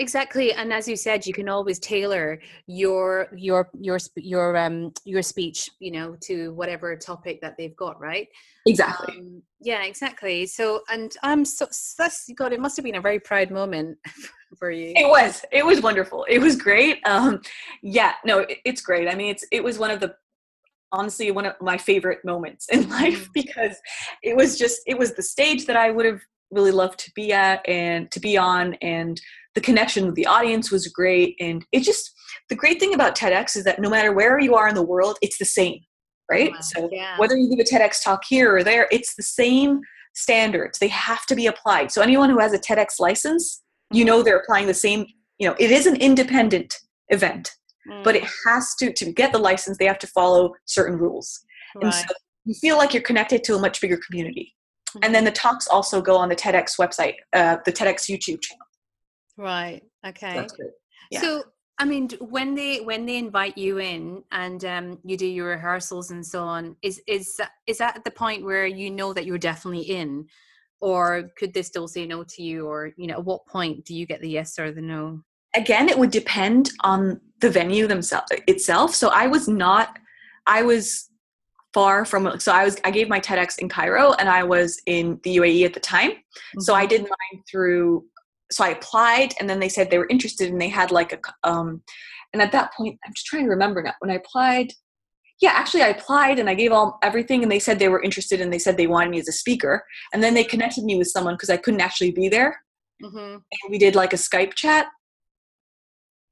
exactly 0.00 0.52
and 0.54 0.72
as 0.72 0.88
you 0.88 0.96
said 0.96 1.26
you 1.26 1.32
can 1.32 1.48
always 1.48 1.78
tailor 1.78 2.40
your 2.66 3.28
your 3.36 3.68
your 3.78 3.98
your 4.16 4.56
um 4.56 4.92
your 5.04 5.20
speech 5.20 5.70
you 5.78 5.90
know 5.90 6.16
to 6.20 6.52
whatever 6.54 6.96
topic 6.96 7.40
that 7.42 7.56
they've 7.56 7.76
got 7.76 8.00
right? 8.00 8.28
Exactly. 8.66 9.18
Um, 9.18 9.42
yeah 9.60 9.84
exactly. 9.84 10.46
So 10.46 10.80
and 10.88 11.14
i'm 11.22 11.44
so 11.44 11.66
that's 11.98 12.28
god 12.36 12.52
it 12.52 12.60
must 12.60 12.76
have 12.76 12.84
been 12.84 12.96
a 12.96 13.00
very 13.00 13.20
proud 13.20 13.50
moment 13.50 13.98
for 14.58 14.70
you. 14.70 14.92
It 14.96 15.08
was 15.08 15.44
it 15.52 15.64
was 15.64 15.80
wonderful. 15.80 16.24
It 16.28 16.38
was 16.38 16.56
great. 16.56 16.98
Um 17.06 17.42
yeah 17.82 18.14
no 18.24 18.40
it, 18.40 18.58
it's 18.64 18.80
great. 18.80 19.06
I 19.06 19.14
mean 19.14 19.30
it's 19.30 19.44
it 19.52 19.62
was 19.62 19.78
one 19.78 19.90
of 19.90 20.00
the 20.00 20.14
honestly 20.92 21.30
one 21.30 21.46
of 21.46 21.54
my 21.60 21.76
favorite 21.76 22.24
moments 22.24 22.66
in 22.70 22.88
life 23.00 23.28
mm. 23.28 23.32
because 23.34 23.76
it 24.22 24.34
was 24.34 24.58
just 24.58 24.80
it 24.86 24.98
was 24.98 25.14
the 25.14 25.22
stage 25.22 25.64
that 25.66 25.76
i 25.76 25.88
would 25.88 26.04
have 26.04 26.20
really 26.50 26.72
loved 26.72 26.98
to 26.98 27.12
be 27.14 27.32
at 27.32 27.66
and 27.68 28.10
to 28.10 28.18
be 28.18 28.36
on 28.36 28.74
and 28.82 29.20
the 29.54 29.60
connection 29.60 30.06
with 30.06 30.14
the 30.14 30.26
audience 30.26 30.70
was 30.70 30.86
great 30.88 31.36
and 31.40 31.64
it 31.72 31.82
just 31.82 32.12
the 32.48 32.56
great 32.56 32.78
thing 32.78 32.94
about 32.94 33.16
tedx 33.16 33.56
is 33.56 33.64
that 33.64 33.80
no 33.80 33.90
matter 33.90 34.12
where 34.12 34.38
you 34.38 34.54
are 34.54 34.68
in 34.68 34.74
the 34.74 34.82
world 34.82 35.18
it's 35.22 35.38
the 35.38 35.44
same 35.44 35.78
right 36.30 36.52
wow, 36.52 36.60
so 36.60 36.88
yeah. 36.92 37.18
whether 37.18 37.36
you 37.36 37.48
give 37.48 37.58
a 37.58 37.68
tedx 37.68 38.02
talk 38.02 38.22
here 38.28 38.54
or 38.54 38.62
there 38.62 38.86
it's 38.90 39.14
the 39.16 39.22
same 39.22 39.80
standards 40.14 40.78
they 40.78 40.88
have 40.88 41.24
to 41.26 41.34
be 41.34 41.46
applied 41.46 41.90
so 41.90 42.02
anyone 42.02 42.30
who 42.30 42.38
has 42.38 42.52
a 42.52 42.58
tedx 42.58 42.98
license 42.98 43.62
you 43.92 44.04
know 44.04 44.22
they're 44.22 44.38
applying 44.38 44.66
the 44.66 44.74
same 44.74 45.06
you 45.38 45.48
know 45.48 45.54
it 45.58 45.70
is 45.70 45.86
an 45.86 45.96
independent 45.96 46.76
event 47.08 47.50
mm. 47.90 48.02
but 48.04 48.16
it 48.16 48.24
has 48.46 48.74
to 48.76 48.92
to 48.92 49.12
get 49.12 49.32
the 49.32 49.38
license 49.38 49.78
they 49.78 49.86
have 49.86 49.98
to 49.98 50.06
follow 50.08 50.52
certain 50.66 50.96
rules 50.98 51.40
right. 51.76 51.84
and 51.84 51.94
so 51.94 52.04
you 52.44 52.54
feel 52.54 52.76
like 52.76 52.94
you're 52.94 53.02
connected 53.02 53.44
to 53.44 53.54
a 53.54 53.58
much 53.58 53.80
bigger 53.80 53.98
community 54.06 54.54
mm-hmm. 54.90 55.04
and 55.04 55.14
then 55.14 55.24
the 55.24 55.30
talks 55.30 55.68
also 55.68 56.00
go 56.00 56.16
on 56.16 56.28
the 56.28 56.36
tedx 56.36 56.78
website 56.78 57.14
uh, 57.32 57.56
the 57.64 57.72
tedx 57.72 58.08
youtube 58.08 58.40
channel 58.40 58.66
right 59.40 59.82
okay. 60.06 60.46
So, 60.48 60.56
yeah. 61.10 61.20
so 61.20 61.42
I 61.78 61.86
mean, 61.86 62.10
when 62.20 62.54
they 62.54 62.80
when 62.80 63.06
they 63.06 63.16
invite 63.16 63.56
you 63.56 63.78
in 63.78 64.22
and 64.32 64.62
um, 64.66 64.98
you 65.02 65.16
do 65.16 65.26
your 65.26 65.48
rehearsals 65.48 66.10
and 66.10 66.24
so 66.24 66.42
on, 66.42 66.76
is 66.82 67.00
is 67.06 67.40
is 67.66 67.78
that 67.78 68.04
the 68.04 68.10
point 68.10 68.44
where 68.44 68.66
you 68.66 68.90
know 68.90 69.14
that 69.14 69.24
you're 69.24 69.38
definitely 69.38 69.84
in, 69.84 70.26
or 70.80 71.30
could 71.38 71.54
they 71.54 71.62
still 71.62 71.88
say 71.88 72.04
no 72.04 72.22
to 72.22 72.42
you? 72.42 72.66
Or 72.66 72.92
you 72.98 73.06
know 73.06 73.14
at 73.14 73.24
what 73.24 73.46
point 73.46 73.86
do 73.86 73.94
you 73.94 74.04
get 74.04 74.20
the 74.20 74.28
yes 74.28 74.58
or 74.58 74.72
the 74.72 74.82
no? 74.82 75.22
Again 75.56 75.88
it 75.88 75.98
would 75.98 76.10
depend 76.10 76.70
on 76.80 77.18
the 77.40 77.48
venue 77.48 77.86
themselves 77.86 78.30
itself. 78.46 78.94
So 78.94 79.08
i 79.08 79.26
was 79.26 79.48
not 79.48 79.98
i 80.46 80.62
was 80.62 81.08
far 81.72 82.04
from 82.04 82.38
so 82.40 82.52
i 82.52 82.64
was 82.64 82.76
i 82.84 82.90
gave 82.90 83.08
my 83.08 83.20
tedx 83.20 83.58
in 83.58 83.68
cairo 83.68 84.12
and 84.14 84.28
i 84.28 84.42
was 84.42 84.80
in 84.86 85.20
the 85.22 85.36
uae 85.36 85.64
at 85.64 85.72
the 85.72 85.80
time. 85.80 86.10
Mm-hmm. 86.10 86.60
so 86.60 86.74
i 86.74 86.84
did 86.86 87.02
mine 87.02 87.42
through 87.50 88.04
so 88.50 88.64
i 88.64 88.70
applied 88.70 89.34
and 89.38 89.48
then 89.48 89.60
they 89.60 89.68
said 89.68 89.90
they 89.90 89.98
were 89.98 90.08
interested 90.08 90.50
and 90.50 90.60
they 90.60 90.68
had 90.68 90.90
like 90.90 91.12
a 91.12 91.48
um 91.48 91.82
and 92.32 92.42
at 92.42 92.52
that 92.52 92.72
point 92.74 92.98
i'm 93.04 93.12
just 93.14 93.26
trying 93.26 93.44
to 93.44 93.50
remember 93.50 93.82
now 93.82 93.92
when 94.00 94.10
i 94.10 94.14
applied 94.14 94.72
yeah 95.40 95.50
actually 95.54 95.82
i 95.82 95.88
applied 95.88 96.38
and 96.38 96.48
i 96.48 96.54
gave 96.54 96.72
all 96.72 96.98
everything 97.02 97.42
and 97.42 97.50
they 97.50 97.58
said 97.58 97.78
they 97.78 97.88
were 97.88 98.02
interested 98.02 98.40
and 98.40 98.52
they 98.52 98.58
said 98.58 98.76
they 98.76 98.86
wanted 98.86 99.10
me 99.10 99.18
as 99.18 99.28
a 99.28 99.32
speaker 99.32 99.84
and 100.12 100.22
then 100.22 100.34
they 100.34 100.44
connected 100.44 100.84
me 100.84 100.96
with 100.96 101.08
someone 101.08 101.34
because 101.34 101.50
i 101.50 101.56
couldn't 101.56 101.80
actually 101.80 102.10
be 102.10 102.28
there. 102.28 102.62
Mm-hmm. 103.02 103.18
and 103.18 103.70
we 103.70 103.78
did 103.78 103.94
like 103.94 104.12
a 104.12 104.16
skype 104.16 104.52
chat 104.52 104.88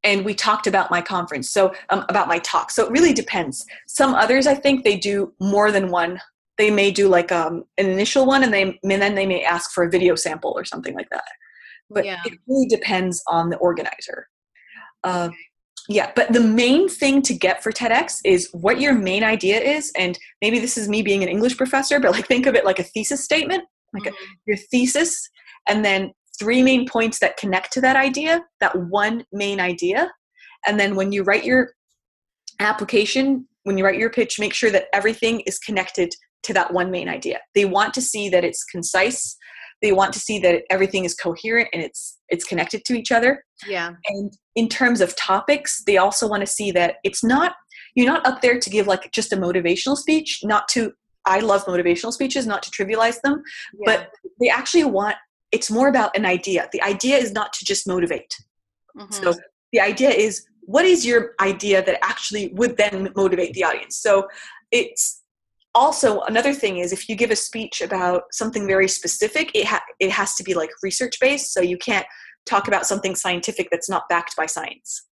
and 0.04 0.22
we 0.22 0.34
talked 0.34 0.66
about 0.66 0.90
my 0.90 1.00
conference 1.00 1.50
so 1.50 1.72
um, 1.88 2.04
about 2.10 2.28
my 2.28 2.38
talk 2.40 2.70
so 2.70 2.84
it 2.84 2.92
really 2.92 3.14
depends. 3.14 3.64
Some 3.86 4.14
others 4.14 4.46
i 4.46 4.54
think 4.54 4.84
they 4.84 4.98
do 4.98 5.32
more 5.40 5.72
than 5.72 5.90
one 5.90 6.20
they 6.58 6.70
may 6.70 6.90
do 6.90 7.08
like 7.08 7.32
um, 7.32 7.64
an 7.78 7.86
initial 7.86 8.26
one 8.26 8.42
and 8.42 8.52
they 8.52 8.62
and 8.62 9.02
then 9.02 9.14
they 9.14 9.26
may 9.26 9.42
ask 9.44 9.70
for 9.70 9.84
a 9.84 9.90
video 9.90 10.14
sample 10.14 10.52
or 10.54 10.64
something 10.64 10.94
like 10.94 11.08
that 11.10 11.24
but 11.90 12.04
yeah. 12.04 12.20
it 12.24 12.38
really 12.46 12.66
depends 12.66 13.22
on 13.28 13.50
the 13.50 13.56
organizer 13.58 14.28
uh, 15.04 15.28
yeah 15.88 16.10
but 16.14 16.32
the 16.32 16.40
main 16.40 16.88
thing 16.88 17.22
to 17.22 17.34
get 17.34 17.62
for 17.62 17.72
tedx 17.72 18.18
is 18.24 18.48
what 18.52 18.80
your 18.80 18.94
main 18.94 19.24
idea 19.24 19.60
is 19.60 19.92
and 19.96 20.18
maybe 20.42 20.58
this 20.58 20.76
is 20.76 20.88
me 20.88 21.02
being 21.02 21.22
an 21.22 21.28
english 21.28 21.56
professor 21.56 22.00
but 22.00 22.12
like 22.12 22.26
think 22.26 22.46
of 22.46 22.54
it 22.54 22.64
like 22.64 22.78
a 22.78 22.84
thesis 22.84 23.24
statement 23.24 23.64
like 23.94 24.02
mm-hmm. 24.02 24.14
a, 24.14 24.36
your 24.46 24.56
thesis 24.56 25.28
and 25.68 25.84
then 25.84 26.12
three 26.38 26.62
main 26.62 26.86
points 26.86 27.18
that 27.18 27.36
connect 27.36 27.72
to 27.72 27.80
that 27.80 27.96
idea, 27.96 28.42
that 28.60 28.76
one 28.88 29.24
main 29.32 29.60
idea. 29.60 30.10
And 30.66 30.78
then 30.78 30.94
when 30.94 31.12
you 31.12 31.22
write 31.24 31.44
your 31.44 31.72
application, 32.60 33.46
when 33.64 33.76
you 33.76 33.84
write 33.84 33.98
your 33.98 34.10
pitch, 34.10 34.38
make 34.38 34.54
sure 34.54 34.70
that 34.70 34.86
everything 34.92 35.40
is 35.40 35.58
connected 35.58 36.14
to 36.44 36.54
that 36.54 36.72
one 36.72 36.90
main 36.90 37.08
idea. 37.08 37.40
They 37.54 37.64
want 37.64 37.92
to 37.94 38.00
see 38.00 38.28
that 38.28 38.44
it's 38.44 38.64
concise. 38.64 39.36
They 39.82 39.92
want 39.92 40.12
to 40.14 40.18
see 40.18 40.38
that 40.40 40.64
everything 40.70 41.04
is 41.04 41.14
coherent 41.14 41.68
and 41.72 41.82
it's 41.82 42.18
it's 42.28 42.44
connected 42.44 42.84
to 42.86 42.94
each 42.94 43.12
other. 43.12 43.44
Yeah. 43.66 43.94
And 44.06 44.32
in 44.56 44.68
terms 44.68 45.00
of 45.00 45.14
topics, 45.16 45.82
they 45.86 45.96
also 45.96 46.28
want 46.28 46.40
to 46.40 46.46
see 46.46 46.70
that 46.72 46.96
it's 47.04 47.22
not 47.24 47.54
you're 47.94 48.06
not 48.06 48.26
up 48.26 48.42
there 48.42 48.58
to 48.58 48.70
give 48.70 48.86
like 48.86 49.10
just 49.12 49.32
a 49.32 49.36
motivational 49.36 49.96
speech, 49.96 50.40
not 50.44 50.68
to 50.68 50.92
I 51.24 51.40
love 51.40 51.66
motivational 51.66 52.12
speeches, 52.12 52.46
not 52.46 52.62
to 52.62 52.70
trivialize 52.70 53.20
them, 53.20 53.42
yeah. 53.80 53.84
but 53.84 54.10
they 54.40 54.48
actually 54.48 54.84
want 54.84 55.16
it's 55.52 55.70
more 55.70 55.88
about 55.88 56.16
an 56.16 56.26
idea. 56.26 56.68
The 56.72 56.82
idea 56.82 57.16
is 57.16 57.32
not 57.32 57.52
to 57.54 57.64
just 57.64 57.86
motivate. 57.86 58.36
Mm-hmm. 58.96 59.12
So 59.12 59.34
the 59.72 59.80
idea 59.80 60.10
is 60.10 60.44
what 60.62 60.84
is 60.84 61.06
your 61.06 61.32
idea 61.40 61.82
that 61.82 61.98
actually 62.02 62.48
would 62.48 62.76
then 62.76 63.10
motivate 63.16 63.54
the 63.54 63.64
audience? 63.64 63.96
So 63.96 64.28
it's 64.70 65.17
also 65.74 66.20
another 66.22 66.52
thing 66.52 66.78
is 66.78 66.92
if 66.92 67.08
you 67.08 67.16
give 67.16 67.30
a 67.30 67.36
speech 67.36 67.80
about 67.80 68.22
something 68.32 68.66
very 68.66 68.88
specific, 68.88 69.50
it 69.54 69.66
ha- 69.66 69.84
it 70.00 70.10
has 70.10 70.34
to 70.36 70.42
be 70.42 70.54
like 70.54 70.70
research 70.82 71.18
based. 71.20 71.52
So 71.52 71.60
you 71.60 71.78
can't 71.78 72.06
talk 72.46 72.68
about 72.68 72.86
something 72.86 73.14
scientific 73.14 73.68
that's 73.70 73.90
not 73.90 74.08
backed 74.08 74.36
by 74.36 74.46
science. 74.46 75.06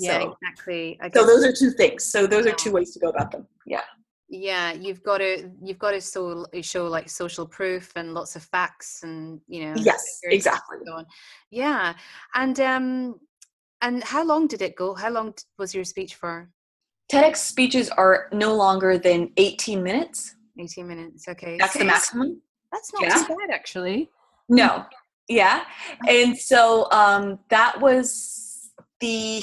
Yeah, 0.00 0.20
so, 0.20 0.36
exactly. 0.42 0.98
So 1.14 1.24
those 1.24 1.44
are 1.44 1.52
two 1.52 1.70
things. 1.70 2.04
So 2.04 2.26
those 2.26 2.46
are 2.46 2.52
two 2.52 2.72
ways 2.72 2.92
to 2.94 2.98
go 2.98 3.08
about 3.10 3.30
them. 3.30 3.46
Yeah 3.64 3.82
yeah 4.28 4.72
you've 4.72 5.02
got 5.02 5.18
to 5.18 5.50
you've 5.62 5.78
got 5.78 5.92
to 5.92 6.00
show, 6.00 6.46
show 6.62 6.86
like 6.86 7.08
social 7.08 7.46
proof 7.46 7.92
and 7.96 8.14
lots 8.14 8.36
of 8.36 8.42
facts 8.42 9.00
and 9.02 9.40
you 9.46 9.64
know 9.64 9.74
yes 9.76 10.20
exactly 10.24 10.78
and 10.86 11.06
yeah 11.50 11.94
and 12.34 12.58
um 12.60 13.14
and 13.82 14.02
how 14.02 14.24
long 14.24 14.46
did 14.46 14.62
it 14.62 14.76
go 14.76 14.94
how 14.94 15.10
long 15.10 15.34
was 15.58 15.74
your 15.74 15.84
speech 15.84 16.14
for 16.14 16.48
tedx 17.10 17.36
speeches 17.36 17.90
are 17.90 18.28
no 18.32 18.54
longer 18.54 18.98
than 18.98 19.30
18 19.36 19.82
minutes 19.82 20.36
18 20.58 20.86
minutes 20.86 21.28
okay 21.28 21.56
that's 21.58 21.74
the 21.74 21.84
maximum 21.84 22.40
that's 22.72 22.92
not 22.92 23.02
yeah. 23.02 23.14
too 23.14 23.36
bad 23.36 23.50
actually 23.52 24.08
no 24.48 24.84
yeah 25.28 25.64
and 26.08 26.36
so 26.36 26.90
um 26.92 27.38
that 27.50 27.80
was 27.80 28.70
the 29.00 29.42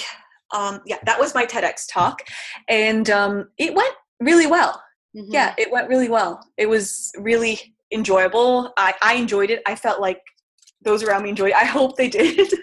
um 0.54 0.82
yeah 0.86 0.98
that 1.06 1.20
was 1.20 1.34
my 1.36 1.46
tedx 1.46 1.86
talk 1.90 2.22
and 2.68 3.10
um 3.10 3.48
it 3.58 3.74
went 3.74 3.94
really 4.22 4.48
well. 4.48 4.82
Mm-hmm. 5.16 5.34
Yeah, 5.34 5.54
it 5.58 5.70
went 5.70 5.90
really 5.90 6.08
well. 6.08 6.40
It 6.58 6.70
was 6.70 7.12
really 7.18 7.60
enjoyable. 7.92 8.72
I, 8.78 8.94
I 9.02 9.16
enjoyed 9.16 9.50
it. 9.50 9.62
I 9.66 9.76
felt 9.76 10.00
like 10.00 10.22
those 10.82 11.04
around 11.04 11.24
me 11.24 11.30
enjoyed 11.30 11.50
it. 11.50 11.56
I 11.58 11.66
hope 11.66 11.98
they 11.98 12.08
did. 12.08 12.54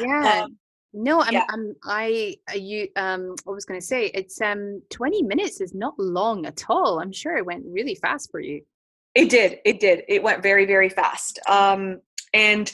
Yeah. 0.00 0.44
um, 0.44 0.56
no, 0.92 1.22
I'm, 1.22 1.32
yeah. 1.32 1.46
I'm, 1.48 1.74
I, 1.84 2.36
you, 2.54 2.88
um, 2.96 3.34
I 3.46 3.50
was 3.50 3.64
going 3.64 3.80
to 3.80 3.86
say 3.86 4.06
it's, 4.06 4.40
um, 4.40 4.82
20 4.90 5.22
minutes 5.22 5.60
is 5.60 5.74
not 5.74 5.94
long 5.98 6.44
at 6.46 6.64
all. 6.68 7.00
I'm 7.00 7.12
sure 7.12 7.36
it 7.36 7.46
went 7.46 7.64
really 7.66 7.94
fast 7.94 8.30
for 8.30 8.40
you. 8.40 8.62
It 9.14 9.30
did. 9.30 9.58
It 9.64 9.80
did. 9.80 10.02
It 10.08 10.22
went 10.22 10.42
very, 10.42 10.66
very 10.66 10.88
fast. 10.88 11.38
Um, 11.48 12.00
and 12.34 12.72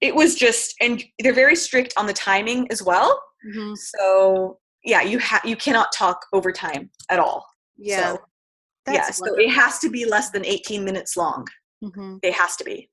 it 0.00 0.14
was 0.14 0.34
just, 0.34 0.74
and 0.80 1.02
they're 1.18 1.32
very 1.32 1.56
strict 1.56 1.94
on 1.96 2.06
the 2.06 2.12
timing 2.12 2.70
as 2.70 2.82
well. 2.82 3.22
Mm-hmm. 3.46 3.74
So 3.74 4.58
yeah, 4.84 5.02
you 5.02 5.18
have, 5.18 5.44
you 5.44 5.56
cannot 5.56 5.92
talk 5.92 6.24
over 6.32 6.52
time 6.52 6.90
at 7.10 7.18
all. 7.18 7.46
Yeah. 7.76 8.14
So, 8.14 8.20
yeah. 8.92 9.10
So 9.10 9.34
it 9.36 9.50
has 9.50 9.78
to 9.80 9.90
be 9.90 10.04
less 10.04 10.30
than 10.30 10.44
18 10.44 10.84
minutes 10.84 11.16
long. 11.16 11.46
Mm-hmm. 11.82 12.16
It 12.22 12.32
has 12.32 12.56
to 12.56 12.64
be. 12.64 12.88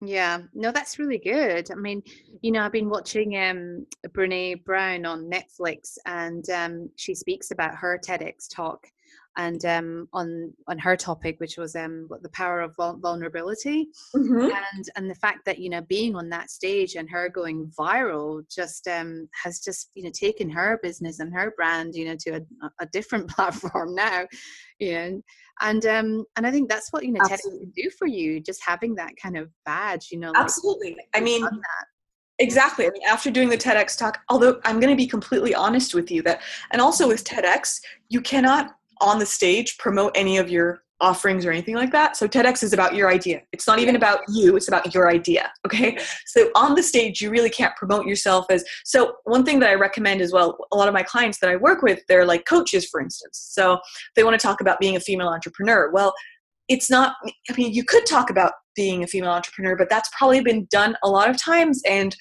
Yeah, 0.00 0.42
no, 0.54 0.70
that's 0.70 0.98
really 0.98 1.18
good. 1.18 1.70
I 1.72 1.74
mean, 1.74 2.02
you 2.40 2.52
know, 2.52 2.60
I've 2.62 2.72
been 2.72 2.88
watching 2.88 3.36
um 3.36 3.86
Brene 4.08 4.64
Brown 4.64 5.04
on 5.04 5.28
Netflix, 5.30 5.98
and 6.06 6.48
um, 6.50 6.90
she 6.96 7.14
speaks 7.16 7.50
about 7.50 7.74
her 7.74 7.98
TEDx 7.98 8.48
talk, 8.48 8.86
and 9.38 9.64
um, 9.64 10.08
on 10.12 10.52
on 10.66 10.78
her 10.78 10.96
topic, 10.96 11.38
which 11.38 11.56
was 11.56 11.76
um, 11.76 12.08
the 12.22 12.28
power 12.30 12.60
of 12.60 12.74
vulnerability, 12.76 13.88
mm-hmm. 14.14 14.50
and 14.50 14.90
and 14.96 15.08
the 15.08 15.14
fact 15.14 15.44
that 15.46 15.60
you 15.60 15.70
know 15.70 15.80
being 15.82 16.16
on 16.16 16.28
that 16.28 16.50
stage 16.50 16.96
and 16.96 17.08
her 17.08 17.28
going 17.28 17.70
viral 17.78 18.42
just 18.50 18.88
um, 18.88 19.28
has 19.42 19.60
just 19.60 19.90
you 19.94 20.02
know 20.02 20.10
taken 20.10 20.50
her 20.50 20.80
business 20.82 21.20
and 21.20 21.32
her 21.32 21.52
brand 21.56 21.94
you 21.94 22.04
know 22.04 22.16
to 22.18 22.30
a, 22.30 22.70
a 22.80 22.86
different 22.92 23.30
platform 23.30 23.94
now, 23.94 24.26
you 24.80 24.92
know, 24.92 25.22
and 25.60 25.86
um 25.86 26.24
and 26.36 26.46
I 26.46 26.50
think 26.50 26.68
that's 26.68 26.92
what 26.92 27.04
you 27.04 27.12
know 27.12 27.20
TEDx 27.20 27.42
can 27.42 27.72
do 27.76 27.90
for 27.96 28.08
you, 28.08 28.40
just 28.40 28.60
having 28.66 28.96
that 28.96 29.12
kind 29.22 29.38
of 29.38 29.50
badge, 29.64 30.08
you 30.10 30.18
know. 30.18 30.32
Like, 30.32 30.42
Absolutely, 30.42 30.96
I 31.14 31.20
mean. 31.20 31.46
Exactly. 32.40 32.86
I 32.86 32.90
mean, 32.90 33.02
after 33.08 33.32
doing 33.32 33.48
the 33.48 33.58
TEDx 33.58 33.98
talk, 33.98 34.20
although 34.28 34.60
I'm 34.64 34.78
going 34.78 34.92
to 34.92 34.96
be 34.96 35.08
completely 35.08 35.56
honest 35.56 35.92
with 35.92 36.08
you 36.08 36.22
that, 36.22 36.40
and 36.70 36.80
also 36.80 37.08
with 37.08 37.24
TEDx, 37.24 37.80
you 38.10 38.20
cannot 38.20 38.77
on 39.00 39.18
the 39.18 39.26
stage 39.26 39.78
promote 39.78 40.12
any 40.14 40.38
of 40.38 40.50
your 40.50 40.82
offerings 41.00 41.46
or 41.46 41.52
anything 41.52 41.76
like 41.76 41.92
that. 41.92 42.16
So 42.16 42.26
TEDx 42.26 42.62
is 42.62 42.72
about 42.72 42.94
your 42.94 43.08
idea. 43.08 43.42
It's 43.52 43.66
not 43.66 43.78
even 43.78 43.94
about 43.94 44.20
you, 44.28 44.56
it's 44.56 44.68
about 44.68 44.92
your 44.94 45.08
idea. 45.08 45.52
Okay. 45.66 45.98
So 46.26 46.50
on 46.54 46.74
the 46.74 46.82
stage, 46.82 47.20
you 47.20 47.30
really 47.30 47.50
can't 47.50 47.74
promote 47.76 48.06
yourself 48.06 48.46
as. 48.50 48.64
So, 48.84 49.16
one 49.24 49.44
thing 49.44 49.58
that 49.60 49.70
I 49.70 49.74
recommend 49.74 50.20
as 50.20 50.32
well, 50.32 50.56
a 50.72 50.76
lot 50.76 50.88
of 50.88 50.94
my 50.94 51.02
clients 51.02 51.38
that 51.40 51.50
I 51.50 51.56
work 51.56 51.82
with, 51.82 52.00
they're 52.08 52.24
like 52.24 52.46
coaches, 52.46 52.86
for 52.86 53.00
instance. 53.00 53.48
So 53.52 53.78
they 54.16 54.24
want 54.24 54.38
to 54.38 54.44
talk 54.44 54.60
about 54.60 54.80
being 54.80 54.96
a 54.96 55.00
female 55.00 55.28
entrepreneur. 55.28 55.90
Well, 55.92 56.14
it's 56.68 56.90
not, 56.90 57.16
I 57.50 57.54
mean, 57.56 57.72
you 57.72 57.84
could 57.84 58.06
talk 58.06 58.30
about 58.30 58.52
being 58.74 59.02
a 59.02 59.06
female 59.06 59.30
entrepreneur, 59.30 59.76
but 59.76 59.88
that's 59.88 60.10
probably 60.16 60.40
been 60.40 60.66
done 60.70 60.96
a 61.02 61.08
lot 61.08 61.28
of 61.28 61.36
times. 61.36 61.82
And 61.88 62.14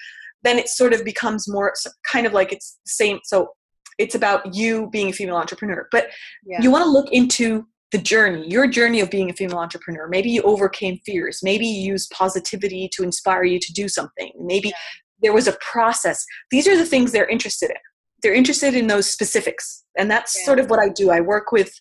then 0.43 0.57
it 0.57 0.69
sort 0.69 0.93
of 0.93 1.03
becomes 1.03 1.47
more 1.47 1.73
kind 2.09 2.25
of 2.25 2.33
like 2.33 2.51
it's 2.51 2.77
the 2.85 2.91
same. 2.91 3.19
So 3.23 3.49
it's 3.97 4.15
about 4.15 4.53
you 4.53 4.89
being 4.91 5.09
a 5.09 5.13
female 5.13 5.37
entrepreneur. 5.37 5.87
But 5.91 6.07
yeah. 6.45 6.61
you 6.61 6.71
want 6.71 6.83
to 6.83 6.89
look 6.89 7.11
into 7.11 7.67
the 7.91 7.97
journey 7.97 8.45
your 8.49 8.67
journey 8.67 8.99
of 8.99 9.09
being 9.09 9.29
a 9.29 9.33
female 9.33 9.59
entrepreneur. 9.59 10.07
Maybe 10.09 10.29
you 10.29 10.41
overcame 10.41 10.99
fears. 11.05 11.39
Maybe 11.41 11.65
you 11.65 11.93
used 11.93 12.11
positivity 12.11 12.89
to 12.93 13.03
inspire 13.03 13.43
you 13.43 13.59
to 13.59 13.73
do 13.73 13.87
something. 13.87 14.31
Maybe 14.39 14.69
yeah. 14.69 14.75
there 15.21 15.33
was 15.33 15.47
a 15.47 15.57
process. 15.61 16.25
These 16.51 16.67
are 16.67 16.75
the 16.75 16.85
things 16.85 17.11
they're 17.11 17.29
interested 17.29 17.69
in. 17.69 17.77
They're 18.23 18.33
interested 18.33 18.75
in 18.75 18.87
those 18.87 19.09
specifics. 19.09 19.85
And 19.97 20.11
that's 20.11 20.37
yeah. 20.37 20.45
sort 20.45 20.59
of 20.59 20.69
what 20.69 20.79
i 20.79 20.89
do. 20.89 21.11
I 21.11 21.21
work 21.21 21.51
with 21.51 21.71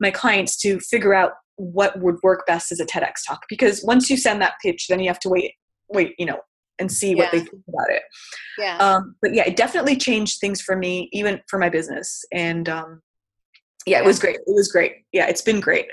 my 0.00 0.10
clients 0.10 0.56
to 0.62 0.80
figure 0.80 1.14
out 1.14 1.32
what 1.56 2.00
would 2.00 2.16
work 2.22 2.44
best 2.46 2.72
as 2.72 2.80
a 2.80 2.86
tedx 2.86 3.24
talk. 3.26 3.42
Because 3.48 3.84
once 3.84 4.10
you 4.10 4.16
send 4.16 4.42
that 4.42 4.54
pitch 4.62 4.86
then 4.88 4.98
you 5.00 5.08
have 5.08 5.20
to 5.20 5.28
wait 5.28 5.52
wait 5.92 6.14
you 6.18 6.26
know 6.26 6.38
and 6.82 6.92
see 6.92 7.10
yeah. 7.10 7.16
what 7.16 7.32
they 7.32 7.38
think 7.40 7.62
about 7.68 7.90
it. 7.90 8.02
Yeah. 8.58 8.76
Um, 8.76 9.14
but 9.22 9.32
yeah, 9.32 9.44
it 9.46 9.56
definitely 9.56 9.96
changed 9.96 10.40
things 10.40 10.60
for 10.60 10.76
me, 10.76 11.08
even 11.12 11.40
for 11.48 11.58
my 11.58 11.70
business. 11.70 12.22
And 12.32 12.68
um, 12.68 13.00
yeah, 13.86 14.00
it 14.00 14.04
was 14.04 14.18
great. 14.18 14.36
It 14.36 14.54
was 14.54 14.68
great. 14.70 14.92
Yeah, 15.12 15.26
it's 15.28 15.42
been 15.42 15.60
great. 15.60 15.86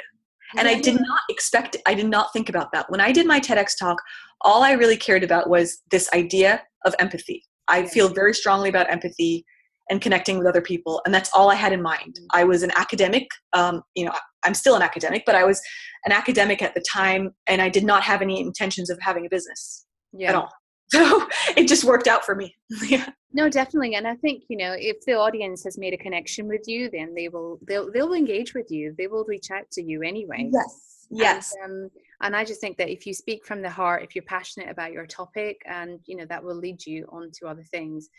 And 0.57 0.67
I 0.67 0.81
did 0.81 0.95
not 0.95 1.21
expect, 1.29 1.77
I 1.85 1.93
did 1.93 2.09
not 2.09 2.33
think 2.33 2.49
about 2.49 2.71
that. 2.73 2.89
When 2.89 2.99
I 2.99 3.11
did 3.11 3.25
my 3.27 3.39
TEDx 3.39 3.77
talk, 3.79 3.97
all 4.41 4.63
I 4.63 4.71
really 4.71 4.97
cared 4.97 5.23
about 5.23 5.47
was 5.49 5.77
this 5.91 6.09
idea 6.13 6.61
of 6.85 6.95
empathy. 6.99 7.45
I 7.67 7.85
feel 7.85 8.09
very 8.09 8.33
strongly 8.33 8.67
about 8.69 8.91
empathy. 8.91 9.45
and 9.91 10.01
connecting 10.01 10.37
with 10.37 10.47
other 10.47 10.61
people 10.61 11.01
and 11.03 11.11
that's 11.15 11.31
all 11.33 11.49
i 11.49 11.55
had 11.55 11.73
in 11.73 11.81
mind 11.81 12.13
Mm-hmm. 12.15 12.39
i 12.39 12.43
was 12.51 12.61
an 12.67 12.71
academic 12.83 13.27
um, 13.53 13.81
you 13.97 14.05
know 14.05 14.13
i'm 14.45 14.53
still 14.53 14.75
an 14.75 14.83
academic 14.89 15.23
but 15.25 15.35
i 15.35 15.43
was 15.43 15.59
an 16.05 16.11
academic 16.11 16.61
at 16.61 16.73
the 16.75 16.83
time 16.99 17.23
and 17.47 17.59
i 17.59 17.69
did 17.69 17.83
not 17.91 18.01
have 18.03 18.21
any 18.21 18.37
intentions 18.39 18.89
of 18.93 18.97
having 19.01 19.25
a 19.25 19.29
business 19.29 19.85
yeah 20.13 20.29
at 20.29 20.35
all 20.35 20.51
so 20.93 21.27
it 21.55 21.67
just 21.67 21.83
worked 21.83 22.07
out 22.07 22.25
for 22.25 22.35
me 22.35 22.55
yeah 22.87 23.09
No, 23.31 23.47
definitely, 23.47 23.93
and 23.95 24.07
I 24.07 24.15
think 24.15 24.43
you 24.49 24.57
know 24.57 24.73
if 24.91 24.97
the 25.05 25.13
audience 25.13 25.63
has 25.63 25.77
made 25.77 25.93
a 25.93 25.97
connection 26.05 26.47
with 26.47 26.63
you, 26.67 26.89
then 26.89 27.13
they 27.13 27.29
will 27.29 27.59
they'll 27.67 27.91
they'll 27.93 28.13
engage 28.13 28.53
with 28.55 28.69
you. 28.71 28.95
They 28.97 29.05
will 29.07 29.23
reach 29.33 29.51
out 29.51 29.69
to 29.75 29.81
you 29.83 30.01
anyway. 30.01 30.49
yes 30.51 30.73
yes 31.11 31.53
And, 31.63 31.85
um, 31.85 31.89
and 32.23 32.35
I 32.35 32.43
just 32.43 32.59
think 32.61 32.75
that 32.77 32.89
if 32.89 33.05
you 33.07 33.13
speak 33.13 33.45
from 33.45 33.61
the 33.61 33.69
heart, 33.69 34.03
if 34.03 34.15
you're 34.15 34.23
passionate 34.37 34.69
about 34.69 34.91
your 34.97 35.05
topic, 35.05 35.55
and 35.65 35.99
you 36.09 36.15
know 36.17 36.25
that 36.31 36.43
will 36.43 36.55
lead 36.65 36.79
you 36.91 36.99
on 37.17 37.29
to 37.37 37.47
other 37.51 37.65
things, 37.75 38.09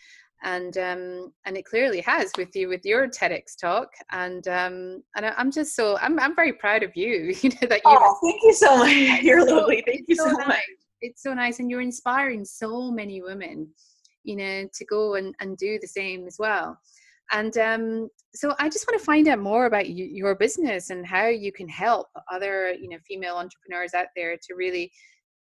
and 0.45 0.75
um, 0.79 1.33
and 1.45 1.57
it 1.59 1.65
clearly 1.65 2.01
has 2.03 2.31
with 2.39 2.55
you 2.55 2.69
with 2.69 2.85
your 2.85 3.09
TEDx 3.09 3.57
talk, 3.61 3.89
and 4.13 4.47
um, 4.47 5.03
and 5.17 5.27
I- 5.27 5.35
I'm 5.41 5.51
just 5.51 5.75
so 5.75 5.99
I'm 6.05 6.21
I'm 6.21 6.37
very 6.37 6.53
proud 6.65 6.83
of 6.85 6.93
you. 7.03 7.35
You 7.43 7.51
know 7.51 7.67
that 7.73 7.83
you. 7.85 7.97
oh 7.99 8.17
thank 8.23 8.41
you 8.47 8.55
so 8.55 8.71
much 8.79 9.23
you're 9.29 9.45
lovely 9.55 9.83
thank 9.89 10.03
you 10.09 10.15
it's 10.17 10.23
so 10.23 10.31
nice. 10.31 10.47
much 10.55 10.71
It's 11.01 11.23
so 11.23 11.35
nice, 11.35 11.59
and 11.59 11.71
you're 11.71 11.81
inspiring 11.81 12.45
so 12.45 12.91
many 12.91 13.23
women, 13.23 13.69
you 14.25 14.37
know, 14.37 14.69
to 14.73 14.85
go 14.85 15.15
and, 15.15 15.35
and 15.41 15.57
do 15.57 15.79
the 15.81 15.89
same 15.89 16.27
as 16.27 16.37
well. 16.39 16.79
And 17.33 17.57
um, 17.59 18.09
so 18.35 18.55
I 18.59 18.69
just 18.69 18.87
want 18.89 18.99
to 18.99 19.05
find 19.05 19.29
out 19.29 19.39
more 19.39 19.67
about 19.67 19.89
you, 19.89 20.05
your 20.05 20.35
business 20.35 20.91
and 20.91 21.07
how 21.07 21.27
you 21.27 21.53
can 21.53 21.69
help 21.69 22.09
other, 22.31 22.73
you 22.73 22.89
know, 22.89 22.99
female 23.07 23.37
entrepreneurs 23.37 23.95
out 23.95 24.09
there 24.17 24.37
to 24.37 24.55
really 24.55 24.91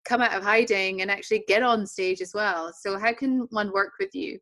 come 0.04 0.20
out 0.20 0.32
of 0.32 0.42
hiding 0.42 1.02
and 1.02 1.10
actually 1.10 1.44
get 1.46 1.62
on 1.62 1.86
stage 1.86 2.20
as 2.20 2.32
well. 2.34 2.72
So 2.78 2.98
how 2.98 3.12
can 3.12 3.46
one 3.50 3.72
work 3.72 3.92
with 3.98 4.14
you? 4.14 4.38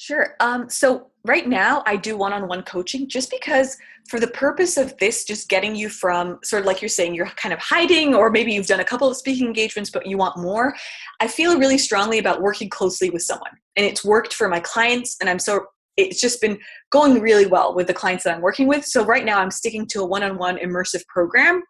Sure. 0.00 0.34
Um, 0.40 0.70
so 0.70 1.10
right 1.26 1.46
now 1.46 1.82
I 1.84 1.96
do 1.96 2.16
one-on-one 2.16 2.62
coaching 2.62 3.06
just 3.06 3.30
because 3.30 3.76
for 4.08 4.18
the 4.18 4.28
purpose 4.28 4.78
of 4.78 4.96
this, 4.96 5.24
just 5.24 5.50
getting 5.50 5.76
you 5.76 5.90
from 5.90 6.38
sort 6.42 6.60
of 6.60 6.66
like 6.66 6.80
you're 6.80 6.88
saying, 6.88 7.14
you're 7.14 7.26
kind 7.26 7.52
of 7.52 7.58
hiding, 7.58 8.14
or 8.14 8.30
maybe 8.30 8.50
you've 8.50 8.66
done 8.66 8.80
a 8.80 8.84
couple 8.84 9.10
of 9.10 9.16
speaking 9.18 9.46
engagements, 9.46 9.90
but 9.90 10.06
you 10.06 10.16
want 10.16 10.38
more. 10.38 10.74
I 11.20 11.28
feel 11.28 11.58
really 11.58 11.76
strongly 11.76 12.18
about 12.18 12.40
working 12.40 12.70
closely 12.70 13.10
with 13.10 13.20
someone. 13.20 13.50
And 13.76 13.84
it's 13.84 14.02
worked 14.02 14.32
for 14.32 14.48
my 14.48 14.60
clients, 14.60 15.18
and 15.20 15.28
I'm 15.28 15.38
so 15.38 15.66
it's 16.02 16.20
just 16.20 16.40
been 16.40 16.58
going 16.90 17.20
really 17.20 17.46
well 17.46 17.74
with 17.74 17.86
the 17.86 17.94
clients 17.94 18.24
that 18.24 18.34
I'm 18.34 18.42
working 18.42 18.66
with. 18.66 18.84
So 18.84 19.04
right 19.04 19.24
now 19.24 19.38
I'm 19.38 19.50
sticking 19.50 19.86
to 19.88 20.00
a 20.00 20.06
one-on-one 20.06 20.58
immersive 20.58 21.06
program 21.06 21.62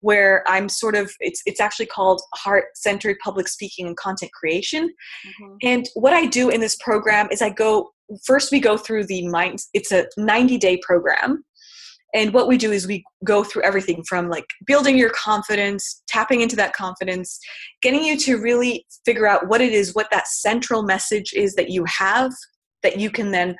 where 0.00 0.44
I'm 0.46 0.68
sort 0.68 0.94
of 0.96 1.12
it's 1.20 1.42
it's 1.46 1.60
actually 1.60 1.86
called 1.86 2.20
heart-centered 2.34 3.16
public 3.22 3.48
speaking 3.48 3.86
and 3.86 3.96
content 3.96 4.32
creation. 4.32 4.88
Mm-hmm. 5.26 5.56
And 5.62 5.88
what 5.94 6.12
I 6.12 6.26
do 6.26 6.50
in 6.50 6.60
this 6.60 6.76
program 6.76 7.28
is 7.30 7.42
I 7.42 7.50
go 7.50 7.90
first 8.26 8.52
we 8.52 8.60
go 8.60 8.76
through 8.76 9.04
the 9.06 9.26
mind 9.28 9.58
it's 9.72 9.92
a 9.92 10.06
90 10.18 10.58
day 10.58 10.78
program 10.82 11.42
and 12.14 12.32
what 12.32 12.46
we 12.46 12.56
do 12.56 12.70
is 12.70 12.86
we 12.86 13.02
go 13.24 13.42
through 13.42 13.62
everything 13.62 14.02
from 14.08 14.28
like 14.28 14.46
building 14.66 14.96
your 14.96 15.10
confidence 15.10 16.02
tapping 16.06 16.40
into 16.40 16.56
that 16.56 16.74
confidence 16.74 17.38
getting 17.82 18.04
you 18.04 18.18
to 18.18 18.36
really 18.36 18.86
figure 19.04 19.26
out 19.26 19.48
what 19.48 19.60
it 19.60 19.72
is 19.72 19.94
what 19.94 20.10
that 20.10 20.28
central 20.28 20.82
message 20.82 21.32
is 21.34 21.54
that 21.54 21.70
you 21.70 21.84
have 21.86 22.32
that 22.84 23.00
you 23.00 23.10
can 23.10 23.32
then 23.32 23.56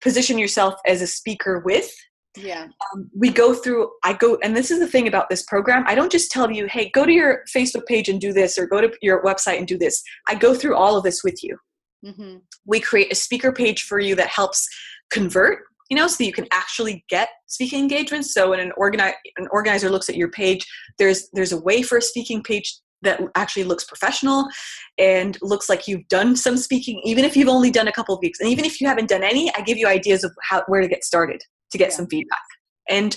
position 0.00 0.38
yourself 0.38 0.74
as 0.86 1.02
a 1.02 1.06
speaker 1.06 1.62
with. 1.64 1.90
Yeah. 2.38 2.66
um, 2.92 3.10
we 3.16 3.30
go 3.30 3.54
through 3.54 3.90
i 4.04 4.12
go 4.12 4.36
and 4.42 4.54
this 4.54 4.70
is 4.70 4.78
the 4.78 4.86
thing 4.86 5.08
about 5.08 5.30
this 5.30 5.42
program 5.44 5.84
i 5.86 5.94
don't 5.94 6.12
just 6.12 6.30
tell 6.30 6.50
you 6.50 6.66
hey 6.66 6.90
go 6.90 7.06
to 7.06 7.10
your 7.10 7.44
facebook 7.50 7.86
page 7.86 8.10
and 8.10 8.20
do 8.20 8.30
this 8.34 8.58
or 8.58 8.66
go 8.66 8.82
to 8.82 8.92
your 9.00 9.24
website 9.24 9.56
and 9.56 9.66
do 9.66 9.78
this. 9.78 10.02
I 10.28 10.34
go 10.34 10.54
through 10.54 10.76
all 10.76 10.98
of 10.98 11.02
this 11.02 11.24
with 11.24 11.42
you. 11.42 11.56
Hmm 12.04 12.36
we 12.66 12.80
create 12.80 13.10
a 13.10 13.14
speaker 13.14 13.52
page 13.52 13.84
for 13.84 13.98
you 13.98 14.14
that 14.16 14.28
helps 14.28 14.68
convert 15.10 15.60
you 15.88 15.96
know 15.96 16.06
so 16.08 16.16
that 16.18 16.26
you 16.26 16.32
can 16.32 16.46
actually 16.52 17.04
get 17.08 17.28
speaking 17.46 17.78
engagements. 17.78 18.34
So 18.34 18.50
when 18.50 18.60
an, 18.60 18.72
organi- 18.76 19.14
an 19.36 19.46
organizer 19.52 19.88
looks 19.88 20.08
at 20.08 20.16
your 20.16 20.30
page 20.30 20.66
there's 20.98 21.28
there's 21.32 21.52
a 21.52 21.60
way 21.60 21.82
for 21.82 21.98
a 21.98 22.02
speaking 22.02 22.42
page 22.42 22.78
that 23.02 23.20
actually 23.34 23.64
looks 23.64 23.84
professional 23.84 24.48
and 24.98 25.38
looks 25.42 25.68
like 25.68 25.86
you've 25.86 26.06
done 26.08 26.34
some 26.36 26.56
speaking 26.56 27.00
even 27.04 27.24
if 27.24 27.36
you've 27.36 27.48
only 27.48 27.70
done 27.70 27.88
a 27.88 27.92
couple 27.92 28.14
of 28.14 28.20
weeks. 28.22 28.40
And 28.40 28.48
even 28.48 28.64
if 28.64 28.80
you 28.80 28.88
haven't 28.88 29.08
done 29.08 29.22
any 29.22 29.52
i 29.54 29.60
give 29.60 29.78
you 29.78 29.86
ideas 29.86 30.24
of 30.24 30.32
how 30.48 30.62
where 30.68 30.80
to 30.80 30.88
get 30.88 31.04
started 31.04 31.40
to 31.70 31.78
get 31.78 31.90
Yeah. 31.90 31.96
some 31.96 32.06
feedback. 32.06 32.38
And 32.88 33.16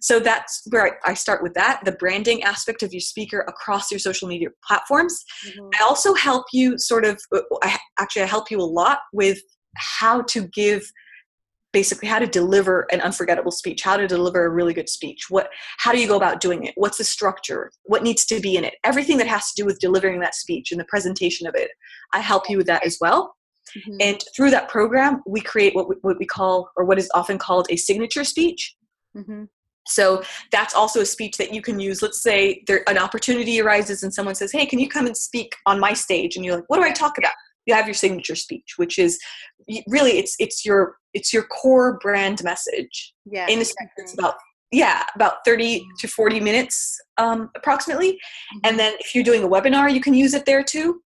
so 0.00 0.20
that's 0.20 0.62
where 0.70 0.98
I, 1.04 1.10
I 1.10 1.14
start 1.14 1.42
with 1.42 1.54
that 1.54 1.80
the 1.84 1.92
branding 1.92 2.42
aspect 2.44 2.82
of 2.82 2.92
your 2.92 3.00
speaker 3.00 3.40
across 3.48 3.90
your 3.90 3.98
social 3.98 4.28
media 4.28 4.48
platforms. 4.66 5.24
Hmm 5.44 5.68
I 5.78 5.82
also 5.84 6.14
help 6.14 6.46
you 6.52 6.78
sort 6.78 7.04
of, 7.04 7.20
I, 7.62 7.78
actually, 8.00 8.22
I 8.22 8.26
help 8.26 8.50
you 8.50 8.58
a 8.60 8.62
lot 8.62 8.98
with 9.12 9.40
how 9.76 10.22
to 10.22 10.48
give 10.48 10.82
basically 11.72 12.08
how 12.08 12.18
to 12.18 12.26
deliver 12.26 12.86
an 12.90 13.00
unforgettable 13.00 13.50
speech 13.50 13.82
how 13.82 13.96
to 13.96 14.06
deliver 14.06 14.46
a 14.46 14.50
really 14.50 14.74
good 14.74 14.88
speech. 14.88 15.26
What 15.28 15.50
how 15.78 15.92
do 15.92 16.00
you 16.00 16.08
go 16.08 16.16
about 16.16 16.40
doing 16.40 16.64
it? 16.64 16.74
What's 16.76 16.98
the 16.98 17.04
structure? 17.04 17.70
What 17.84 18.02
needs 18.02 18.24
to 18.26 18.40
be 18.40 18.56
in 18.56 18.64
it? 18.64 18.74
Everything 18.84 19.18
that 19.18 19.26
has 19.26 19.52
to 19.52 19.62
do 19.62 19.66
with 19.66 19.78
delivering 19.78 20.20
that 20.20 20.34
speech 20.34 20.70
and 20.72 20.80
the 20.80 20.86
presentation 20.86 21.46
of 21.46 21.54
it 21.54 21.70
i 22.14 22.20
help 22.20 22.48
you 22.48 22.56
with 22.56 22.66
that 22.66 22.84
as 22.84 22.98
well. 23.00 23.34
Hmm 23.74 23.96
and 24.00 24.22
through 24.34 24.50
that 24.50 24.68
program 24.68 25.22
we 25.26 25.40
create 25.40 25.74
what 25.74 25.88
we, 25.88 25.96
what 26.02 26.18
we 26.18 26.26
call 26.26 26.70
or 26.76 26.84
what 26.84 26.98
is 26.98 27.10
often 27.14 27.38
called 27.38 27.66
a 27.70 27.76
signature 27.76 28.24
speech. 28.24 28.74
Hmm 29.14 29.44
so 29.88 30.22
that's 30.52 30.74
also 30.74 31.00
a 31.00 31.06
speech 31.06 31.36
that 31.38 31.52
you 31.52 31.62
can 31.62 31.80
use. 31.80 32.02
Let's 32.02 32.22
say 32.22 32.62
there 32.66 32.88
an 32.88 32.98
opportunity 32.98 33.60
arises 33.60 34.02
and 34.02 34.12
someone 34.12 34.34
says, 34.34 34.52
"Hey, 34.52 34.66
can 34.66 34.78
you 34.78 34.88
come 34.88 35.06
and 35.06 35.16
speak 35.16 35.56
on 35.66 35.80
my 35.80 35.94
stage?" 35.94 36.36
And 36.36 36.44
you're 36.44 36.56
like, 36.56 36.68
"What 36.68 36.76
do 36.76 36.84
I 36.84 36.92
talk 36.92 37.18
about?" 37.18 37.32
You 37.68 37.74
have 37.74 37.86
your 37.86 37.94
signature 37.94 38.34
speech, 38.34 38.74
which 38.76 38.98
is 38.98 39.18
really 39.88 40.12
it's 40.18 40.34
it's 40.38 40.64
your 40.64 40.96
it's 41.14 41.32
your 41.32 41.44
core 41.44 41.98
brand 42.02 42.42
message. 42.42 43.12
Yeah. 43.26 43.46
In 43.48 43.60
a 43.60 43.64
speech, 43.64 43.76
exactly. 43.82 44.04
it's 44.04 44.14
about 44.14 44.34
yeah 44.72 45.04
about 45.14 45.34
30 45.44 45.86
to 46.00 46.08
40 46.08 46.40
minutes 46.40 46.98
um, 47.18 47.50
approximately. 47.54 48.12
Mhm. 48.12 48.60
And 48.64 48.78
then 48.78 48.94
if 49.00 49.14
you're 49.14 49.24
doing 49.24 49.44
a 49.44 49.48
webinar, 49.48 49.92
you 49.92 50.00
can 50.00 50.14
use 50.14 50.32
it 50.34 50.46
there 50.46 50.62
too. 50.64 51.02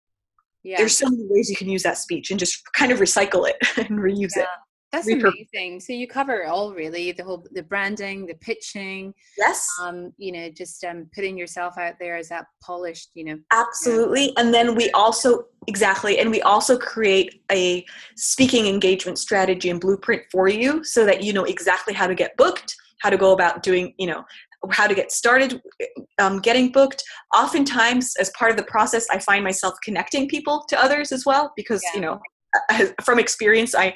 yeah. 0.64 0.78
There's 0.78 0.98
so 0.98 1.10
many 1.10 1.26
ways 1.30 1.50
you 1.50 1.56
can 1.56 1.70
use 1.70 1.84
that 1.84 1.98
speech 1.98 2.30
and 2.32 2.40
just 2.40 2.62
kind 2.74 2.92
of 2.92 3.00
recycle 3.00 3.48
it 3.50 3.56
and 3.78 4.00
reuse 4.00 4.36
it. 4.36 4.48
That's 4.92 5.08
amazing. 5.08 5.80
So 5.82 5.94
you 5.94 6.08
cover 6.08 6.42
it 6.42 6.48
all 6.48 6.74
really 6.74 7.12
the 7.12 7.24
whole 7.24 7.46
the 7.52 7.62
branding, 7.62 8.26
the 8.26 8.34
pitching, 8.36 9.14
Yes. 9.38 9.68
um, 9.82 10.12
you 10.18 10.32
know, 10.32 10.50
just 10.50 10.84
um 10.84 11.08
putting 11.14 11.38
yourself 11.38 11.78
out 11.78 11.96
there 12.00 12.18
as 12.18 12.30
that 12.30 12.48
polished, 12.64 13.10
you 13.14 13.24
know. 13.26 13.38
Absolutely. 13.52 14.34
And 14.38 14.52
then 14.54 14.74
we 14.76 14.90
also, 14.92 15.44
exactly, 15.68 16.18
and 16.20 16.32
we 16.32 16.42
also 16.42 16.78
create 16.78 17.44
a 17.52 17.86
speaking 18.16 18.66
engagement 18.66 19.20
strategy 19.20 19.70
and 19.70 19.80
blueprint 19.80 20.24
for 20.32 20.48
you 20.48 20.84
so 20.84 21.06
that 21.06 21.24
you 21.24 21.34
know 21.34 21.44
exactly 21.44 21.94
how 21.94 22.08
to 22.08 22.16
get 22.16 22.36
booked, 22.36 22.76
how 23.02 23.10
to 23.12 23.18
go 23.18 23.32
about 23.34 23.62
doing, 23.62 23.94
you 24.00 24.08
know, 24.08 24.24
how 24.72 24.88
to 24.88 24.96
get 24.96 25.12
started 25.12 25.62
um, 26.18 26.40
getting 26.40 26.72
booked. 26.72 27.04
Oftentimes, 27.36 28.16
as 28.20 28.30
part 28.32 28.52
of 28.52 28.58
the 28.58 28.64
process, 28.64 29.06
I 29.12 29.20
find 29.20 29.44
myself 29.44 29.76
connecting 29.84 30.28
people 30.28 30.66
to 30.70 30.84
others 30.84 31.12
as 31.12 31.26
well 31.26 31.54
because, 31.56 31.82
Yeah. 31.84 31.92
you 31.96 32.02
know, 32.02 32.20
from 33.04 33.20
experience, 33.20 33.76
I, 33.76 33.96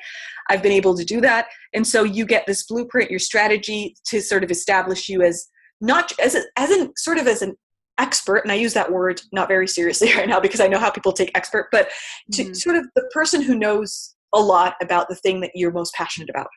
I've 0.50 0.62
been 0.62 0.72
able 0.72 0.96
to 0.98 1.06
do 1.06 1.22
that. 1.22 1.48
And 1.74 1.86
so 1.86 2.04
you 2.04 2.26
get 2.26 2.46
this 2.48 2.66
blueprint, 2.66 3.10
your 3.10 3.20
strategy 3.20 3.96
to 4.08 4.22
sort 4.22 4.44
of 4.44 4.52
establish 4.52 5.10
you 5.10 5.22
as 5.22 5.48
not 5.82 6.12
as 6.20 6.36
a, 6.36 6.42
as 6.58 6.70
an 6.70 6.92
sort 6.98 7.18
of 7.18 7.28
as 7.28 7.42
an 7.42 7.56
expert 8.00 8.38
and 8.38 8.52
i 8.52 8.56
use 8.56 8.74
that 8.74 8.92
word 8.92 9.22
not 9.32 9.48
very 9.48 9.68
seriously 9.68 10.12
right 10.18 10.28
now 10.28 10.40
because 10.40 10.60
i 10.60 10.66
know 10.68 10.80
how 10.80 10.90
people 10.90 11.12
take 11.12 11.30
expert 11.36 11.68
but 11.72 11.90
to 12.32 12.46
Mhm. 12.46 12.56
sort 12.56 12.76
of 12.76 12.86
the 12.96 13.08
person 13.14 13.40
who 13.40 13.54
knows 13.56 14.16
a 14.34 14.40
lot 14.40 14.74
about 14.82 15.08
the 15.10 15.16
thing 15.16 15.42
that 15.42 15.52
you're 15.54 15.72
most 15.72 15.94
passionate 15.94 16.30
about 16.30 16.48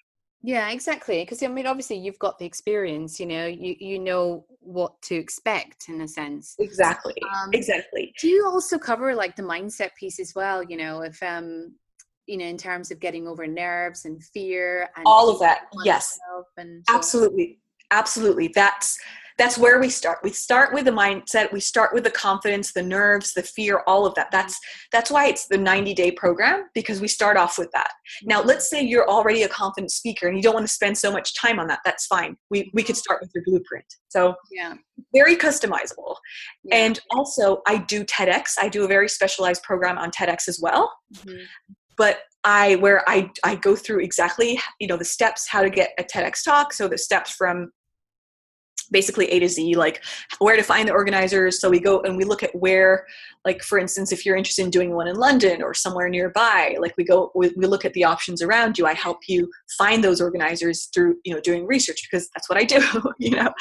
Yeah, 0.42 0.68
exactly. 0.70 1.22
Because 1.22 1.42
I 1.42 1.48
mean, 1.48 1.66
obviously, 1.66 1.96
you've 1.98 2.18
got 2.20 2.38
the 2.38 2.46
experience. 2.46 3.18
You 3.18 3.26
know, 3.26 3.46
you 3.46 3.74
you 3.80 3.98
know 3.98 4.44
what 4.60 4.92
to 5.08 5.14
expect 5.14 5.88
in 5.88 6.00
a 6.02 6.08
sense. 6.08 6.54
exactly 6.58 7.14
Um, 7.34 7.50
exactly 7.52 8.12
Do 8.20 8.28
you 8.28 8.46
also 8.46 8.78
cover 8.78 9.14
like 9.14 9.34
the 9.36 9.42
mindset 9.42 9.90
piece 9.98 10.20
as 10.20 10.34
well? 10.34 10.62
You 10.62 10.76
know, 10.76 11.02
if 11.02 11.20
um, 11.22 11.74
you 12.26 12.36
know, 12.36 12.44
in 12.46 12.56
terms 12.56 12.90
of 12.90 13.00
getting 13.00 13.26
over 13.28 13.46
nerves 13.46 14.04
and 14.04 14.22
fear 14.22 14.88
and 14.96 15.04
all 15.06 15.30
of 15.30 15.38
that 15.40 15.62
yes. 15.84 16.18
and 16.56 16.82
so 16.88 16.94
absolutely 16.94 17.58
absolutely. 17.90 18.50
That's 18.54 18.98
that's 19.38 19.58
where 19.58 19.78
we 19.78 19.90
start. 19.90 20.20
We 20.24 20.30
start 20.30 20.72
with 20.72 20.86
the 20.86 20.90
mindset 20.90 21.52
we 21.52 21.60
start 21.60 21.92
with 21.92 22.04
the 22.04 22.10
confidence 22.10 22.72
the 22.72 22.82
nerves 22.82 23.34
the 23.34 23.42
fear 23.42 23.82
all 23.86 24.06
of 24.06 24.14
that. 24.14 24.28
That's 24.32 24.58
that's 24.92 25.10
why 25.10 25.26
it's 25.26 25.46
the 25.46 25.58
90 25.58 25.92
day 25.92 26.10
program 26.10 26.68
because 26.74 27.00
we 27.02 27.08
start 27.08 27.36
off 27.36 27.58
with 27.58 27.70
that. 27.72 27.92
Now 28.24 28.42
let's 28.42 28.70
say 28.70 28.80
you're 28.82 29.08
already 29.08 29.42
a 29.42 29.48
confident 29.48 29.90
speaker 29.90 30.26
and 30.26 30.36
you 30.36 30.42
don't 30.42 30.54
want 30.54 30.66
to 30.66 30.72
spend 30.72 30.96
so 30.96 31.12
much 31.12 31.38
time 31.38 31.58
on 31.58 31.66
that 31.68 31.80
that's 31.84 32.06
fine. 32.06 32.36
We 32.50 32.70
we 32.72 32.82
could 32.82 32.96
start 32.96 33.20
with 33.20 33.30
your 33.34 33.44
blueprint. 33.46 33.84
So 34.08 34.34
Yeah. 34.50 34.74
very 35.14 35.36
customizable. 35.36 36.16
Yeah. 36.64 36.76
and 36.76 37.00
also 37.10 37.60
i 37.66 37.76
do 37.76 38.04
tedx. 38.04 38.54
I 38.58 38.68
do 38.70 38.84
a 38.84 38.88
very 38.88 39.08
specialized 39.08 39.62
program 39.62 39.98
on 39.98 40.10
tedx 40.10 40.48
as 40.48 40.60
well. 40.62 40.90
Mhm. 41.14 41.40
But 41.96 42.18
I 42.44 42.76
where 42.76 43.08
I 43.08 43.30
I 43.44 43.56
go 43.56 43.74
through 43.74 44.00
exactly 44.00 44.60
you 44.80 44.86
know 44.86 44.96
the 44.96 45.04
steps 45.04 45.48
how 45.48 45.62
to 45.62 45.70
get 45.70 45.90
a 45.98 46.04
TEDx 46.04 46.44
talk. 46.44 46.72
So 46.72 46.88
the 46.88 46.98
steps 46.98 47.32
from 47.32 47.70
basically 48.90 49.26
A 49.26 49.40
to 49.40 49.48
Z, 49.48 49.74
like 49.74 50.02
where 50.38 50.56
to 50.56 50.62
find 50.62 50.88
the 50.88 50.92
organizers. 50.92 51.60
So 51.60 51.68
we 51.68 51.80
go 51.80 52.00
and 52.02 52.16
we 52.16 52.24
look 52.24 52.42
at 52.42 52.54
where, 52.54 53.06
like 53.44 53.62
for 53.62 53.78
instance, 53.78 54.12
if 54.12 54.24
you're 54.24 54.36
interested 54.36 54.64
in 54.64 54.70
doing 54.70 54.94
one 54.94 55.08
in 55.08 55.16
London 55.16 55.62
or 55.62 55.74
somewhere 55.74 56.08
nearby, 56.08 56.76
like 56.80 56.94
we 56.96 57.04
go, 57.04 57.30
we, 57.34 57.52
we 57.56 57.66
look 57.66 57.84
at 57.84 57.92
the 57.94 58.04
options 58.04 58.42
around 58.42 58.78
you. 58.78 58.86
I 58.86 58.94
help 58.94 59.18
you 59.28 59.50
find 59.78 60.02
those 60.02 60.20
organizers 60.20 60.88
through, 60.94 61.16
you 61.24 61.34
know, 61.34 61.40
doing 61.40 61.66
research 61.66 62.06
because 62.10 62.28
that's 62.34 62.48
what 62.48 62.58
I 62.58 62.64
do, 62.64 62.80
you 63.18 63.30
know, 63.30 63.52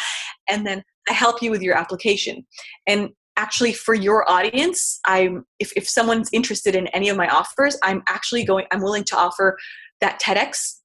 and 0.47 0.65
then 0.65 0.83
I 1.09 1.13
help 1.13 1.41
you 1.41 1.51
with 1.51 1.61
your 1.61 1.77
application. 1.77 2.45
And 2.87 3.09
actually 3.37 3.73
for 3.73 3.93
your 3.93 4.29
audience, 4.29 4.99
I'm, 5.05 5.45
if, 5.59 5.71
if 5.75 5.87
someone's 5.87 6.29
interested 6.31 6.75
in 6.75 6.87
any 6.87 7.09
of 7.09 7.17
my 7.17 7.27
offers, 7.27 7.77
I'm 7.83 8.03
actually 8.07 8.43
going, 8.43 8.65
I'm 8.71 8.81
willing 8.81 9.03
to 9.05 9.17
offer 9.17 9.57
that 10.01 10.21
TEDx, 10.21 10.79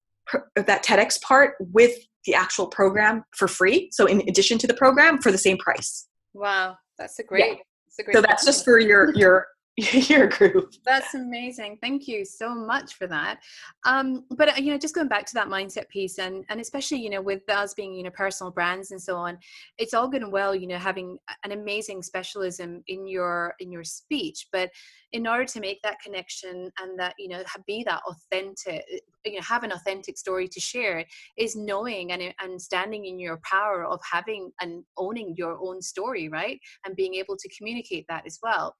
that 0.57 0.84
TEDx 0.84 1.20
part 1.22 1.55
with 1.61 1.92
the 2.26 2.34
actual 2.34 2.66
program 2.66 3.24
for 3.36 3.48
free. 3.48 3.88
So 3.92 4.07
in 4.07 4.20
addition 4.28 4.59
to 4.59 4.66
the 4.66 4.74
program 4.74 5.18
for 5.18 5.32
the 5.32 5.38
same 5.38 5.59
price. 5.59 6.07
Wow, 6.34 6.76
that's 6.98 7.18
a 7.18 7.22
great. 7.22 7.44
Yeah. 7.44 7.55
That's 7.86 7.98
a 7.98 8.03
great 8.05 8.14
so 8.14 8.22
that's 8.22 8.44
just 8.44 8.64
for 8.64 8.78
your 8.78 9.12
your 9.16 9.46
your 9.77 10.27
group. 10.27 10.75
That's 10.85 11.14
amazing. 11.14 11.79
Thank 11.81 12.09
you 12.09 12.25
so 12.25 12.55
much 12.55 12.95
for 12.95 13.07
that. 13.07 13.39
Um, 13.87 14.25
but 14.31 14.49
uh, 14.49 14.61
you 14.61 14.73
know, 14.73 14.79
just 14.79 14.95
going 14.95 15.09
back 15.09 15.27
to 15.27 15.35
that 15.35 15.47
mindset 15.47 15.89
piece, 15.89 16.18
and 16.18 16.45
and 16.49 16.61
especially 16.61 16.99
you 16.99 17.09
know, 17.09 17.23
with 17.23 17.49
us 17.49 17.73
being 17.73 17.95
you 17.95 18.03
know 18.03 18.11
personal 18.11 18.51
brands 18.51 18.91
and 18.91 19.01
so 19.01 19.16
on, 19.16 19.39
it's 19.79 19.95
all 19.95 20.09
good 20.09 20.23
and 20.23 20.33
well, 20.33 20.55
you 20.55 20.66
know, 20.66 20.77
having 20.77 21.18
an 21.45 21.53
amazing 21.53 22.03
specialism 22.03 22.83
in 22.89 23.07
your 23.07 23.55
in 23.61 23.71
your 23.71 23.85
speech, 23.85 24.49
but 24.53 24.71
in 25.12 25.27
order 25.27 25.45
to 25.45 25.61
make 25.61 25.81
that 25.83 26.01
connection 26.01 26.71
and 26.81 26.99
that 26.99 27.14
you 27.18 27.29
know 27.29 27.43
be 27.66 27.85
that 27.85 28.03
authentic, 28.09 28.85
you 29.25 29.35
know, 29.35 29.43
have 29.43 29.62
an 29.62 29.73
authentic 29.73 30.18
story 30.18 30.49
to 30.49 30.61
share, 30.61 31.05
is 31.39 31.55
knowing 31.55 32.11
and 32.11 32.35
and 32.41 32.61
standing 32.61 33.07
in 33.07 33.21
your 33.21 33.41
power 33.45 33.85
of 33.85 34.01
having 34.11 34.51
and 34.61 34.83
owning 34.99 35.35
your 35.39 35.59
own 35.62 35.81
story, 35.81 36.29
right, 36.29 36.59
and 36.85 36.97
being 36.97 37.14
able 37.14 37.37
to 37.37 37.49
communicate 37.57 38.05
that 38.09 38.27
as 38.27 38.41
well 38.43 38.75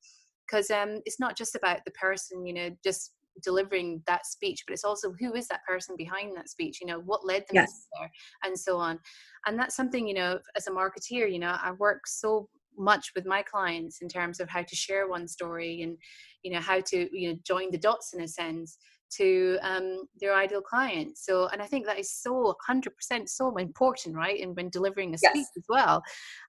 because 0.51 0.71
um, 0.71 1.01
it's 1.05 1.21
not 1.21 1.37
just 1.37 1.55
about 1.55 1.85
the 1.85 1.91
person, 1.93 2.47
you 2.47 2.53
know, 2.53 2.71
just 2.83 3.13
delivering 3.43 4.03
that 4.07 4.27
speech, 4.27 4.65
but 4.67 4.73
it's 4.73 4.85
also 4.85 5.15
who 5.19 5.35
is 5.35 5.49
that 5.49 5.65
person 5.67 5.95
behind 5.97 6.37
that 6.37 6.49
speech, 6.49 6.79
you 6.81 6.87
know, 6.87 7.01
what 7.01 7.25
led 7.25 7.43
them 7.43 7.55
yes. 7.55 7.87
there, 7.99 8.11
and 8.45 8.59
so 8.59 8.77
on. 8.77 8.99
And 9.47 9.59
that's 9.59 9.77
something, 9.77 10.07
you 10.07 10.15
know, 10.15 10.39
as 10.57 10.67
a 10.67 10.71
marketeer, 10.71 11.31
you 11.31 11.39
know, 11.39 11.57
I 11.63 11.73
work 11.73 12.07
so 12.07 12.49
much 12.79 13.13
with 13.15 13.27
my 13.27 13.43
clients 13.43 14.01
in 14.01 14.09
terms 14.09 14.41
of 14.41 14.49
how 14.49 14.63
to 14.63 14.77
share 14.77 15.09
one 15.09 15.29
story 15.29 15.83
and, 15.83 15.97
you 16.43 16.53
know, 16.53 16.61
how 16.61 16.81
to, 16.81 17.09
you 17.17 17.31
know, 17.31 17.39
join 17.47 17.71
the 17.71 17.79
dots 17.79 18.15
in 18.15 18.23
a 18.23 18.29
sense 18.29 18.79
to 19.11 19.59
um, 19.63 20.05
their 20.21 20.35
ideal 20.35 20.61
client. 20.61 21.19
So, 21.19 21.49
and 21.49 21.61
I 21.61 21.67
think 21.67 21.87
that 21.87 21.99
is 21.99 22.13
so 22.13 22.55
100% 22.69 23.29
so 23.29 23.57
important, 23.57 24.17
right? 24.17 24.41
And 24.41 24.55
when 24.55 24.71
delivering 24.71 25.15
a 25.15 25.19
speech 25.19 25.33
yes. 25.35 25.51
as 25.57 25.65
well. 25.69 26.03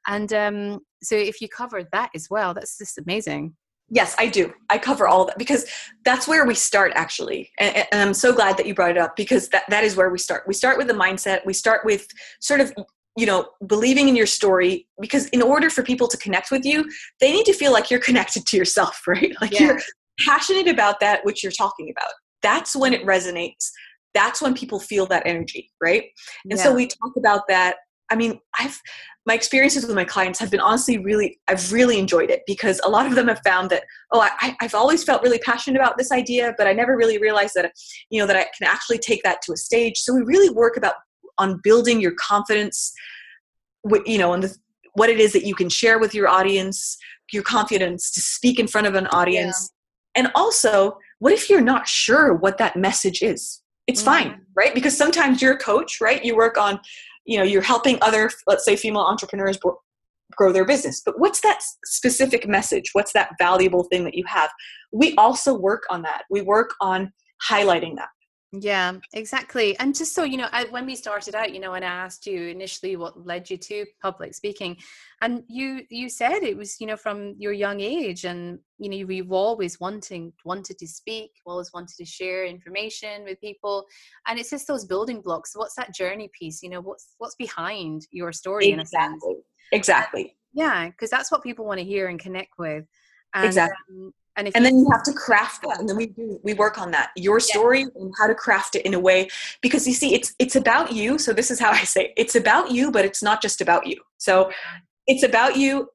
And 0.07 0.31
um, 0.31 0.79
so 1.01 1.15
if 1.15 1.41
you 1.41 1.49
cover 1.49 1.83
that 1.91 2.11
as 2.15 2.27
well, 2.29 2.53
that's 2.53 2.77
just 2.77 2.99
amazing. 2.99 3.55
Yes, 3.93 4.15
I 4.17 4.27
do. 4.27 4.53
I 4.69 4.77
cover 4.77 5.05
all 5.05 5.23
of 5.23 5.27
that 5.27 5.37
because 5.37 5.65
that's 6.05 6.25
where 6.25 6.45
we 6.45 6.55
start 6.55 6.93
actually. 6.95 7.51
And, 7.59 7.75
and, 7.91 8.01
I'm 8.01 8.13
so 8.13 8.33
glad 8.33 8.55
that 8.57 8.65
you 8.65 8.73
brought 8.73 8.91
it 8.91 8.97
up 8.97 9.17
because 9.17 9.49
that, 9.49 9.63
that 9.69 9.83
is 9.83 9.97
where 9.97 10.09
we 10.09 10.17
start. 10.17 10.45
We 10.47 10.53
start 10.53 10.77
with 10.77 10.87
the 10.87 10.93
mindset. 10.93 11.45
We 11.45 11.51
start 11.51 11.85
with 11.85 12.07
sort 12.39 12.61
of, 12.61 12.73
you 13.17 13.25
know, 13.25 13.49
believing 13.67 14.07
in 14.07 14.15
your 14.15 14.27
story 14.27 14.87
because 15.01 15.27
in 15.27 15.41
order 15.41 15.69
for 15.69 15.83
people 15.83 16.07
to 16.07 16.17
connect 16.17 16.51
with 16.51 16.63
you, 16.63 16.89
they 17.19 17.33
need 17.33 17.45
to 17.45 17.53
feel 17.53 17.73
like 17.73 17.91
you're 17.91 17.99
connected 17.99 18.45
to 18.47 18.57
yourself, 18.57 19.01
right? 19.07 19.33
Like 19.41 19.59
yeah. 19.59 19.67
you're 19.67 19.81
passionate 20.21 20.69
about 20.69 21.01
that 21.01 21.25
which 21.25 21.43
you're 21.43 21.51
talking 21.51 21.93
about. 21.95 22.11
That's 22.41 22.75
when 22.75 22.93
it 22.93 23.05
resonates. 23.05 23.71
That's 24.13 24.41
when 24.41 24.53
people 24.53 24.79
feel 24.79 25.05
that 25.07 25.23
energy, 25.25 25.69
right? 25.81 26.05
And 26.49 26.57
yeah. 26.57 26.63
so 26.63 26.73
we 26.73 26.87
talk 26.87 27.11
about 27.17 27.41
that 27.49 27.75
I 28.11 28.15
mean, 28.15 28.39
I've 28.59 28.79
my 29.25 29.35
experiences 29.35 29.85
with 29.85 29.95
my 29.95 30.03
clients 30.03 30.39
have 30.39 30.49
been 30.49 30.59
honestly 30.59 30.97
really 30.97 31.39
I've 31.47 31.71
really 31.71 31.99
enjoyed 31.99 32.29
it 32.31 32.41
because 32.47 32.81
a 32.83 32.89
lot 32.89 33.05
of 33.05 33.15
them 33.15 33.27
have 33.27 33.39
found 33.45 33.69
that 33.69 33.83
oh 34.11 34.21
I, 34.21 34.55
I've 34.59 34.73
always 34.75 35.03
felt 35.03 35.23
really 35.23 35.39
passionate 35.39 35.79
about 35.79 35.97
this 35.97 36.11
idea, 36.11 36.53
but 36.57 36.67
I 36.67 36.73
never 36.73 36.97
really 36.97 37.17
realized 37.17 37.53
that 37.55 37.71
you 38.09 38.19
know 38.19 38.27
that 38.27 38.35
I 38.35 38.45
can 38.57 38.67
actually 38.67 38.97
take 38.99 39.23
that 39.23 39.41
to 39.43 39.53
a 39.53 39.57
stage. 39.57 39.97
So 39.97 40.13
we 40.13 40.21
really 40.21 40.49
work 40.49 40.77
about 40.77 40.95
on 41.37 41.59
building 41.63 42.01
your 42.01 42.13
confidence, 42.19 42.91
you 44.05 44.17
know, 44.17 44.33
and 44.33 44.51
what 44.93 45.09
it 45.09 45.19
is 45.19 45.33
that 45.33 45.45
you 45.45 45.55
can 45.55 45.69
share 45.69 45.97
with 45.97 46.13
your 46.13 46.27
audience, 46.27 46.97
your 47.31 47.43
confidence 47.43 48.11
to 48.11 48.21
speak 48.21 48.59
in 48.59 48.67
front 48.67 48.87
of 48.87 48.95
an 48.95 49.07
audience, 49.07 49.71
yeah. 50.15 50.23
and 50.23 50.31
also 50.35 50.97
what 51.19 51.31
if 51.31 51.49
you're 51.49 51.61
not 51.61 51.87
sure 51.87 52.33
what 52.33 52.57
that 52.57 52.75
message 52.75 53.21
is? 53.21 53.61
It's 53.87 54.01
mm-hmm. 54.01 54.29
fine, 54.29 54.41
right? 54.55 54.73
Because 54.73 54.97
sometimes 54.97 55.41
you're 55.41 55.53
a 55.53 55.59
coach, 55.59 56.01
right? 56.01 56.23
You 56.25 56.35
work 56.35 56.57
on 56.57 56.79
you 57.31 57.37
know 57.37 57.43
you're 57.43 57.61
helping 57.61 57.97
other 58.01 58.29
let's 58.47 58.65
say 58.65 58.75
female 58.75 59.03
entrepreneurs 59.03 59.57
grow 60.35 60.51
their 60.51 60.65
business. 60.65 61.01
But 61.05 61.19
what's 61.19 61.41
that 61.41 61.59
specific 61.85 62.47
message? 62.47 62.91
What's 62.93 63.13
that 63.13 63.31
valuable 63.37 63.83
thing 63.83 64.03
that 64.05 64.15
you 64.15 64.23
have? 64.27 64.49
We 64.91 65.13
also 65.15 65.53
work 65.53 65.83
on 65.89 66.01
that. 66.03 66.23
We 66.29 66.41
work 66.41 66.71
on 66.79 67.11
highlighting 67.49 67.95
that 67.97 68.09
yeah, 68.53 68.93
exactly. 69.13 69.79
And 69.79 69.95
just 69.95 70.13
so 70.13 70.23
you 70.23 70.35
know, 70.35 70.49
I, 70.51 70.65
when 70.65 70.85
we 70.85 70.95
started 70.95 71.35
out, 71.35 71.53
you 71.53 71.61
know, 71.61 71.73
and 71.73 71.85
I 71.85 71.87
asked 71.87 72.27
you 72.27 72.47
initially 72.47 72.97
what 72.97 73.25
led 73.25 73.49
you 73.49 73.57
to 73.57 73.85
public 74.01 74.35
speaking, 74.35 74.75
and 75.21 75.43
you 75.47 75.83
you 75.89 76.09
said 76.09 76.43
it 76.43 76.57
was 76.57 76.81
you 76.81 76.87
know 76.87 76.97
from 76.97 77.35
your 77.37 77.53
young 77.53 77.79
age, 77.79 78.25
and 78.25 78.59
you 78.77 78.89
know 78.89 78.97
you've 78.97 79.31
always 79.31 79.79
wanting 79.79 80.33
wanted 80.43 80.77
to 80.79 80.87
speak, 80.87 81.31
always 81.45 81.71
wanted 81.73 81.95
to 81.95 82.05
share 82.05 82.45
information 82.45 83.23
with 83.23 83.39
people, 83.39 83.85
and 84.27 84.37
it's 84.37 84.49
just 84.49 84.67
those 84.67 84.83
building 84.83 85.21
blocks. 85.21 85.55
What's 85.55 85.75
that 85.75 85.95
journey 85.95 86.29
piece? 86.37 86.61
You 86.61 86.71
know, 86.71 86.81
what's 86.81 87.15
what's 87.19 87.35
behind 87.35 88.05
your 88.11 88.33
story 88.33 88.67
exactly. 88.67 88.73
in 88.73 89.05
a 89.05 89.09
sense? 89.11 89.23
Exactly. 89.71 90.35
Yeah, 90.53 90.89
because 90.89 91.09
that's 91.09 91.31
what 91.31 91.41
people 91.41 91.63
want 91.63 91.79
to 91.79 91.85
hear 91.85 92.09
and 92.09 92.19
connect 92.19 92.59
with. 92.59 92.85
And, 93.33 93.45
exactly. 93.45 93.77
Um, 93.97 94.13
and, 94.37 94.49
and 94.55 94.65
then 94.65 94.77
you 94.77 94.87
have 94.91 95.03
to 95.03 95.13
craft 95.13 95.61
that 95.63 95.79
and 95.79 95.89
then 95.89 95.97
we 95.97 96.07
do 96.07 96.39
we 96.43 96.53
work 96.53 96.77
on 96.77 96.91
that 96.91 97.11
your 97.15 97.39
story 97.39 97.81
yeah. 97.81 97.87
and 97.95 98.13
how 98.19 98.27
to 98.27 98.35
craft 98.35 98.75
it 98.75 98.85
in 98.85 98.93
a 98.93 98.99
way 98.99 99.27
because 99.61 99.87
you 99.87 99.93
see 99.93 100.13
it's 100.13 100.33
it's 100.39 100.55
about 100.55 100.91
you 100.91 101.17
so 101.17 101.33
this 101.33 101.51
is 101.51 101.59
how 101.59 101.71
i 101.71 101.83
say 101.83 102.05
it. 102.05 102.13
it's 102.17 102.35
about 102.35 102.71
you 102.71 102.91
but 102.91 103.03
it's 103.03 103.21
not 103.21 103.41
just 103.41 103.61
about 103.61 103.85
you 103.85 103.95
so 104.17 104.51
it's 105.07 105.23
about 105.23 105.57
you 105.57 105.89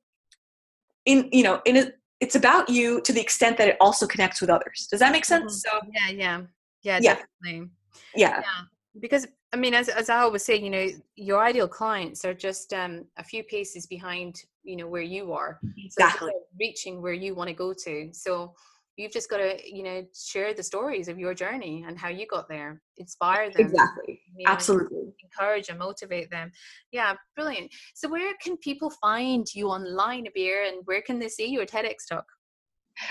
in 1.07 1.29
you 1.33 1.43
know 1.43 1.61
in 1.65 1.77
a, 1.77 1.93
it's 2.21 2.35
about 2.35 2.69
you 2.69 3.01
to 3.03 3.13
the 3.13 3.21
extent 3.21 3.57
that 3.57 3.69
it 3.69 3.77
also 3.81 4.07
connects 4.07 4.41
with 4.41 4.51
others 4.51 4.87
does 4.91 5.01
that 5.01 5.13
make 5.13 5.25
sense 5.25 5.65
mm-hmm. 5.67 5.87
so 5.87 5.91
yeah 5.95 6.43
yeah 6.83 6.99
yeah 7.01 7.15
definitely 7.15 7.71
yeah, 8.15 8.41
yeah. 8.41 8.63
because 9.01 9.27
I 9.53 9.57
mean, 9.59 9.75
as, 9.75 9.89
as 9.89 10.11
I 10.11 10.21
always 10.21 10.45
say, 10.45 10.57
you 10.57 10.71
know, 10.71 10.87
your 11.15 11.43
ideal 11.43 11.69
clients 11.69 12.25
are 12.25 12.35
just 12.35 12.73
um, 12.73 13.05
a 13.17 13.25
few 13.25 13.43
paces 13.45 13.87
behind, 13.87 14.43
you 14.67 14.77
know, 14.77 14.89
where 14.89 15.03
you 15.03 15.33
are. 15.33 15.59
Exactly. 15.79 16.31
So 16.31 16.41
reaching 16.59 17.01
where 17.01 17.15
you 17.15 17.35
want 17.35 17.49
to 17.49 17.55
go 17.55 17.73
to. 17.85 18.11
So 18.13 18.53
you've 18.97 19.13
just 19.13 19.31
got 19.31 19.39
to, 19.39 19.59
you 19.65 19.83
know, 19.83 20.05
share 20.15 20.55
the 20.55 20.63
stories 20.63 21.09
of 21.09 21.19
your 21.19 21.35
journey 21.35 21.85
and 21.87 21.99
how 21.99 22.09
you 22.09 22.27
got 22.27 22.49
there. 22.49 22.83
Inspire 22.97 23.51
them. 23.51 23.67
Exactly. 23.67 24.21
You 24.37 24.47
know, 24.47 24.53
Absolutely. 24.53 25.15
Encourage 25.23 25.69
and 25.69 25.79
motivate 25.79 26.31
them. 26.31 26.51
Yeah, 26.93 27.15
brilliant. 27.37 27.71
So 27.95 28.09
where 28.09 28.35
can 28.43 28.57
people 28.59 28.91
find 28.91 29.47
you 29.55 29.69
online, 29.69 30.27
Abir, 30.27 30.69
and 30.69 30.79
where 30.87 31.03
can 31.03 31.19
they 31.19 31.29
see 31.29 31.47
your 31.47 31.67
TEDx 31.67 32.09
talk? 32.11 32.25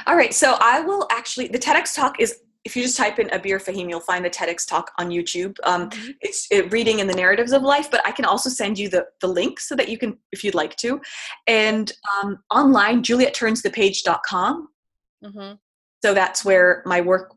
All 0.08 0.16
right. 0.16 0.34
So 0.34 0.58
I 0.60 0.82
will 0.82 1.08
actually, 1.12 1.48
the 1.48 1.60
TEDx 1.60 1.96
talk 1.96 2.20
is 2.20 2.40
if 2.66 2.76
you 2.76 2.82
just 2.82 2.98
type 2.98 3.20
in 3.20 3.28
Abir 3.28 3.64
Fahim, 3.64 3.88
you'll 3.90 4.00
find 4.00 4.26
the 4.26 4.30
TEDx 4.30 4.68
talk 4.68 4.92
on 4.98 5.10
YouTube. 5.10 5.56
Um, 5.64 5.90
mm-hmm. 5.90 6.12
It's 6.22 6.48
it, 6.50 6.72
reading 6.74 6.98
in 6.98 7.06
the 7.06 7.14
narratives 7.14 7.52
of 7.52 7.62
life, 7.62 7.92
but 7.92 8.06
I 8.06 8.12
can 8.12 8.26
also 8.26 8.50
send 8.50 8.80
you 8.80 8.90
the, 8.90 9.06
the 9.22 9.28
link 9.28 9.60
so 9.60 9.76
that 9.76 9.88
you 9.88 10.00
can, 10.00 10.18
if 10.32 10.44
you'd 10.44 10.56
like 10.56 10.76
to. 10.78 11.00
And 11.46 11.92
um, 12.20 12.40
online, 12.50 13.04
julietturnsthepage.com. 13.04 14.68
Mm-hmm. 15.24 15.54
So 16.04 16.14
that's 16.16 16.44
where 16.44 16.82
my 16.88 17.02
work, 17.02 17.36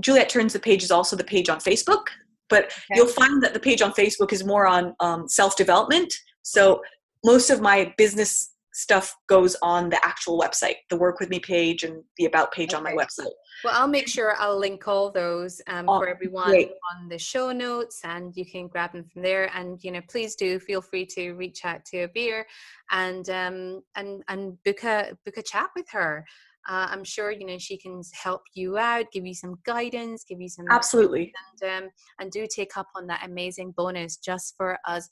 Juliet 0.00 0.28
Turns 0.28 0.52
the 0.52 0.58
Page 0.58 0.82
is 0.82 0.90
also 0.90 1.14
the 1.14 1.24
page 1.24 1.48
on 1.48 1.58
Facebook, 1.58 2.08
but 2.48 2.64
okay. 2.64 2.80
you'll 2.94 3.06
find 3.06 3.40
that 3.44 3.54
the 3.54 3.60
page 3.60 3.82
on 3.82 3.92
Facebook 3.92 4.32
is 4.32 4.44
more 4.44 4.66
on 4.66 4.94
um, 4.98 5.28
self 5.28 5.56
development. 5.56 6.12
So 6.42 6.82
most 7.24 7.50
of 7.50 7.60
my 7.60 7.94
business 7.96 8.50
stuff 8.76 9.16
goes 9.26 9.56
on 9.62 9.88
the 9.88 10.04
actual 10.04 10.38
website, 10.38 10.74
the 10.90 10.96
work 10.96 11.18
with 11.18 11.30
me 11.30 11.40
page 11.40 11.82
and 11.82 12.04
the 12.18 12.26
about 12.26 12.52
page 12.52 12.74
okay. 12.74 12.76
on 12.76 12.84
my 12.84 12.92
website. 12.92 13.32
Well, 13.64 13.72
I'll 13.74 13.88
make 13.88 14.06
sure 14.06 14.36
I'll 14.38 14.58
link 14.58 14.86
all 14.86 15.10
those 15.10 15.62
um, 15.66 15.88
oh, 15.88 15.98
for 15.98 16.08
everyone 16.08 16.48
great. 16.48 16.72
on 16.92 17.08
the 17.08 17.18
show 17.18 17.52
notes, 17.52 18.00
and 18.04 18.36
you 18.36 18.44
can 18.44 18.68
grab 18.68 18.92
them 18.92 19.04
from 19.10 19.22
there. 19.22 19.50
And 19.54 19.82
you 19.82 19.92
know, 19.92 20.02
please 20.10 20.34
do 20.34 20.60
feel 20.60 20.82
free 20.82 21.06
to 21.16 21.32
reach 21.32 21.64
out 21.64 21.86
to 21.86 22.06
Abir 22.06 22.44
and 22.90 23.28
um, 23.30 23.82
and 23.96 24.22
and 24.28 24.62
book 24.62 24.84
a 24.84 25.16
book 25.24 25.38
a 25.38 25.42
chat 25.42 25.70
with 25.74 25.86
her. 25.92 26.26
Uh, 26.68 26.88
I'm 26.90 27.04
sure 27.04 27.30
you 27.30 27.46
know 27.46 27.56
she 27.56 27.78
can 27.78 28.02
help 28.12 28.42
you 28.54 28.76
out, 28.76 29.06
give 29.10 29.24
you 29.24 29.34
some 29.34 29.54
guidance, 29.64 30.22
give 30.28 30.40
you 30.40 30.50
some 30.50 30.66
absolutely, 30.70 31.32
and 31.62 31.84
um, 31.84 31.90
and 32.20 32.30
do 32.30 32.46
take 32.54 32.76
up 32.76 32.88
on 32.94 33.06
that 33.06 33.24
amazing 33.24 33.72
bonus 33.74 34.18
just 34.18 34.52
for 34.58 34.78
us 34.86 35.08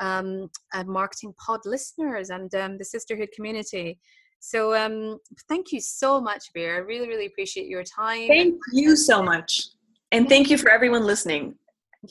um, 0.00 0.50
marketing 0.86 1.34
pod 1.44 1.60
listeners 1.64 2.30
and 2.30 2.54
um, 2.54 2.78
the 2.78 2.84
sisterhood 2.84 3.30
community. 3.34 3.98
So 4.40 4.74
um, 4.76 5.18
thank 5.48 5.72
you 5.72 5.80
so 5.80 6.20
much, 6.20 6.52
Abir. 6.54 6.74
I 6.74 6.78
really, 6.78 7.08
really 7.08 7.26
appreciate 7.26 7.66
your 7.68 7.82
time. 7.82 8.28
Thank 8.28 8.60
you 8.72 8.94
so 8.96 9.22
much. 9.22 9.68
And 10.12 10.28
thank 10.28 10.50
you 10.50 10.58
for 10.58 10.70
everyone 10.70 11.04
listening. 11.04 11.54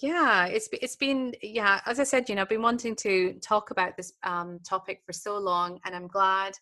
Yeah 0.01 0.45
it's 0.45 0.67
it's 0.73 0.95
been 0.95 1.33
yeah 1.41 1.79
as 1.85 1.99
i 1.99 2.03
said 2.03 2.27
you 2.27 2.35
know 2.35 2.41
i've 2.41 2.49
been 2.49 2.61
wanting 2.61 2.95
to 2.95 3.33
talk 3.41 3.71
about 3.71 3.95
this 3.97 4.13
um, 4.23 4.59
topic 4.67 5.01
for 5.05 5.13
so 5.13 5.37
long 5.37 5.79
and 5.85 5.95
i'm 5.95 6.07
glad 6.07 6.53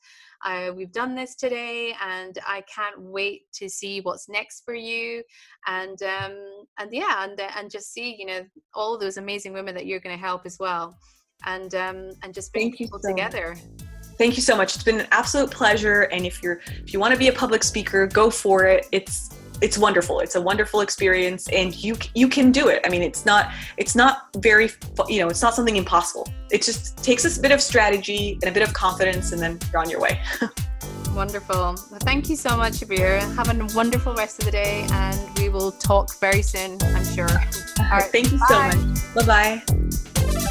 uh, 0.46 0.72
we've 0.76 0.92
done 0.92 1.16
this 1.16 1.36
today 1.36 1.96
and 2.04 2.38
i 2.48 2.62
can't 2.74 3.00
wait 3.00 3.44
to 3.54 3.70
see 3.70 4.02
what's 4.02 4.28
next 4.30 4.64
for 4.66 4.74
you 4.74 5.24
and 5.68 6.02
um 6.04 6.66
and 6.80 6.92
yeah 6.92 7.24
and 7.24 7.40
and 7.40 7.72
just 7.72 7.94
see 7.94 8.16
you 8.18 8.26
know 8.26 8.42
all 8.74 8.98
those 8.98 9.18
amazing 9.18 9.54
women 9.54 9.74
that 9.74 9.86
you're 9.86 10.00
going 10.00 10.16
to 10.16 10.22
help 10.22 10.46
as 10.46 10.58
well 10.60 10.98
and 11.46 11.76
um 11.76 12.12
and 12.24 12.34
just 12.34 12.52
bring 12.54 12.72
people 12.72 13.00
so 13.00 13.10
together. 13.10 13.56
Thank 14.18 14.36
you 14.36 14.44
so 14.44 14.56
much. 14.56 14.76
It's 14.76 14.84
been 14.84 15.00
an 15.00 15.08
absolute 15.12 15.50
pleasure 15.50 16.04
and 16.04 16.26
if 16.26 16.44
you're 16.44 16.62
if 16.68 16.94
you 16.94 17.00
want 17.00 17.14
to 17.14 17.20
be 17.20 17.30
a 17.30 17.34
public 17.34 17.64
speaker 17.64 18.08
go 18.08 18.30
for 18.30 18.66
it. 18.66 18.88
It's 18.92 19.30
it's 19.62 19.78
wonderful. 19.78 20.20
It's 20.20 20.36
a 20.36 20.42
wonderful 20.42 20.82
experience 20.82 21.48
and 21.50 21.76
you 21.76 21.96
you 22.16 22.28
can 22.28 22.52
do 22.52 22.68
it. 22.68 22.82
I 22.86 22.90
mean 22.90 23.02
it's 23.02 23.26
not 23.26 23.52
it's 23.78 23.96
not 23.96 24.28
very 24.38 24.70
you 25.08 25.20
know 25.20 25.30
it's 25.30 25.42
not 25.42 25.54
something 25.54 25.76
impossible. 25.76 26.28
It 26.52 26.62
just 26.64 27.04
takes 27.04 27.26
a 27.26 27.42
bit 27.42 27.52
of 27.52 27.62
strategy 27.62 28.38
and 28.42 28.46
a 28.46 28.52
bit 28.52 28.64
of 28.68 28.74
confidence 28.74 29.32
and 29.32 29.42
then 29.42 29.60
you're 29.72 29.82
on 29.82 29.90
your 29.90 30.00
way. 30.00 30.22
Wonderful. 31.16 31.56
Well, 31.56 32.00
thank 32.02 32.28
you 32.28 32.36
so 32.36 32.58
much 32.58 32.82
abir 32.82 33.20
have 33.36 33.50
a 33.50 33.76
wonderful 33.76 34.16
rest 34.16 34.40
of 34.40 34.46
the 34.46 34.52
day 34.52 34.88
and 34.92 35.38
we 35.38 35.48
will 35.50 35.72
talk 35.72 36.20
very 36.20 36.42
soon 36.42 36.78
i'm 36.82 37.06
sure. 37.06 37.30
All 37.92 38.00
right. 38.00 38.12
Thank 38.12 38.32
you 38.32 38.40
bye. 38.50 38.72
so 38.72 38.78
much. 38.78 39.28
Bye 39.28 39.62
bye 39.64 40.50